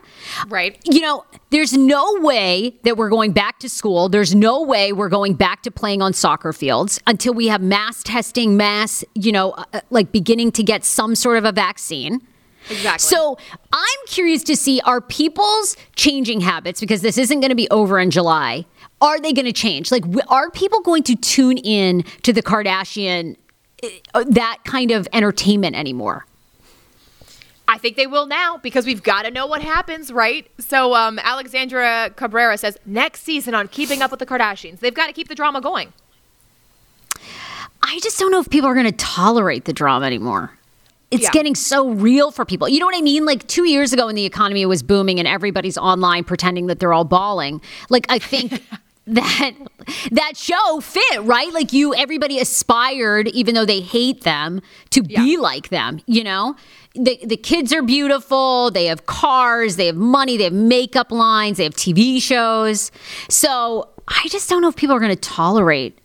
Right. 0.48 0.78
you 0.84 1.00
know, 1.00 1.24
there's 1.54 1.72
no 1.72 2.16
way 2.18 2.74
that 2.82 2.96
we're 2.96 3.08
going 3.08 3.30
back 3.30 3.60
to 3.60 3.68
school. 3.68 4.08
There's 4.08 4.34
no 4.34 4.60
way 4.60 4.92
we're 4.92 5.08
going 5.08 5.34
back 5.34 5.62
to 5.62 5.70
playing 5.70 6.02
on 6.02 6.12
soccer 6.12 6.52
fields 6.52 6.98
until 7.06 7.32
we 7.32 7.46
have 7.46 7.62
mass 7.62 8.02
testing, 8.02 8.56
mass, 8.56 9.04
you 9.14 9.30
know, 9.30 9.52
uh, 9.52 9.64
uh, 9.72 9.80
like 9.90 10.10
beginning 10.10 10.50
to 10.50 10.64
get 10.64 10.84
some 10.84 11.14
sort 11.14 11.38
of 11.38 11.44
a 11.44 11.52
vaccine. 11.52 12.20
Exactly. 12.68 12.98
So 12.98 13.38
I'm 13.72 13.98
curious 14.08 14.42
to 14.44 14.56
see 14.56 14.80
are 14.80 15.00
people's 15.00 15.76
changing 15.94 16.40
habits 16.40 16.80
because 16.80 17.02
this 17.02 17.16
isn't 17.18 17.38
going 17.38 17.50
to 17.50 17.54
be 17.54 17.70
over 17.70 18.00
in 18.00 18.10
July. 18.10 18.66
Are 19.00 19.20
they 19.20 19.32
going 19.32 19.46
to 19.46 19.52
change? 19.52 19.92
Like, 19.92 20.02
are 20.26 20.50
people 20.50 20.80
going 20.80 21.04
to 21.04 21.14
tune 21.14 21.58
in 21.58 22.02
to 22.24 22.32
the 22.32 22.42
Kardashian, 22.42 23.36
uh, 24.12 24.24
that 24.26 24.58
kind 24.64 24.90
of 24.90 25.06
entertainment 25.12 25.76
anymore? 25.76 26.26
I 27.66 27.78
think 27.78 27.96
they 27.96 28.06
will 28.06 28.26
now 28.26 28.58
because 28.58 28.84
we've 28.84 29.02
got 29.02 29.22
to 29.22 29.30
know 29.30 29.46
what 29.46 29.62
happens, 29.62 30.12
right? 30.12 30.46
So 30.58 30.94
um, 30.94 31.18
Alexandra 31.18 32.10
Cabrera 32.14 32.58
says 32.58 32.76
next 32.84 33.22
season 33.22 33.54
on 33.54 33.68
Keeping 33.68 34.02
Up 34.02 34.10
with 34.10 34.20
the 34.20 34.26
Kardashians, 34.26 34.80
they've 34.80 34.92
got 34.94 35.06
to 35.06 35.12
keep 35.14 35.28
the 35.28 35.34
drama 35.34 35.60
going. 35.60 35.92
I 37.82 37.98
just 38.02 38.18
don't 38.18 38.30
know 38.30 38.40
if 38.40 38.48
people 38.50 38.68
are 38.68 38.74
going 38.74 38.86
to 38.86 38.92
tolerate 38.92 39.64
the 39.66 39.72
drama 39.72 40.06
anymore. 40.06 40.52
It's 41.10 41.24
Yeah. 41.24 41.30
getting 41.30 41.54
so 41.54 41.90
real 41.90 42.30
for 42.32 42.44
people. 42.44 42.68
You 42.68 42.80
know 42.80 42.86
what 42.86 42.96
I 42.96 43.02
mean? 43.02 43.24
Like 43.24 43.46
two 43.46 43.68
years 43.68 43.92
ago 43.92 44.06
when 44.06 44.14
the 44.14 44.24
economy 44.24 44.64
was 44.66 44.82
booming 44.82 45.18
and 45.18 45.28
everybody's 45.28 45.78
online 45.78 46.24
pretending 46.24 46.66
that 46.66 46.80
they're 46.80 46.92
all 46.92 47.04
balling. 47.04 47.60
Like 47.90 48.06
I 48.08 48.18
think 48.18 48.62
that 49.06 49.52
that 50.12 50.36
show 50.36 50.80
fit, 50.80 51.22
right? 51.22 51.52
Like 51.52 51.72
you 51.72 51.94
everybody 51.94 52.38
aspired, 52.38 53.28
even 53.28 53.54
though 53.54 53.66
they 53.66 53.80
hate 53.80 54.22
them, 54.22 54.62
to 54.90 55.02
be 55.02 55.36
like 55.36 55.68
them, 55.68 56.00
you 56.06 56.24
know? 56.24 56.56
The 56.94 57.18
the 57.24 57.36
kids 57.36 57.72
are 57.72 57.82
beautiful, 57.82 58.70
they 58.70 58.86
have 58.86 59.06
cars, 59.06 59.76
they 59.76 59.86
have 59.86 59.96
money, 59.96 60.36
they 60.36 60.44
have 60.44 60.52
makeup 60.52 61.10
lines, 61.10 61.58
they 61.58 61.64
have 61.64 61.74
TV 61.74 62.22
shows. 62.22 62.90
So 63.28 63.88
I 64.08 64.28
just 64.28 64.48
don't 64.48 64.62
know 64.62 64.68
if 64.68 64.76
people 64.76 64.96
are 64.96 65.00
gonna 65.00 65.16
tolerate 65.16 65.98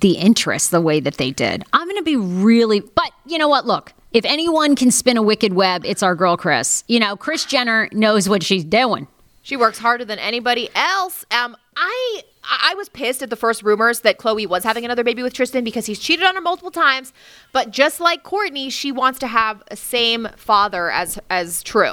the 0.00 0.12
interest 0.12 0.70
the 0.70 0.80
way 0.80 1.00
that 1.00 1.16
they 1.16 1.30
did. 1.30 1.64
I'm 1.72 1.86
going 1.86 1.96
to 1.96 2.04
be 2.04 2.16
really, 2.16 2.80
but 2.80 3.10
you 3.26 3.38
know 3.38 3.48
what? 3.48 3.66
Look, 3.66 3.92
if 4.12 4.24
anyone 4.24 4.76
can 4.76 4.90
spin 4.90 5.16
a 5.16 5.22
wicked 5.22 5.52
web, 5.52 5.84
it's 5.84 6.02
our 6.02 6.14
girl 6.14 6.36
Kris. 6.36 6.84
You 6.86 7.00
know, 7.00 7.16
Kris 7.16 7.44
Jenner 7.44 7.88
knows 7.92 8.28
what 8.28 8.42
she's 8.42 8.64
doing. 8.64 9.08
She 9.42 9.56
works 9.56 9.78
harder 9.78 10.04
than 10.04 10.18
anybody 10.18 10.68
else. 10.74 11.24
Um, 11.30 11.56
I 11.78 12.22
I 12.44 12.74
was 12.74 12.88
pissed 12.88 13.22
at 13.22 13.30
the 13.30 13.36
first 13.36 13.62
rumors 13.62 14.00
that 14.00 14.18
Khloe 14.18 14.46
was 14.46 14.64
having 14.64 14.84
another 14.84 15.04
baby 15.04 15.22
with 15.22 15.32
Tristan 15.34 15.64
because 15.64 15.86
he's 15.86 15.98
cheated 15.98 16.24
on 16.24 16.34
her 16.34 16.40
multiple 16.40 16.70
times. 16.70 17.12
But 17.52 17.70
just 17.70 18.00
like 18.00 18.24
Kourtney, 18.24 18.70
she 18.72 18.90
wants 18.90 19.18
to 19.20 19.26
have 19.26 19.62
a 19.70 19.76
same 19.76 20.28
father 20.36 20.90
as 20.90 21.18
as 21.30 21.62
True, 21.62 21.92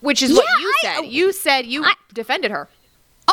which 0.00 0.22
is 0.22 0.32
what 0.32 0.44
Yeah, 0.44 0.60
you 0.60 0.68
I- 0.68 0.80
said. 0.82 1.00
you 1.06 1.32
said 1.32 1.66
you 1.66 1.84
I- 1.84 1.94
defended 2.14 2.50
her. 2.50 2.68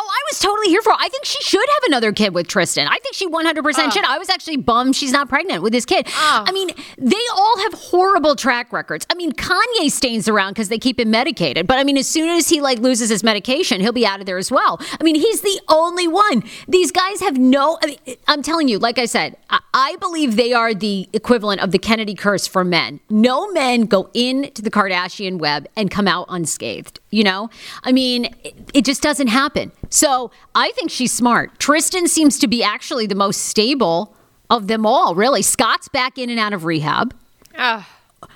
Oh, 0.00 0.08
I 0.08 0.22
was 0.30 0.38
totally 0.38 0.68
here 0.68 0.80
for 0.80 0.92
it. 0.92 0.98
I 1.00 1.08
think 1.08 1.24
she 1.24 1.42
should 1.42 1.68
have 1.68 1.82
another 1.88 2.12
kid 2.12 2.32
with 2.32 2.46
Tristan. 2.46 2.86
I 2.86 2.98
think 2.98 3.16
she 3.16 3.26
100% 3.26 3.92
should. 3.92 4.04
I 4.04 4.16
was 4.18 4.28
actually 4.28 4.58
bummed 4.58 4.94
she's 4.94 5.10
not 5.10 5.28
pregnant 5.28 5.60
with 5.60 5.72
this 5.72 5.84
kid. 5.84 6.06
Oh. 6.08 6.44
I 6.46 6.52
mean, 6.52 6.70
they 6.96 7.16
all 7.34 7.58
have 7.58 7.74
horrible 7.74 8.36
track 8.36 8.72
records. 8.72 9.06
I 9.10 9.14
mean, 9.14 9.32
Kanye 9.32 9.90
stains 9.90 10.28
around 10.28 10.52
because 10.52 10.68
they 10.68 10.78
keep 10.78 11.00
him 11.00 11.10
medicated. 11.10 11.66
But 11.66 11.78
I 11.78 11.84
mean, 11.84 11.96
as 11.96 12.06
soon 12.06 12.28
as 12.28 12.48
he 12.48 12.60
like 12.60 12.78
loses 12.78 13.10
his 13.10 13.24
medication, 13.24 13.80
he'll 13.80 13.92
be 13.92 14.06
out 14.06 14.20
of 14.20 14.26
there 14.26 14.38
as 14.38 14.52
well. 14.52 14.80
I 15.00 15.02
mean, 15.02 15.16
he's 15.16 15.40
the 15.40 15.60
only 15.68 16.06
one. 16.06 16.44
These 16.68 16.92
guys 16.92 17.20
have 17.20 17.36
no. 17.36 17.78
I 17.82 17.86
mean, 17.86 18.16
I'm 18.28 18.42
telling 18.42 18.68
you, 18.68 18.78
like 18.78 18.98
I 18.98 19.06
said, 19.06 19.36
I, 19.50 19.60
I 19.74 19.96
believe 19.96 20.36
they 20.36 20.52
are 20.52 20.74
the 20.74 21.08
equivalent 21.12 21.60
of 21.60 21.72
the 21.72 21.78
Kennedy 21.78 22.14
curse 22.14 22.46
for 22.46 22.62
men. 22.62 23.00
No 23.10 23.50
men 23.50 23.82
go 23.82 24.10
into 24.14 24.62
the 24.62 24.70
Kardashian 24.70 25.38
web 25.38 25.66
and 25.76 25.90
come 25.90 26.06
out 26.06 26.26
unscathed. 26.28 27.00
You 27.10 27.24
know, 27.24 27.50
I 27.82 27.90
mean, 27.90 28.26
it, 28.44 28.54
it 28.74 28.84
just 28.84 29.02
doesn't 29.02 29.28
happen. 29.28 29.72
So 29.90 30.30
I 30.54 30.70
think 30.72 30.90
she's 30.90 31.12
smart. 31.12 31.58
Tristan 31.58 32.08
seems 32.08 32.38
to 32.40 32.48
be 32.48 32.62
actually 32.62 33.06
the 33.06 33.14
most 33.14 33.46
stable 33.46 34.14
of 34.50 34.66
them 34.66 34.86
all, 34.86 35.14
really. 35.14 35.42
Scott's 35.42 35.88
back 35.88 36.18
in 36.18 36.30
and 36.30 36.38
out 36.38 36.52
of 36.52 36.64
rehab. 36.64 37.14
Ugh. 37.56 37.84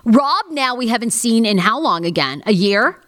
Rob, 0.05 0.45
now 0.51 0.75
we 0.75 0.89
haven't 0.89 1.13
seen 1.13 1.45
in 1.45 1.59
how 1.59 1.79
long 1.79 2.05
again? 2.05 2.43
A 2.47 2.53
year? 2.53 2.99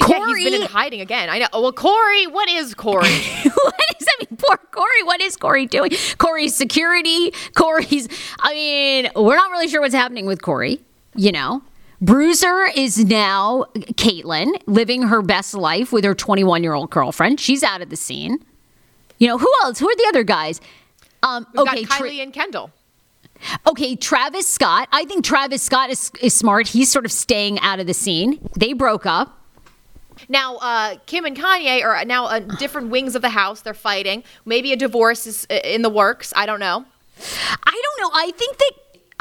Yeah, 0.00 0.18
Corey, 0.18 0.42
he's 0.42 0.50
been 0.50 0.62
in 0.62 0.68
hiding 0.68 1.00
again. 1.00 1.28
I 1.28 1.38
know. 1.38 1.46
Oh, 1.52 1.62
well, 1.62 1.72
Corey, 1.72 2.26
what 2.26 2.48
is 2.48 2.74
Corey? 2.74 3.02
what 3.44 3.80
is 4.00 4.06
I 4.08 4.16
mean, 4.18 4.36
poor 4.36 4.56
Corey. 4.56 5.02
What 5.04 5.20
is 5.20 5.36
Corey 5.36 5.66
doing? 5.66 5.92
Corey's 6.18 6.56
security. 6.56 7.32
Corey's. 7.56 8.08
I 8.40 8.52
mean, 8.52 9.10
we're 9.14 9.36
not 9.36 9.50
really 9.52 9.68
sure 9.68 9.80
what's 9.80 9.94
happening 9.94 10.26
with 10.26 10.42
Corey. 10.42 10.80
You 11.14 11.30
know, 11.30 11.62
Bruiser 12.02 12.64
is 12.74 13.04
now 13.04 13.64
Caitlyn 13.76 14.60
living 14.66 15.02
her 15.04 15.22
best 15.22 15.54
life 15.54 15.92
with 15.92 16.02
her 16.02 16.16
21 16.16 16.64
year 16.64 16.74
old 16.74 16.90
girlfriend. 16.90 17.38
She's 17.38 17.62
out 17.62 17.80
of 17.80 17.90
the 17.90 17.96
scene. 17.96 18.44
You 19.18 19.28
know, 19.28 19.38
who 19.38 19.48
else? 19.62 19.78
Who 19.78 19.88
are 19.88 19.94
the 19.94 20.06
other 20.08 20.24
guys? 20.24 20.60
Um, 21.22 21.46
We've 21.54 21.62
okay, 21.62 21.84
got 21.84 21.98
Tra- 21.98 22.08
Kylie 22.08 22.20
and 22.20 22.32
Kendall. 22.32 22.72
okay, 23.68 23.94
Travis 23.94 24.48
Scott. 24.48 24.88
I 24.90 25.04
think 25.04 25.24
Travis 25.24 25.62
Scott 25.62 25.90
is, 25.90 26.10
is 26.20 26.34
smart. 26.34 26.66
He's 26.66 26.90
sort 26.90 27.04
of 27.04 27.12
staying 27.12 27.60
out 27.60 27.78
of 27.78 27.86
the 27.86 27.94
scene. 27.94 28.40
They 28.58 28.72
broke 28.72 29.06
up. 29.06 29.38
Now, 30.28 30.56
uh, 30.56 30.96
Kim 31.06 31.24
and 31.24 31.36
Kanye 31.36 31.84
are 31.84 32.04
now 32.04 32.24
uh, 32.26 32.40
different 32.40 32.88
wings 32.88 33.14
of 33.14 33.22
the 33.22 33.30
house. 33.30 33.60
They're 33.60 33.74
fighting. 33.74 34.24
Maybe 34.44 34.72
a 34.72 34.76
divorce 34.76 35.24
is 35.28 35.46
uh, 35.50 35.60
in 35.62 35.82
the 35.82 35.90
works. 35.90 36.32
I 36.34 36.46
don't 36.46 36.60
know. 36.60 36.84
I 37.64 37.82
don't 37.84 38.00
know. 38.00 38.10
I 38.12 38.32
think 38.32 38.58
that 38.58 38.72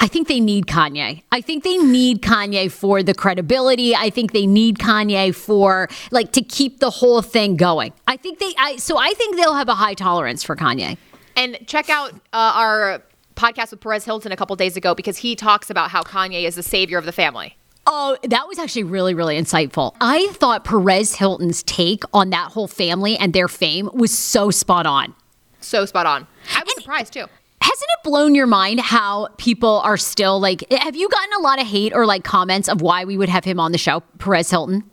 I 0.01 0.07
think 0.07 0.27
they 0.27 0.39
need 0.39 0.65
Kanye. 0.65 1.21
I 1.31 1.41
think 1.41 1.63
they 1.63 1.77
need 1.77 2.23
Kanye 2.23 2.71
for 2.71 3.03
the 3.03 3.13
credibility. 3.13 3.95
I 3.95 4.09
think 4.09 4.33
they 4.33 4.47
need 4.47 4.79
Kanye 4.79 5.33
for 5.33 5.87
like 6.09 6.31
to 6.31 6.41
keep 6.41 6.79
the 6.79 6.89
whole 6.89 7.21
thing 7.21 7.55
going. 7.55 7.93
I 8.07 8.17
think 8.17 8.39
they 8.39 8.51
I 8.57 8.77
so 8.77 8.97
I 8.97 9.13
think 9.13 9.37
they'll 9.37 9.53
have 9.53 9.69
a 9.69 9.75
high 9.75 9.93
tolerance 9.93 10.41
for 10.43 10.55
Kanye. 10.55 10.97
And 11.35 11.59
check 11.67 11.89
out 11.91 12.13
uh, 12.33 12.53
our 12.55 13.03
podcast 13.35 13.69
with 13.69 13.79
Perez 13.79 14.03
Hilton 14.03 14.31
a 14.31 14.35
couple 14.35 14.55
days 14.55 14.75
ago 14.75 14.95
because 14.95 15.17
he 15.17 15.35
talks 15.35 15.69
about 15.69 15.91
how 15.91 16.01
Kanye 16.01 16.45
is 16.45 16.55
the 16.55 16.63
savior 16.63 16.97
of 16.97 17.05
the 17.05 17.11
family. 17.11 17.55
Oh, 17.85 18.17
that 18.23 18.47
was 18.47 18.57
actually 18.57 18.83
really, 18.83 19.13
really 19.13 19.39
insightful. 19.39 19.95
I 20.01 20.27
thought 20.33 20.63
Perez 20.63 21.15
Hilton's 21.15 21.61
take 21.63 22.03
on 22.11 22.31
that 22.31 22.51
whole 22.51 22.67
family 22.67 23.17
and 23.17 23.33
their 23.33 23.47
fame 23.47 23.87
was 23.93 24.17
so 24.17 24.49
spot 24.49 24.87
on. 24.87 25.13
So 25.59 25.85
spot 25.85 26.07
on. 26.07 26.27
I 26.55 26.63
was 26.63 26.73
surprised 26.75 27.13
too. 27.13 27.25
Hasn't 27.62 27.89
it 27.99 28.03
blown 28.03 28.34
your 28.36 28.47
mind 28.47 28.80
how 28.80 29.28
people 29.38 29.80
are 29.84 29.97
still 29.97 30.39
like, 30.39 30.64
have 30.72 30.95
you 30.95 31.07
gotten 31.09 31.30
a 31.38 31.41
lot 31.41 31.62
of 31.62 31.68
hate 31.68 31.93
or 31.93 32.05
like 32.05 32.24
comments 32.24 32.68
of 32.68 32.82
why 32.82 33.05
we 33.05 33.18
would 33.18 33.30
have 33.30 33.43
him 33.43 33.59
on 33.59 33.72
the 33.72 33.78
show, 33.78 34.01
Perez 34.18 34.49
Hilton? 34.49 34.84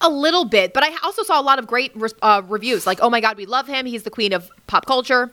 A 0.00 0.08
little 0.08 0.44
bit, 0.44 0.72
but 0.72 0.82
I 0.84 0.96
also 1.02 1.22
saw 1.24 1.40
a 1.40 1.42
lot 1.42 1.58
of 1.58 1.66
great 1.66 1.92
uh, 2.22 2.42
reviews. 2.48 2.86
Like, 2.86 3.00
oh 3.02 3.10
my 3.10 3.20
God, 3.20 3.36
we 3.36 3.46
love 3.46 3.66
him. 3.66 3.84
He's 3.84 4.04
the 4.04 4.10
queen 4.10 4.32
of 4.32 4.48
pop 4.66 4.86
culture. 4.86 5.30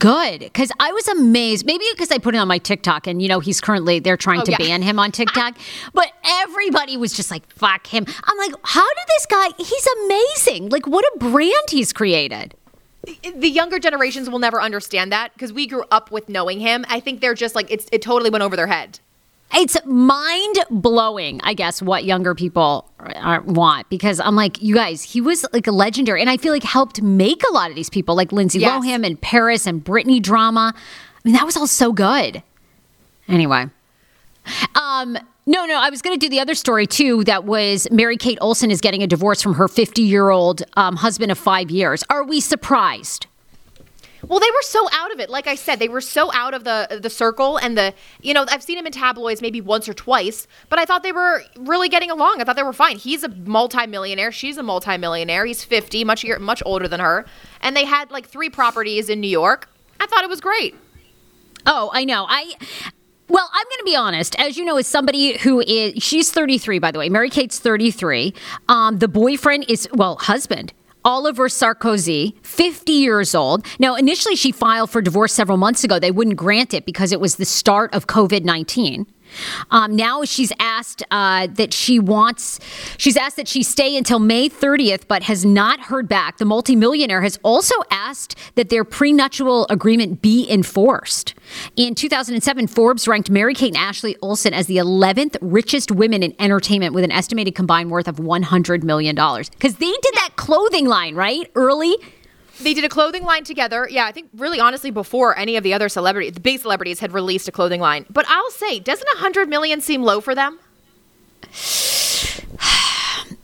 Good, 0.00 0.40
because 0.40 0.72
I 0.80 0.90
was 0.90 1.06
amazed. 1.08 1.64
Maybe 1.64 1.84
because 1.92 2.10
I 2.10 2.18
put 2.18 2.34
it 2.34 2.38
on 2.38 2.48
my 2.48 2.58
TikTok, 2.58 3.06
and 3.06 3.22
you 3.22 3.28
know 3.28 3.38
he's 3.38 3.60
currently 3.60 4.00
they're 4.00 4.16
trying 4.16 4.40
Oh, 4.40 4.44
to 4.44 4.50
yeah. 4.50 4.56
ban 4.58 4.82
him 4.82 4.98
on 4.98 5.12
TikTok. 5.12 5.56
but 5.94 6.10
everybody 6.24 6.96
was 6.96 7.12
just 7.12 7.30
like, 7.30 7.48
"Fuck 7.52 7.86
him." 7.86 8.04
I'm 8.24 8.36
like, 8.38 8.52
how 8.64 8.84
did 8.84 9.04
this 9.16 9.26
guy? 9.26 9.48
He's 9.58 9.86
amazing. 10.04 10.70
Like, 10.70 10.88
what 10.88 11.04
a 11.14 11.18
brand 11.18 11.52
he's 11.70 11.92
created. 11.92 12.54
The 13.36 13.48
younger 13.48 13.78
generations 13.78 14.28
will 14.28 14.38
never 14.38 14.60
understand 14.60 15.12
that 15.12 15.32
because 15.34 15.52
we 15.52 15.66
grew 15.66 15.84
up 15.90 16.10
with 16.10 16.28
knowing 16.28 16.60
him. 16.60 16.84
I 16.88 17.00
think 17.00 17.20
they're 17.20 17.34
just 17.34 17.54
like, 17.54 17.70
it's, 17.70 17.86
it 17.92 18.02
totally 18.02 18.30
went 18.30 18.42
over 18.42 18.56
their 18.56 18.66
head. 18.66 18.98
It's 19.54 19.76
mind 19.84 20.56
blowing, 20.70 21.40
I 21.44 21.54
guess, 21.54 21.80
what 21.80 22.04
younger 22.04 22.34
people 22.34 22.90
are, 22.98 23.42
want 23.42 23.88
because 23.88 24.18
I'm 24.18 24.34
like, 24.34 24.60
you 24.60 24.74
guys, 24.74 25.04
he 25.04 25.20
was 25.20 25.46
like 25.52 25.68
a 25.68 25.72
legendary, 25.72 26.20
and 26.20 26.28
I 26.28 26.36
feel 26.36 26.52
like 26.52 26.64
helped 26.64 27.00
make 27.00 27.42
a 27.48 27.52
lot 27.52 27.70
of 27.70 27.76
these 27.76 27.88
people, 27.88 28.16
like 28.16 28.32
Lindsay 28.32 28.58
Yes. 28.58 28.84
Lohan 28.84 29.06
and 29.06 29.20
Paris 29.20 29.66
and 29.66 29.84
Britney 29.84 30.20
drama. 30.20 30.74
I 30.74 30.80
mean, 31.22 31.34
that 31.34 31.46
was 31.46 31.56
all 31.56 31.68
so 31.68 31.92
good. 31.92 32.42
Anyway, 33.28 33.66
um, 34.74 35.16
no, 35.46 35.64
no, 35.64 35.78
I 35.78 35.90
was 35.90 36.02
going 36.02 36.18
to 36.18 36.24
do 36.24 36.28
the 36.28 36.40
other 36.40 36.54
story 36.54 36.86
too. 36.86 37.24
That 37.24 37.44
was 37.44 37.88
Mary 37.90 38.16
Kate 38.16 38.38
Olsen 38.40 38.70
is 38.70 38.80
getting 38.80 39.02
a 39.02 39.06
divorce 39.06 39.40
from 39.40 39.54
her 39.54 39.68
50 39.68 40.02
year 40.02 40.30
old 40.30 40.62
um, 40.76 40.96
husband 40.96 41.30
of 41.30 41.38
five 41.38 41.70
years. 41.70 42.02
Are 42.10 42.24
we 42.24 42.40
surprised? 42.40 43.26
Well, 44.28 44.40
they 44.40 44.50
were 44.50 44.62
so 44.62 44.88
out 44.92 45.12
of 45.12 45.20
it. 45.20 45.30
Like 45.30 45.46
I 45.46 45.54
said, 45.54 45.78
they 45.78 45.88
were 45.88 46.00
so 46.00 46.32
out 46.32 46.52
of 46.52 46.64
the 46.64 46.98
the 47.00 47.10
circle 47.10 47.58
and 47.58 47.78
the 47.78 47.94
you 48.20 48.34
know 48.34 48.44
I've 48.48 48.62
seen 48.62 48.76
him 48.76 48.86
in 48.86 48.92
tabloids 48.92 49.40
maybe 49.40 49.60
once 49.60 49.88
or 49.88 49.94
twice, 49.94 50.48
but 50.68 50.78
I 50.78 50.84
thought 50.84 51.02
they 51.04 51.12
were 51.12 51.44
really 51.56 51.88
getting 51.88 52.10
along. 52.10 52.40
I 52.40 52.44
thought 52.44 52.56
they 52.56 52.64
were 52.64 52.72
fine. 52.72 52.96
He's 52.96 53.22
a 53.22 53.28
multimillionaire. 53.28 54.32
She's 54.32 54.56
a 54.56 54.64
multimillionaire. 54.64 55.46
He's 55.46 55.62
fifty, 55.62 56.02
much 56.02 56.24
year, 56.24 56.38
much 56.40 56.62
older 56.66 56.88
than 56.88 56.98
her, 56.98 57.24
and 57.60 57.76
they 57.76 57.84
had 57.84 58.10
like 58.10 58.26
three 58.26 58.50
properties 58.50 59.08
in 59.08 59.20
New 59.20 59.30
York. 59.30 59.68
I 60.00 60.06
thought 60.06 60.24
it 60.24 60.30
was 60.30 60.40
great. 60.40 60.74
Oh, 61.66 61.90
I 61.92 62.04
know. 62.04 62.26
I 62.28 62.54
well, 63.28 63.50
I'm 63.52 63.64
going 63.64 63.78
to 63.78 63.84
be 63.84 63.96
honest. 63.96 64.38
As 64.38 64.56
you 64.56 64.64
know, 64.64 64.76
as 64.76 64.86
somebody 64.86 65.36
who 65.38 65.60
is 65.60 66.02
she's 66.02 66.30
33 66.30 66.78
by 66.78 66.90
the 66.90 66.98
way. 66.98 67.08
Mary 67.08 67.30
Kate's 67.30 67.58
33. 67.58 68.34
Um, 68.68 68.98
the 68.98 69.08
boyfriend 69.08 69.66
is 69.68 69.88
well, 69.92 70.16
husband. 70.16 70.72
Oliver 71.04 71.46
Sarkozy, 71.46 72.34
50 72.44 72.92
years 72.92 73.32
old. 73.32 73.64
Now, 73.78 73.94
initially 73.94 74.34
she 74.34 74.50
filed 74.50 74.90
for 74.90 75.00
divorce 75.00 75.32
several 75.32 75.56
months 75.56 75.84
ago. 75.84 76.00
They 76.00 76.10
wouldn't 76.10 76.36
grant 76.36 76.74
it 76.74 76.84
because 76.84 77.12
it 77.12 77.20
was 77.20 77.36
the 77.36 77.44
start 77.44 77.94
of 77.94 78.08
COVID 78.08 78.44
19. 78.44 79.06
Um, 79.70 79.96
now 79.96 80.24
she's 80.24 80.52
asked 80.58 81.02
uh, 81.10 81.48
that 81.52 81.72
she 81.72 81.98
wants, 81.98 82.60
she's 82.96 83.16
asked 83.16 83.36
that 83.36 83.48
she 83.48 83.62
stay 83.62 83.96
until 83.96 84.18
May 84.18 84.48
30th, 84.48 85.06
but 85.08 85.24
has 85.24 85.44
not 85.44 85.80
heard 85.80 86.08
back. 86.08 86.38
The 86.38 86.44
multimillionaire 86.44 87.22
has 87.22 87.38
also 87.42 87.74
asked 87.90 88.36
that 88.54 88.68
their 88.68 88.84
prenuptial 88.84 89.66
agreement 89.68 90.22
be 90.22 90.48
enforced. 90.50 91.34
In 91.76 91.94
2007, 91.94 92.66
Forbes 92.66 93.06
ranked 93.06 93.30
Mary 93.30 93.54
Kate 93.54 93.74
and 93.74 93.76
Ashley 93.76 94.16
Olsen 94.22 94.54
as 94.54 94.66
the 94.66 94.76
11th 94.76 95.36
richest 95.40 95.90
women 95.90 96.22
in 96.22 96.34
entertainment 96.38 96.94
with 96.94 97.04
an 97.04 97.12
estimated 97.12 97.54
combined 97.54 97.90
worth 97.90 98.08
of 98.08 98.16
$100 98.16 98.82
million. 98.82 99.14
Because 99.14 99.76
they 99.76 99.90
did 99.90 100.14
that 100.14 100.30
clothing 100.36 100.86
line, 100.86 101.14
right? 101.14 101.50
Early. 101.54 101.96
They 102.60 102.74
did 102.74 102.84
a 102.84 102.88
clothing 102.88 103.22
line 103.24 103.44
together. 103.44 103.88
Yeah, 103.90 104.06
I 104.06 104.12
think 104.12 104.30
really 104.34 104.60
honestly 104.60 104.90
before 104.90 105.36
any 105.36 105.56
of 105.56 105.62
the 105.62 105.74
other 105.74 105.88
celebrities, 105.88 106.32
the 106.32 106.40
big 106.40 106.60
celebrities 106.60 107.00
had 107.00 107.12
released 107.12 107.48
a 107.48 107.52
clothing 107.52 107.80
line. 107.80 108.06
But 108.10 108.24
I'll 108.28 108.50
say, 108.50 108.78
doesn't 108.78 109.08
100 109.08 109.48
million 109.48 109.80
seem 109.80 110.02
low 110.02 110.20
for 110.20 110.34
them? 110.34 110.58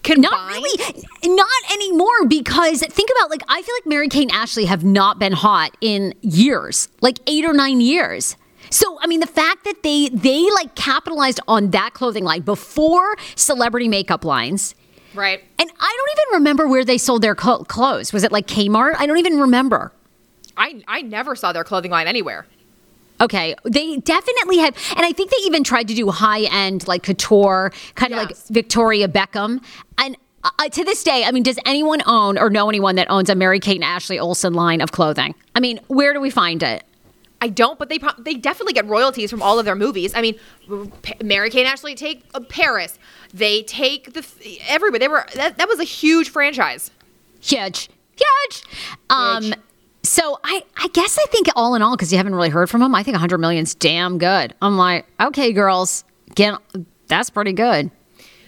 Combined? 0.02 0.22
Not 0.22 0.52
really. 0.52 1.04
Not 1.24 1.72
anymore 1.72 2.26
because 2.26 2.80
think 2.80 3.10
about 3.16 3.30
like 3.30 3.42
I 3.48 3.62
feel 3.62 3.74
like 3.76 3.86
Mary 3.86 4.08
Kate 4.08 4.22
and 4.22 4.32
Ashley 4.32 4.64
have 4.64 4.84
not 4.84 5.18
been 5.18 5.32
hot 5.32 5.76
in 5.80 6.14
years, 6.22 6.88
like 7.00 7.18
8 7.26 7.44
or 7.44 7.52
9 7.52 7.80
years. 7.80 8.36
So 8.70 8.98
I 9.00 9.06
mean 9.06 9.20
the 9.20 9.26
fact 9.26 9.64
that 9.64 9.82
they 9.82 10.08
they 10.08 10.50
like 10.52 10.74
capitalized 10.74 11.40
on 11.46 11.70
that 11.70 11.92
clothing 11.92 12.24
line 12.24 12.40
before 12.40 13.16
celebrity 13.36 13.86
makeup 13.86 14.24
lines 14.24 14.74
Right. 15.14 15.42
And 15.58 15.70
I 15.80 15.96
don't 15.98 16.10
even 16.18 16.40
remember 16.40 16.68
where 16.68 16.84
they 16.84 16.98
sold 16.98 17.22
their 17.22 17.34
clothes. 17.34 18.12
Was 18.12 18.24
it 18.24 18.32
like 18.32 18.46
Kmart? 18.46 18.94
I 18.98 19.06
don't 19.06 19.18
even 19.18 19.38
remember. 19.38 19.92
I 20.56 20.82
I 20.88 21.02
never 21.02 21.34
saw 21.36 21.52
their 21.52 21.64
clothing 21.64 21.90
line 21.90 22.06
anywhere. 22.06 22.46
Okay, 23.20 23.54
they 23.64 23.98
definitely 23.98 24.58
have, 24.58 24.74
and 24.96 25.06
I 25.06 25.12
think 25.12 25.30
they 25.30 25.36
even 25.44 25.62
tried 25.62 25.86
to 25.88 25.94
do 25.94 26.10
high 26.10 26.42
end 26.42 26.88
like 26.88 27.04
couture, 27.04 27.72
kind 27.94 28.12
of 28.12 28.18
Yes. 28.18 28.26
like 28.28 28.36
Victoria 28.48 29.06
Beckham. 29.06 29.62
And 29.96 30.16
uh, 30.42 30.68
to 30.70 30.82
this 30.84 31.04
day, 31.04 31.22
I 31.24 31.30
mean, 31.30 31.44
does 31.44 31.58
anyone 31.64 32.02
own 32.06 32.36
or 32.36 32.50
know 32.50 32.68
anyone 32.68 32.96
that 32.96 33.08
owns 33.10 33.30
a 33.30 33.36
Mary 33.36 33.60
Kate 33.60 33.76
and 33.76 33.84
Ashley 33.84 34.18
Olsen 34.18 34.54
line 34.54 34.80
of 34.80 34.90
clothing? 34.90 35.36
I 35.54 35.60
mean, 35.60 35.78
where 35.86 36.12
do 36.12 36.20
we 36.20 36.30
find 36.30 36.64
it? 36.64 36.82
I 37.40 37.48
don't, 37.48 37.78
but 37.78 37.88
they 37.88 37.98
pro- 38.00 38.10
they 38.18 38.34
definitely 38.34 38.72
get 38.72 38.86
royalties 38.86 39.30
from 39.30 39.40
all 39.42 39.58
of 39.58 39.64
their 39.66 39.76
movies. 39.76 40.12
I 40.14 40.20
mean, 40.20 40.38
Mary 41.22 41.48
Kate 41.50 41.60
and 41.60 41.68
Ashley 41.68 41.94
take 41.94 42.24
uh, 42.34 42.40
Paris. 42.40 42.98
They 43.32 43.62
take 43.62 44.12
the 44.12 44.24
everybody. 44.68 45.04
They 45.04 45.08
were 45.08 45.26
that, 45.34 45.58
that 45.58 45.68
was 45.68 45.80
a 45.80 45.84
huge 45.84 46.28
franchise. 46.28 46.90
Huge, 47.40 47.88
huge. 48.16 48.62
Um, 49.10 49.42
Huge. 49.42 49.54
so 50.04 50.38
I, 50.44 50.62
I 50.76 50.88
guess 50.88 51.18
I 51.20 51.26
think 51.26 51.48
all 51.56 51.74
in 51.74 51.82
all, 51.82 51.96
because 51.96 52.12
you 52.12 52.18
haven't 52.18 52.34
really 52.34 52.50
heard 52.50 52.70
from 52.70 52.80
them, 52.80 52.94
I 52.94 53.02
think 53.02 53.14
100 53.14 53.38
million's 53.38 53.74
damn 53.74 54.18
good. 54.18 54.54
I'm 54.62 54.76
like, 54.76 55.06
okay, 55.20 55.52
girls, 55.52 56.04
get 56.34 56.54
that's 57.08 57.30
pretty 57.30 57.52
good. 57.52 57.90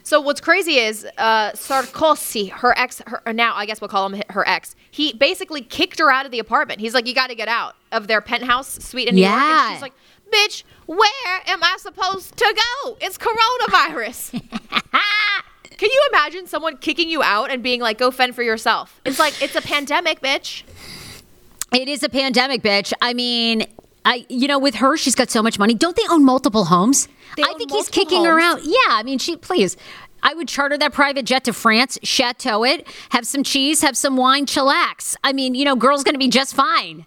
So 0.04 0.20
what's 0.20 0.40
crazy 0.40 0.74
is 0.74 1.06
uh, 1.16 1.52
Sarkozy, 1.52 2.50
her 2.50 2.76
ex, 2.78 3.00
her, 3.06 3.32
now 3.32 3.54
I 3.56 3.64
guess 3.64 3.80
we'll 3.80 3.88
call 3.88 4.10
him 4.10 4.22
her 4.28 4.46
ex. 4.46 4.76
He 4.90 5.14
basically 5.14 5.62
kicked 5.62 5.98
her 5.98 6.10
out 6.10 6.26
of 6.26 6.30
the 6.30 6.38
apartment. 6.40 6.80
He's 6.80 6.92
like, 6.92 7.06
"You 7.06 7.14
got 7.14 7.28
to 7.28 7.34
get 7.34 7.48
out 7.48 7.74
of 7.90 8.06
their 8.06 8.20
penthouse 8.20 8.84
suite 8.84 9.08
in 9.08 9.14
New 9.14 9.22
York." 9.22 9.32
Yeah. 9.32 9.66
And 9.68 9.74
she's 9.74 9.82
like, 9.82 9.94
"Bitch, 10.34 10.64
where 10.86 11.40
am 11.46 11.62
I 11.62 11.76
supposed 11.78 12.36
to 12.36 12.54
go? 12.84 12.96
It's 13.00 13.18
coronavirus." 13.18 14.32
Can 15.76 15.90
you 15.90 16.02
imagine 16.12 16.46
someone 16.46 16.76
kicking 16.76 17.10
you 17.10 17.22
out 17.22 17.50
and 17.50 17.62
being 17.62 17.80
like, 17.80 17.98
"Go 17.98 18.10
fend 18.10 18.34
for 18.34 18.42
yourself"? 18.42 19.00
It's 19.04 19.18
like 19.18 19.40
it's 19.42 19.56
a 19.56 19.60
pandemic, 19.62 20.20
bitch. 20.20 20.62
It 21.72 21.88
is 21.88 22.02
a 22.02 22.08
pandemic, 22.08 22.62
bitch. 22.62 22.92
I 23.02 23.14
mean, 23.14 23.66
I 24.04 24.24
you 24.28 24.46
know, 24.46 24.58
with 24.58 24.76
her, 24.76 24.96
she's 24.96 25.14
got 25.14 25.30
so 25.30 25.42
much 25.42 25.58
money. 25.58 25.74
Don't 25.74 25.96
they 25.96 26.06
own 26.08 26.24
multiple 26.24 26.66
homes? 26.66 27.08
They 27.36 27.42
I 27.42 27.54
think 27.58 27.72
he's 27.72 27.88
kicking 27.88 28.24
her 28.24 28.38
out. 28.38 28.60
Yeah, 28.64 28.74
I 28.90 29.02
mean, 29.02 29.18
she 29.18 29.36
please. 29.36 29.76
I 30.22 30.32
would 30.32 30.48
charter 30.48 30.78
that 30.78 30.94
private 30.94 31.26
jet 31.26 31.44
to 31.44 31.52
France, 31.52 31.98
chateau 32.02 32.64
it, 32.64 32.86
have 33.10 33.26
some 33.26 33.42
cheese, 33.42 33.82
have 33.82 33.94
some 33.94 34.16
wine, 34.16 34.46
chillax. 34.46 35.16
I 35.22 35.34
mean, 35.34 35.54
you 35.54 35.66
know, 35.66 35.76
girl's 35.76 36.02
gonna 36.02 36.18
be 36.18 36.28
just 36.28 36.54
fine. 36.54 37.04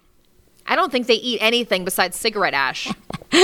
I 0.68 0.76
don't 0.76 0.92
think 0.92 1.06
they 1.06 1.14
eat 1.14 1.38
anything 1.40 1.84
besides 1.84 2.16
cigarette 2.16 2.54
ash. 2.54 2.92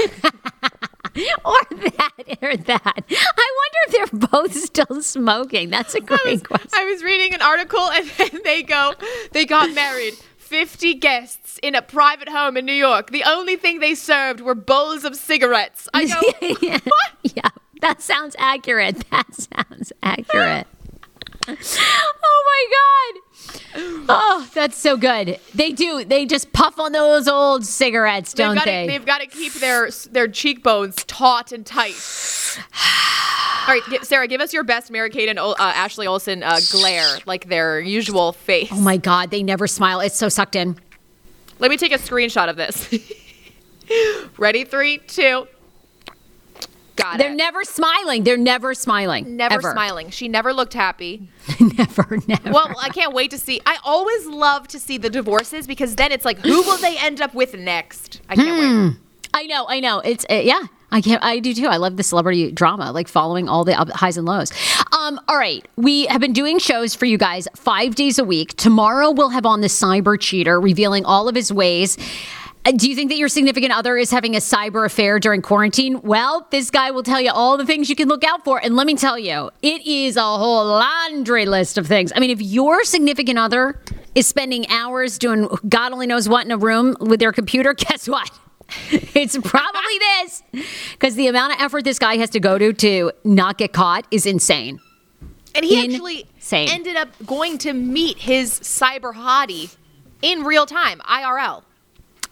Or 1.45 1.61
that, 1.70 2.12
or 2.43 2.57
that. 2.57 3.05
I 3.09 3.57
wonder 3.61 3.79
if 3.87 3.93
they're 3.93 4.29
both 4.31 4.53
still 4.55 5.01
smoking. 5.01 5.70
That's 5.70 5.95
a 5.95 6.01
great 6.01 6.49
question. 6.49 6.70
I 6.75 6.85
was 6.87 7.05
reading 7.05 7.35
an 7.35 7.41
article 7.41 7.89
and 7.91 8.07
then 8.18 8.41
they 8.43 8.64
go, 8.64 8.95
they 9.31 9.45
got 9.45 9.72
married. 9.75 10.14
50 10.39 10.95
guests 10.95 11.59
in 11.62 11.75
a 11.75 11.83
private 11.83 12.29
home 12.29 12.57
in 12.57 12.66
New 12.66 12.72
York. 12.72 13.11
The 13.11 13.22
only 13.25 13.57
thing 13.57 13.81
they 13.81 13.95
served 13.95 14.41
were 14.41 14.55
bowls 14.55 15.05
of 15.05 15.14
cigarettes. 15.14 15.89
I 15.95 16.07
go, 16.07 16.57
yeah. 16.66 16.79
yeah, 17.22 17.49
that 17.81 18.03
sounds 18.03 18.35
accurate. 18.39 19.09
That 19.11 19.27
sounds 19.35 19.93
accurate. 20.03 20.66
oh 21.49 22.45
my 22.47 22.66
god. 22.70 23.20
Oh, 24.09 24.49
that's 24.55 24.76
so 24.76 24.97
good. 24.97 25.38
They 25.55 25.72
do. 25.72 26.05
They 26.05 26.26
just 26.26 26.53
puff 26.53 26.78
on 26.78 26.92
those 26.92 27.28
old 27.28 27.64
cigarettes, 27.64 28.32
they've 28.32 28.47
don't 28.47 28.55
got 28.55 28.64
they? 28.66 28.86
they've 28.86 29.05
got 29.05 29.20
to 29.20 29.26
keep 29.26 29.53
their 29.55 29.90
their 30.11 30.28
cheekbones 30.28 31.05
taut 31.05 31.53
and 31.53 31.66
tight. 31.66 31.95
All 33.66 33.74
right, 33.74 34.05
Sarah, 34.05 34.28
give 34.28 34.40
us 34.40 34.53
your 34.53 34.62
best 34.62 34.90
Mary 34.90 35.09
Kate 35.11 35.28
and 35.28 35.38
uh, 35.38 35.55
Ashley 35.59 36.07
Olsen 36.07 36.42
uh, 36.42 36.61
glare, 36.70 37.18
like 37.24 37.49
their 37.49 37.80
usual 37.80 38.32
face. 38.32 38.68
oh 38.70 38.80
my 38.80 38.97
god, 38.99 39.30
they 39.30 39.42
never 39.42 39.66
smile. 39.66 40.01
It's 40.01 40.16
so 40.16 40.28
sucked 40.28 40.55
in. 40.55 40.78
Let 41.59 41.70
me 41.70 41.76
take 41.76 41.92
a 41.92 41.99
screenshot 41.99 42.49
of 42.51 42.57
this. 42.57 42.92
Ready? 44.38 44.64
Three, 44.64 44.99
two. 44.99 45.47
Got 46.97 47.18
They're 47.18 47.32
it. 47.32 47.36
never 47.36 47.64
smiling. 47.64 48.22
They're 48.24 48.36
never 48.36 48.72
smiling. 48.74 49.36
never 49.36 49.55
Ever. 49.55 49.72
smiling. 49.72 50.11
She 50.11 50.28
never 50.28 50.53
looked 50.53 50.74
happy. 50.74 51.28
never, 51.78 52.18
never. 52.28 52.53
Well, 52.53 52.72
I 52.80 52.88
can't 52.90 53.12
wait 53.12 53.30
to 53.32 53.38
see. 53.38 53.61
I 53.66 53.78
always 53.84 54.26
love 54.26 54.68
to 54.68 54.78
see 54.78 54.97
the 54.99 55.11
divorces 55.11 55.66
because 55.66 55.97
then 55.97 56.12
it's 56.12 56.24
like, 56.24 56.38
who 56.38 56.62
will 56.62 56.78
they 56.78 56.97
end 56.99 57.20
up 57.20 57.34
with 57.34 57.55
next? 57.55 58.20
I 58.28 58.36
can't 58.36 58.57
Hmm. 58.61 58.86
wait. 58.88 58.97
I 59.36 59.47
know, 59.47 59.66
I 59.68 59.80
know. 59.80 59.99
It's 59.99 60.24
uh, 60.30 60.34
yeah. 60.34 60.62
I 60.92 61.01
can't. 61.01 61.20
I 61.24 61.40
do 61.40 61.53
too. 61.55 61.66
I 61.66 61.76
love 61.78 61.97
the 61.97 62.05
celebrity 62.05 62.53
drama, 62.53 62.92
like 62.92 63.09
following 63.09 63.49
all 63.49 63.64
the 63.64 63.74
highs 63.74 64.16
and 64.16 64.24
lows. 64.26 64.53
Um, 64.97 65.18
all 65.26 65.36
right, 65.36 65.66
we 65.74 66.07
have 66.07 66.20
been 66.20 66.32
doing 66.32 66.61
shows 66.61 66.95
for 66.95 67.05
you 67.07 67.18
guys 67.18 67.49
five 67.57 67.97
days 67.97 68.16
a 68.20 68.22
week. 68.22 68.55
Tomorrow 68.55 69.11
we'll 69.11 69.30
have 69.30 69.45
on 69.45 69.61
the 69.61 69.66
cyber 69.66 70.20
cheater, 70.20 70.61
revealing 70.61 71.05
all 71.05 71.28
of 71.28 71.34
his 71.34 71.53
ways. 71.53 71.99
Uh, 72.67 72.73
Do 72.73 72.89
you 72.89 72.97
think 72.97 73.11
that 73.11 73.17
your 73.17 73.29
significant 73.29 73.73
other 73.73 73.97
is 73.97 74.11
having 74.11 74.35
a 74.37 74.39
cyber 74.39 74.87
affair 74.87 75.19
during 75.19 75.43
quarantine? 75.43 76.01
Well, 76.03 76.47
this 76.51 76.71
guy 76.71 76.91
will 76.91 77.03
tell 77.03 77.21
you 77.21 77.31
all 77.31 77.57
the 77.59 77.67
things 77.67 77.91
you 77.91 77.97
can 77.97 78.09
look 78.09 78.25
out 78.25 78.43
for. 78.45 78.59
And 78.59 78.75
let 78.75 78.87
me 78.87 78.95
tell 78.95 79.19
you, 79.19 79.51
it 79.61 79.87
is 79.87 80.17
a 80.17 80.23
whole 80.23 80.65
laundry 80.65 81.45
list 81.45 81.77
of 81.77 81.87
things. 81.87 82.11
I 82.17 82.21
mean, 82.21 82.31
if 82.31 82.41
your 82.41 82.85
significant 82.85 83.39
other 83.39 83.81
is 84.15 84.27
spending 84.27 84.67
hours 84.71 85.19
doing 85.19 85.49
God 85.69 85.93
only 85.93 86.07
knows 86.07 86.29
what 86.29 86.47
in 86.47 86.53
a 86.53 86.57
room 86.57 86.97
with 87.01 87.21
their 87.21 87.33
computer, 87.33 87.75
guess 87.75 88.09
what? 88.09 88.31
It's 88.91 89.37
probably 89.37 89.99
this 89.99 90.43
because 90.93 91.17
the 91.17 91.27
amount 91.27 91.53
of 91.53 91.61
effort 91.61 91.85
this 91.85 91.99
guy 91.99 92.17
has 92.17 92.31
to 92.31 92.41
go 92.41 92.57
to 92.57 92.73
to 92.73 93.12
not 93.23 93.59
get 93.59 93.75
caught 93.75 94.07
is 94.11 94.25
insane. 94.25 94.81
And 95.55 95.67
he 95.67 95.85
actually 95.85 96.27
ended 96.51 96.97
up 96.97 97.11
going 97.27 97.59
to 97.59 97.75
meet 97.75 98.17
his 98.19 98.59
cyber 98.61 99.15
hottie 99.15 99.77
in 100.23 100.45
real 100.45 100.65
time, 100.65 101.01
IRL. 101.01 101.62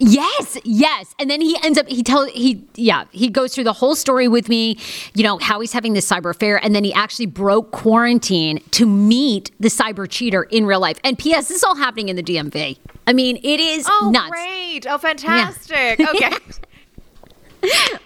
Yes, 0.04 0.58
yes. 0.64 1.14
And 1.20 1.30
then 1.30 1.40
he 1.40 1.56
ends 1.62 1.78
up 1.78 1.86
he 1.86 2.02
tells 2.02 2.28
he 2.32 2.64
yeah, 2.74 3.04
he 3.12 3.28
goes 3.28 3.54
through 3.54 3.62
the 3.64 3.72
whole 3.72 3.94
story 3.94 4.26
with 4.26 4.48
me, 4.48 4.76
you 5.14 5.22
know, 5.22 5.38
how 5.38 5.60
he's 5.60 5.72
having 5.72 5.92
this 5.92 6.10
cyber 6.10 6.30
affair 6.30 6.62
and 6.64 6.74
then 6.74 6.82
he 6.82 6.92
actually 6.92 7.26
broke 7.26 7.70
quarantine 7.70 8.58
to 8.72 8.84
meet 8.84 9.52
the 9.60 9.68
cyber 9.68 10.08
cheater 10.10 10.42
in 10.44 10.66
real 10.66 10.80
life. 10.80 10.98
And 11.04 11.16
PS, 11.16 11.46
this 11.46 11.50
is 11.52 11.62
all 11.64 11.76
happening 11.76 12.08
in 12.08 12.16
the 12.16 12.22
DMV. 12.22 12.78
I 13.06 13.12
mean, 13.12 13.36
it 13.44 13.60
is 13.60 13.86
Oh, 13.88 14.10
nuts. 14.12 14.30
great. 14.30 14.86
Oh, 14.88 14.98
fantastic. 14.98 16.00
Okay. 16.08 16.30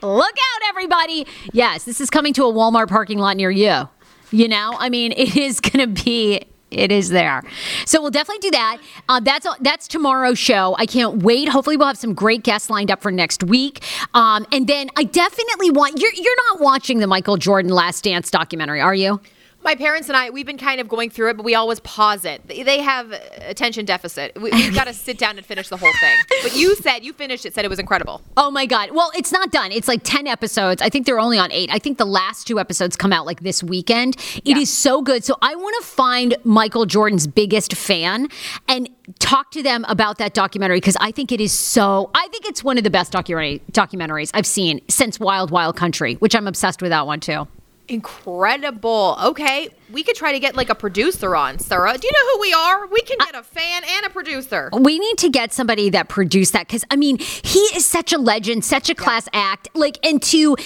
Look 0.03 0.35
out, 0.35 0.69
everybody. 0.69 1.27
Yes, 1.53 1.85
this 1.85 2.01
is 2.01 2.11
coming 2.11 2.35
to 2.35 2.45
a 2.45 2.53
Walmart 2.53 2.89
parking 2.89 3.19
lot 3.19 3.39
near 3.39 3.51
you. 3.51 3.89
You 4.31 4.49
know, 4.49 4.75
I 4.79 4.91
mean, 4.91 5.13
it 5.13 5.35
is 5.37 5.61
going 5.61 5.95
to 5.95 6.03
be. 6.05 6.43
It 6.71 6.91
is 6.91 7.11
there, 7.11 7.43
so 7.85 8.03
we'll 8.03 8.11
definitely 8.11 8.41
do 8.41 8.51
that. 8.51 8.79
Uh, 9.09 9.21
that's 9.21 9.47
that's 9.61 9.87
tomorrow's 9.87 10.39
show. 10.39 10.75
I 10.79 10.87
can't 10.87 11.23
wait. 11.23 11.49
Hopefully, 11.49 11.77
we'll 11.77 11.87
have 11.87 11.97
some 11.97 12.13
great 12.13 12.43
guests 12.43 12.69
lined 12.69 12.91
up 12.91 13.03
for 13.03 13.13
next 13.13 13.45
week. 13.45 13.85
Um, 14.15 14.45
and 14.51 14.67
then 14.67 14.91
I 14.97 15.05
definitely 15.05 15.71
want 15.71 16.01
you're 16.01 16.13
you're 16.13 16.37
not 16.51 16.61
watching 16.61 16.99
the 16.99 17.07
Michael 17.07 17.37
Jordan 17.37 17.71
Last 17.71 18.03
Dance 18.03 18.33
documentary, 18.33 18.81
are 18.81 18.97
you? 18.97 19.21
My 19.67 19.75
parents 19.75 20.09
and 20.09 20.17
I, 20.17 20.31
we've 20.31 20.47
been 20.47 20.59
kind 20.59 20.81
of 20.81 20.89
going 20.89 21.11
through 21.11 21.31
it, 21.31 21.37
but 21.37 21.43
we 21.43 21.57
always 21.57 21.81
pause 21.81 22.25
it. 22.25 22.41
They 22.47 22.81
have 22.83 23.11
attention 23.41 23.85
deficit. 23.85 24.41
We, 24.41 24.53
have 24.53 24.73
got 24.77 24.85
to 24.85 24.95
sit 24.95 25.19
down 25.19 25.39
and 25.39 25.45
finish 25.45 25.69
the 25.69 25.77
whole 25.77 25.93
thing. 26.01 26.17
But 26.45 26.55
you 26.55 26.77
said 26.77 27.05
you 27.05 27.13
finished 27.13 27.45
it, 27.45 27.53
said 27.53 27.65
it 27.65 27.69
was 27.69 27.81
incredible. 27.81 28.23
Oh 28.37 28.49
my 28.49 28.65
god! 28.65 28.93
Well, 28.93 29.11
it's 29.17 29.33
not 29.33 29.51
done. 29.51 29.73
It's 29.73 29.89
like 29.89 30.03
ten 30.05 30.29
episodes. 30.29 30.81
I 30.81 30.89
think 30.89 31.05
they're 31.05 31.19
only 31.19 31.37
on 31.37 31.51
eight. 31.51 31.69
I 31.73 31.81
think 31.81 31.99
the 31.99 32.07
last 32.07 32.47
two 32.47 32.61
episodes 32.61 32.95
come 32.97 33.13
out 33.13 33.27
like 33.27 33.41
this 33.41 33.61
weekend. 33.61 34.15
It 34.37 34.43
Yeah. 34.45 34.59
is 34.59 34.73
so 34.73 35.03
good. 35.03 35.25
So 35.25 35.37
I 35.43 35.57
want 35.57 35.75
to 35.83 35.89
find 35.89 36.37
Michael 36.45 36.87
Jordan's 36.87 37.27
biggest 37.27 37.75
fan 37.75 38.29
and 38.69 38.89
talk 39.19 39.51
to 39.51 39.65
them 39.65 39.85
about 39.89 40.19
that 40.19 40.33
documentary 40.33 40.77
because 40.77 40.97
I 41.01 41.11
think 41.11 41.33
it 41.33 41.41
is 41.41 41.53
so. 41.53 42.11
I 42.15 42.29
think 42.29 42.47
it's 42.47 42.63
one 42.63 42.79
of 42.79 42.85
the 42.85 42.91
best 42.91 43.11
documentary 43.11 43.63
documentaries 43.73 44.31
I've 44.33 44.47
seen 44.47 44.81
since 44.89 45.19
Wild 45.19 45.51
Wild 45.51 45.75
Country, 45.75 46.15
which 46.15 46.37
I'm 46.37 46.47
obsessed 46.47 46.81
with 46.83 46.91
that 46.93 47.09
one 47.09 47.19
too. 47.19 47.49
Incredible. 47.89 49.17
Okay, 49.23 49.69
we 49.91 50.03
could 50.03 50.17
try 50.17 50.33
to 50.33 50.41
get 50.41 50.57
like 50.57 50.71
a 50.71 50.75
producer 50.75 51.37
on, 51.37 51.59
Sarah. 51.59 51.97
Do 51.97 52.07
you 52.07 52.13
know 52.13 52.35
who 52.35 52.41
we 52.41 52.53
are? 52.53 52.87
We 52.87 53.01
can 53.03 53.19
get 53.19 53.35
a 53.35 53.43
fan 53.43 53.83
and 53.89 54.07
a 54.07 54.11
producer. 54.11 54.71
We 54.73 54.99
need 54.99 55.19
to 55.19 55.29
get 55.29 55.53
somebody 55.53 55.91
that 55.91 56.09
produced 56.09 56.53
that 56.53 56.67
because 56.67 56.85
I 56.91 56.97
mean, 56.97 57.19
he 57.19 57.61
is 57.75 57.87
such 57.87 58.13
a 58.13 58.19
legend, 58.19 58.65
such 58.65 58.91
a 58.91 58.95
class 58.95 59.29
act. 59.33 59.69
Like, 59.75 60.05
and 60.05 60.23
to, 60.25 60.57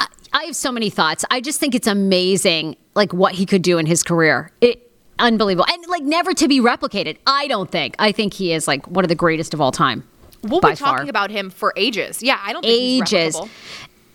I- 0.00 0.08
I 0.32 0.44
have 0.44 0.56
so 0.56 0.70
many 0.70 0.90
thoughts. 0.90 1.24
I 1.30 1.40
just 1.40 1.60
think 1.60 1.74
it's 1.74 1.86
amazing, 1.86 2.76
like 2.94 3.12
what 3.14 3.34
he 3.34 3.46
could 3.46 3.62
do 3.62 3.78
in 3.78 3.86
his 3.86 4.02
career. 4.02 4.50
It 4.60 4.90
unbelievable, 5.18 5.66
and 5.72 5.86
like 5.86 6.02
never 6.02 6.34
to 6.34 6.46
be 6.46 6.60
replicated. 6.60 7.16
I 7.26 7.46
don't 7.46 7.70
think. 7.70 7.96
I 7.98 8.12
think 8.12 8.34
he 8.34 8.52
is 8.52 8.68
like 8.68 8.86
one 8.86 9.04
of 9.04 9.08
the 9.08 9.14
greatest 9.14 9.54
of 9.54 9.62
all 9.62 9.72
time. 9.72 10.06
We'll 10.42 10.60
be 10.60 10.74
talking 10.74 11.06
far. 11.06 11.08
about 11.08 11.30
him 11.30 11.50
for 11.50 11.72
ages. 11.76 12.22
Yeah, 12.22 12.38
I 12.42 12.52
don't 12.52 12.62
think 12.62 12.78
he's 12.78 13.12
ages. 13.12 13.40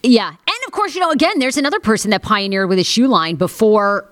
Yeah, 0.04 0.30
and 0.30 0.58
of 0.66 0.72
course, 0.72 0.96
you 0.96 1.02
know, 1.02 1.12
again, 1.12 1.40
there's 1.40 1.58
another 1.58 1.80
person 1.80 2.12
that 2.12 2.22
pioneered 2.24 2.70
with 2.70 2.80
a 2.80 2.84
shoe 2.84 3.08
line 3.08 3.36
before 3.36 4.08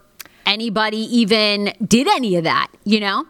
anybody 0.45 0.97
even 1.17 1.73
did 1.85 2.07
any 2.07 2.35
of 2.35 2.43
that. 2.43 2.67
You 2.83 2.99
know, 2.99 3.25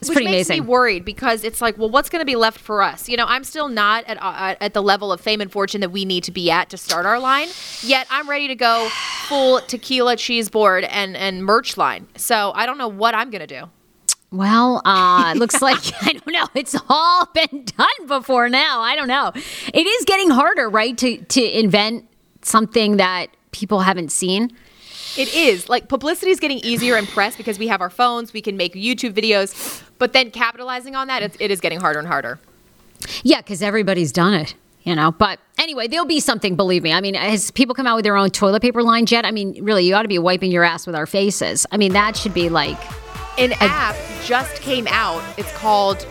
it's 0.00 0.08
Which 0.10 0.16
pretty 0.16 0.30
makes 0.30 0.48
amazing. 0.48 0.64
me 0.64 0.68
worried 0.68 1.04
because 1.04 1.44
it's 1.44 1.60
like, 1.62 1.78
well, 1.78 1.88
what's 1.88 2.10
going 2.10 2.20
to 2.20 2.26
be 2.26 2.36
left 2.36 2.58
for 2.60 2.82
us? 2.82 3.08
You 3.08 3.16
know, 3.16 3.24
I'm 3.26 3.42
still 3.44 3.68
not 3.68 4.04
at 4.04 4.22
uh, 4.22 4.54
at 4.60 4.74
the 4.74 4.82
level 4.82 5.12
of 5.12 5.20
fame 5.20 5.40
and 5.40 5.50
fortune 5.50 5.80
that 5.80 5.90
we 5.90 6.04
need 6.04 6.24
to 6.24 6.32
be 6.32 6.50
at 6.50 6.70
to 6.70 6.76
start 6.76 7.06
our 7.06 7.18
line. 7.18 7.48
Yet 7.82 8.06
I'm 8.10 8.28
ready 8.28 8.48
to 8.48 8.54
go 8.54 8.88
full 9.28 9.60
tequila 9.60 10.16
cheese 10.16 10.50
board 10.50 10.84
and 10.84 11.16
and 11.16 11.42
merch 11.44 11.76
line. 11.76 12.06
So 12.16 12.52
I 12.54 12.66
don't 12.66 12.76
know 12.78 12.88
what 12.88 13.14
I'm 13.14 13.30
going 13.30 13.46
to 13.46 13.60
do. 13.60 13.70
Well, 14.34 14.82
uh, 14.84 15.32
it 15.34 15.38
looks 15.38 15.62
like 15.62 15.78
I 16.02 16.12
don't 16.12 16.32
know. 16.32 16.46
It's 16.54 16.76
all 16.88 17.26
been 17.26 17.64
done 17.64 18.06
before 18.06 18.48
now. 18.48 18.80
I 18.80 18.96
don't 18.96 19.08
know. 19.08 19.32
It 19.72 19.86
is 19.86 20.04
getting 20.04 20.30
harder, 20.30 20.68
right, 20.68 20.96
to 20.98 21.18
to 21.18 21.58
invent 21.58 22.06
something 22.42 22.96
that 22.98 23.28
people 23.52 23.80
haven't 23.80 24.10
seen. 24.10 24.50
It 25.16 25.32
is 25.32 25.68
like 25.68 25.88
publicity 25.88 26.32
is 26.32 26.40
getting 26.40 26.58
easier 26.58 26.96
in 26.96 27.06
press 27.06 27.36
because 27.36 27.58
we 27.58 27.68
have 27.68 27.80
our 27.80 27.90
phones, 27.90 28.32
we 28.32 28.42
can 28.42 28.56
make 28.56 28.74
YouTube 28.74 29.12
videos, 29.12 29.82
but 29.98 30.12
then 30.12 30.32
capitalizing 30.32 30.96
on 30.96 31.06
that, 31.06 31.22
it's, 31.22 31.36
it 31.38 31.52
is 31.52 31.60
getting 31.60 31.78
harder 31.78 32.00
and 32.00 32.08
harder. 32.08 32.40
Yeah, 33.22 33.40
because 33.40 33.62
everybody's 33.62 34.10
done 34.10 34.34
it, 34.34 34.56
you 34.82 34.96
know. 34.96 35.12
But 35.12 35.38
anyway, 35.56 35.86
there'll 35.86 36.04
be 36.06 36.18
something. 36.18 36.56
Believe 36.56 36.82
me. 36.82 36.92
I 36.92 37.00
mean, 37.00 37.14
as 37.14 37.52
people 37.52 37.76
come 37.76 37.86
out 37.86 37.94
with 37.94 38.04
their 38.04 38.16
own 38.16 38.30
toilet 38.30 38.60
paper 38.60 38.82
line, 38.82 39.04
yet, 39.08 39.24
I 39.24 39.30
mean, 39.30 39.62
really, 39.62 39.84
you 39.86 39.94
ought 39.94 40.02
to 40.02 40.08
be 40.08 40.18
wiping 40.18 40.50
your 40.50 40.64
ass 40.64 40.84
with 40.84 40.96
our 40.96 41.06
faces. 41.06 41.64
I 41.70 41.76
mean, 41.76 41.92
that 41.92 42.16
should 42.16 42.34
be 42.34 42.48
like. 42.48 42.78
An 43.36 43.52
app 43.60 43.96
just 44.22 44.62
came 44.62 44.86
out. 44.88 45.22
It's 45.36 45.52
called 45.52 46.06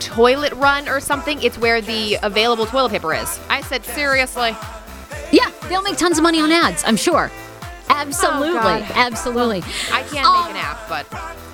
Toilet 0.00 0.52
Run 0.54 0.88
or 0.88 1.00
something. 1.00 1.42
It's 1.42 1.58
where 1.58 1.80
the 1.80 2.18
available 2.22 2.66
toilet 2.66 2.90
paper 2.90 3.12
is. 3.14 3.38
I 3.48 3.60
said, 3.60 3.84
seriously? 3.84 4.56
Yeah, 5.32 5.50
they'll 5.68 5.82
make 5.82 5.96
tons 5.96 6.18
of 6.18 6.22
money 6.22 6.40
on 6.40 6.50
ads. 6.50 6.82
I'm 6.84 6.96
sure. 6.96 7.30
Absolutely, 7.88 8.54
God. 8.60 8.82
absolutely. 8.94 9.62
I 9.92 10.02
can't 10.02 10.26
Um, 10.26 10.44
make 10.46 10.56
an 10.56 10.56
app, 10.56 10.88
but 10.88 11.06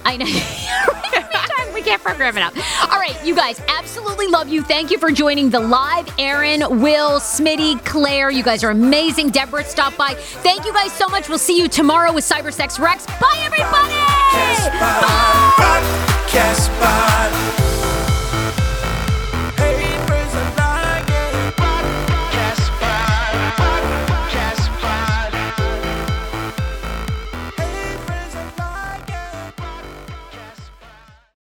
I 0.05 0.16
know. 0.16 0.24
we 1.74 1.83
can't 1.83 2.03
program 2.03 2.37
it 2.37 2.43
up. 2.43 2.55
All 2.93 2.99
right, 2.99 3.16
you 3.24 3.35
guys, 3.35 3.61
absolutely 3.68 4.26
love 4.28 4.49
you. 4.49 4.62
Thank 4.62 4.91
you 4.91 4.99
for 4.99 5.11
joining 5.11 5.51
the 5.51 5.61
live. 5.61 6.09
Aaron, 6.18 6.80
Will, 6.80 7.20
Smitty, 7.20 7.85
Claire, 7.85 8.30
you 8.30 8.43
guys 8.43 8.64
are 8.64 8.70
amazing. 8.70 9.30
Deborah 9.30 9.64
stopped 9.64 9.97
by. 9.97 10.14
Thank 10.14 10.64
you 10.64 10.72
guys 10.72 10.93
so 10.93 11.07
much. 11.09 11.28
We'll 11.28 11.39
see 11.39 11.59
you 11.59 11.68
tomorrow 11.68 12.12
with 12.12 12.24
Cybersex 12.24 12.78
Rex. 12.78 13.07
Bye, 13.07 13.41
everybody. 13.45 13.95
Podcast 15.57 16.68
Pod. 16.80 17.33